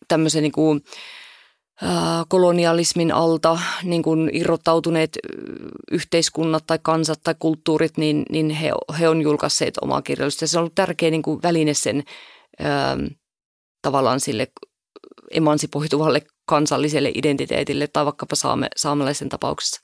tämmöisen 0.07 0.43
niin 0.43 0.51
kuin, 0.51 0.81
kolonialismin 2.27 3.11
alta 3.11 3.59
niin 3.83 4.03
kuin 4.03 4.29
irrottautuneet 4.33 5.17
yhteiskunnat 5.91 6.63
tai 6.67 6.79
kansat 6.81 7.19
tai 7.23 7.35
kulttuurit, 7.39 7.97
niin, 7.97 8.25
niin 8.29 8.49
he, 8.49 8.71
he 8.99 9.09
on 9.09 9.21
julkaisseet 9.21 9.77
omaa 9.81 10.01
kirjallisuutta. 10.01 10.47
Se 10.47 10.57
on 10.57 10.61
ollut 10.61 10.75
tärkeä 10.75 11.11
niin 11.11 11.21
kuin 11.21 11.39
väline 11.43 11.73
sen 11.73 12.03
ää, 12.59 12.97
tavallaan 13.81 14.19
sille 14.19 14.47
emansipoituvalle 15.31 16.21
kansalliselle 16.45 17.11
identiteetille 17.15 17.87
tai 17.87 18.05
vaikkapa 18.05 18.35
saame, 18.35 18.67
saamelaisen 18.75 19.29
tapauksessa. 19.29 19.81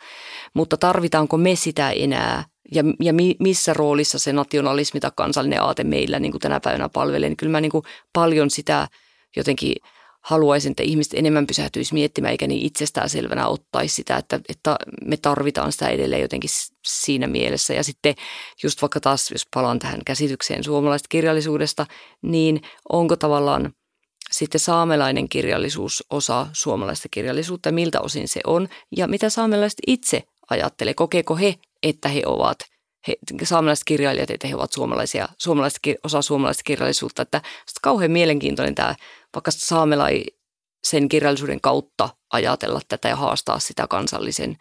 Mutta 0.53 0.77
tarvitaanko 0.77 1.37
me 1.37 1.55
sitä 1.55 1.91
enää 1.91 2.43
ja, 2.71 2.83
ja 3.01 3.13
mi, 3.13 3.35
missä 3.39 3.73
roolissa 3.73 4.19
se 4.19 4.33
nationalismi 4.33 4.99
tai 4.99 5.11
kansallinen 5.15 5.61
aate 5.61 5.83
meillä 5.83 6.19
niin 6.19 6.31
kuin 6.31 6.41
tänä 6.41 6.59
päivänä 6.59 6.89
palvelee, 6.89 7.29
niin 7.29 7.37
kyllä 7.37 7.51
mä 7.51 7.61
niin 7.61 7.71
kuin 7.71 7.83
paljon 8.13 8.49
sitä 8.49 8.87
jotenkin 9.35 9.75
haluaisin, 10.27 10.71
että 10.71 10.83
ihmiset 10.83 11.13
enemmän 11.13 11.47
pysähtyisi 11.47 11.93
miettimään, 11.93 12.31
eikä 12.31 12.47
niin 12.47 12.65
itsestään 12.65 13.09
selvänä 13.09 13.47
ottaisi 13.47 13.95
sitä, 13.95 14.17
että, 14.17 14.39
että 14.49 14.75
me 15.05 15.17
tarvitaan 15.17 15.71
sitä 15.71 15.87
edelleen 15.87 16.21
jotenkin 16.21 16.49
siinä 16.87 17.27
mielessä. 17.27 17.73
Ja 17.73 17.83
sitten 17.83 18.15
just 18.63 18.81
vaikka 18.81 18.99
taas, 18.99 19.31
jos 19.31 19.47
palaan 19.53 19.79
tähän 19.79 20.01
käsitykseen 20.05 20.63
suomalaisesta 20.63 21.07
kirjallisuudesta, 21.09 21.85
niin 22.21 22.61
onko 22.89 23.15
tavallaan 23.15 23.73
sitten 24.31 24.59
saamelainen 24.59 25.29
kirjallisuus 25.29 26.03
osa 26.09 26.47
suomalaista 26.53 27.09
kirjallisuutta, 27.11 27.71
miltä 27.71 28.01
osin 28.01 28.27
se 28.27 28.41
on, 28.47 28.67
ja 28.97 29.07
mitä 29.07 29.29
saamelaiset 29.29 29.79
itse 29.87 30.23
ajattelee, 30.49 30.93
kokeeko 30.93 31.35
he, 31.35 31.55
että 31.83 32.09
he 32.09 32.21
ovat 32.25 32.57
he, 33.07 33.15
saamelaiset 33.43 33.85
kirjailijat, 33.85 34.31
että 34.31 34.47
he 34.47 34.55
ovat 34.55 34.71
suomalaisia, 34.71 35.29
suomalaista, 35.37 35.79
osa 36.03 36.21
suomalaista 36.21 36.63
kirjallisuutta. 36.65 37.21
Että 37.21 37.41
kauhean 37.81 38.11
mielenkiintoinen 38.11 38.75
tämä 38.75 38.95
vaikka 39.37 39.51
saamelaisen 39.51 41.09
kirjallisuuden 41.09 41.61
kautta 41.61 42.09
ajatella 42.33 42.81
tätä 42.87 43.07
ja 43.07 43.15
haastaa 43.15 43.59
sitä 43.59 43.87
kansallisen 43.87 44.57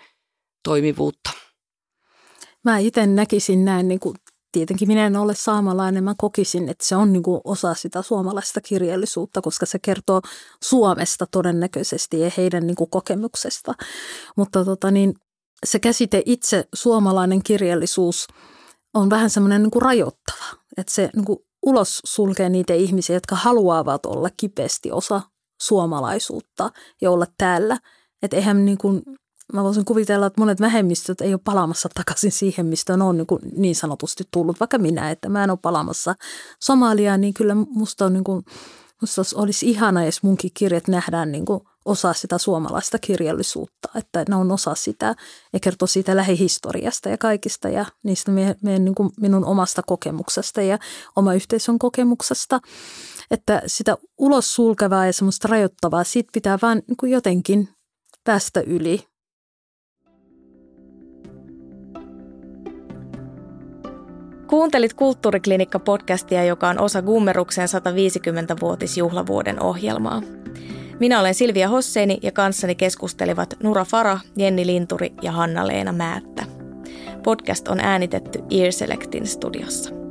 toimivuutta. 0.64 1.30
Mä 2.64 2.78
itse 2.78 3.06
näkisin 3.06 3.64
näin, 3.64 3.88
niin 3.88 4.00
kuin, 4.00 4.16
tietenkin 4.52 4.88
minä 4.88 5.06
en 5.06 5.16
ole 5.16 5.34
saamalainen, 5.34 6.04
mä 6.04 6.14
kokisin, 6.18 6.68
että 6.68 6.84
se 6.84 6.96
on 6.96 7.12
niin 7.12 7.22
kuin 7.22 7.40
osa 7.44 7.74
sitä 7.74 8.02
suomalaista 8.02 8.60
kirjallisuutta, 8.60 9.42
koska 9.42 9.66
se 9.66 9.78
kertoo 9.78 10.20
Suomesta 10.64 11.26
todennäköisesti 11.26 12.20
ja 12.20 12.30
heidän 12.36 12.66
niin 12.66 12.76
kuin 12.76 12.90
kokemuksesta. 12.90 13.74
Mutta 14.36 14.64
tota, 14.64 14.90
niin, 14.90 15.14
se 15.66 15.78
käsite 15.78 16.22
itse 16.26 16.68
suomalainen 16.74 17.42
kirjallisuus 17.42 18.26
on 18.94 19.10
vähän 19.10 19.30
semmoinen 19.30 19.62
niin 19.62 19.70
kuin 19.70 19.82
rajoittava, 19.82 20.44
että 20.76 20.92
se 20.92 21.10
niin 21.16 21.24
kuin 21.24 21.38
ulos 21.66 22.02
sulkee 22.04 22.48
niitä 22.48 22.74
ihmisiä, 22.74 23.16
jotka 23.16 23.36
haluavat 23.36 24.06
olla 24.06 24.28
kipeästi 24.36 24.92
osa 24.92 25.22
suomalaisuutta 25.62 26.70
ja 27.00 27.10
olla 27.10 27.26
täällä. 27.38 27.78
Että 28.22 28.36
eihän 28.36 28.64
niin 28.64 28.78
kuin, 28.78 29.02
mä 29.52 29.64
voisin 29.64 29.84
kuvitella, 29.84 30.26
että 30.26 30.40
monet 30.40 30.60
vähemmistöt 30.60 31.20
ei 31.20 31.34
ole 31.34 31.40
palaamassa 31.44 31.88
takaisin 31.94 32.32
siihen, 32.32 32.66
mistä 32.66 32.94
on 32.94 33.16
niin, 33.16 33.26
kuin 33.26 33.42
niin 33.56 33.76
sanotusti 33.76 34.24
tullut, 34.30 34.60
vaikka 34.60 34.78
minä, 34.78 35.10
että 35.10 35.28
mä 35.28 35.44
en 35.44 35.50
ole 35.50 35.58
palaamassa 35.62 36.14
Somaliaan, 36.62 37.20
niin 37.20 37.34
kyllä 37.34 37.54
musta 37.54 38.04
on 38.04 38.12
niin 38.12 38.24
kuin, 38.24 38.44
musta 39.00 39.22
olisi 39.34 39.70
ihana, 39.70 40.04
jos 40.04 40.22
munkin 40.22 40.50
kirjat 40.54 40.88
nähdään 40.88 41.32
niin 41.32 41.44
kuin 41.44 41.60
osa 41.87 42.12
sitä 42.12 42.39
suomalaista 42.39 42.99
kirjallisuutta, 42.99 43.89
että 43.95 44.24
ne 44.28 44.37
on 44.37 44.53
osa 44.53 44.74
sitä 44.74 45.14
ja 45.53 45.61
kertoo 45.61 45.87
siitä 45.87 46.16
lähihistoriasta 46.16 47.09
ja 47.09 47.18
kaikista 47.18 47.68
ja 47.68 47.84
niistä 48.03 48.30
meidän, 48.30 48.55
meidän, 48.62 48.84
niin 48.84 48.95
kuin 48.95 49.11
minun 49.20 49.45
omasta 49.45 49.82
kokemuksesta 49.87 50.62
ja 50.62 50.78
oma 51.16 51.34
yhteisön 51.34 51.78
kokemuksesta. 51.78 52.61
Että 53.30 53.62
sitä 53.66 53.97
ulos 54.18 54.55
sulkevaa 54.55 55.07
ja 55.07 55.12
semmoista 55.12 55.49
rajoittavaa, 55.49 56.05
siitä 56.05 56.30
pitää 56.32 56.59
vaan 56.62 56.82
niin 56.89 56.97
kuin 56.97 57.12
jotenkin 57.12 57.68
päästä 58.24 58.61
yli. 58.61 59.07
Kuuntelit 64.47 64.93
Kulttuuriklinikka-podcastia, 64.93 66.45
joka 66.45 66.68
on 66.68 66.80
osa 66.80 67.03
Gummeruksen 67.03 67.68
150-vuotisjuhlavuoden 67.68 69.62
ohjelmaa. 69.62 70.22
Minä 71.01 71.20
olen 71.20 71.34
Silvia 71.34 71.68
Hosseini 71.68 72.18
ja 72.22 72.32
kanssani 72.32 72.74
keskustelivat 72.74 73.55
Nura 73.62 73.84
Fara, 73.84 74.18
Jenni 74.36 74.66
Linturi 74.66 75.12
ja 75.22 75.32
Hanna-Leena 75.32 75.92
Määttä. 75.92 76.44
Podcast 77.22 77.68
on 77.68 77.80
äänitetty 77.80 78.38
Ear 78.51 78.72
Selectin 78.72 79.26
studiossa. 79.26 80.05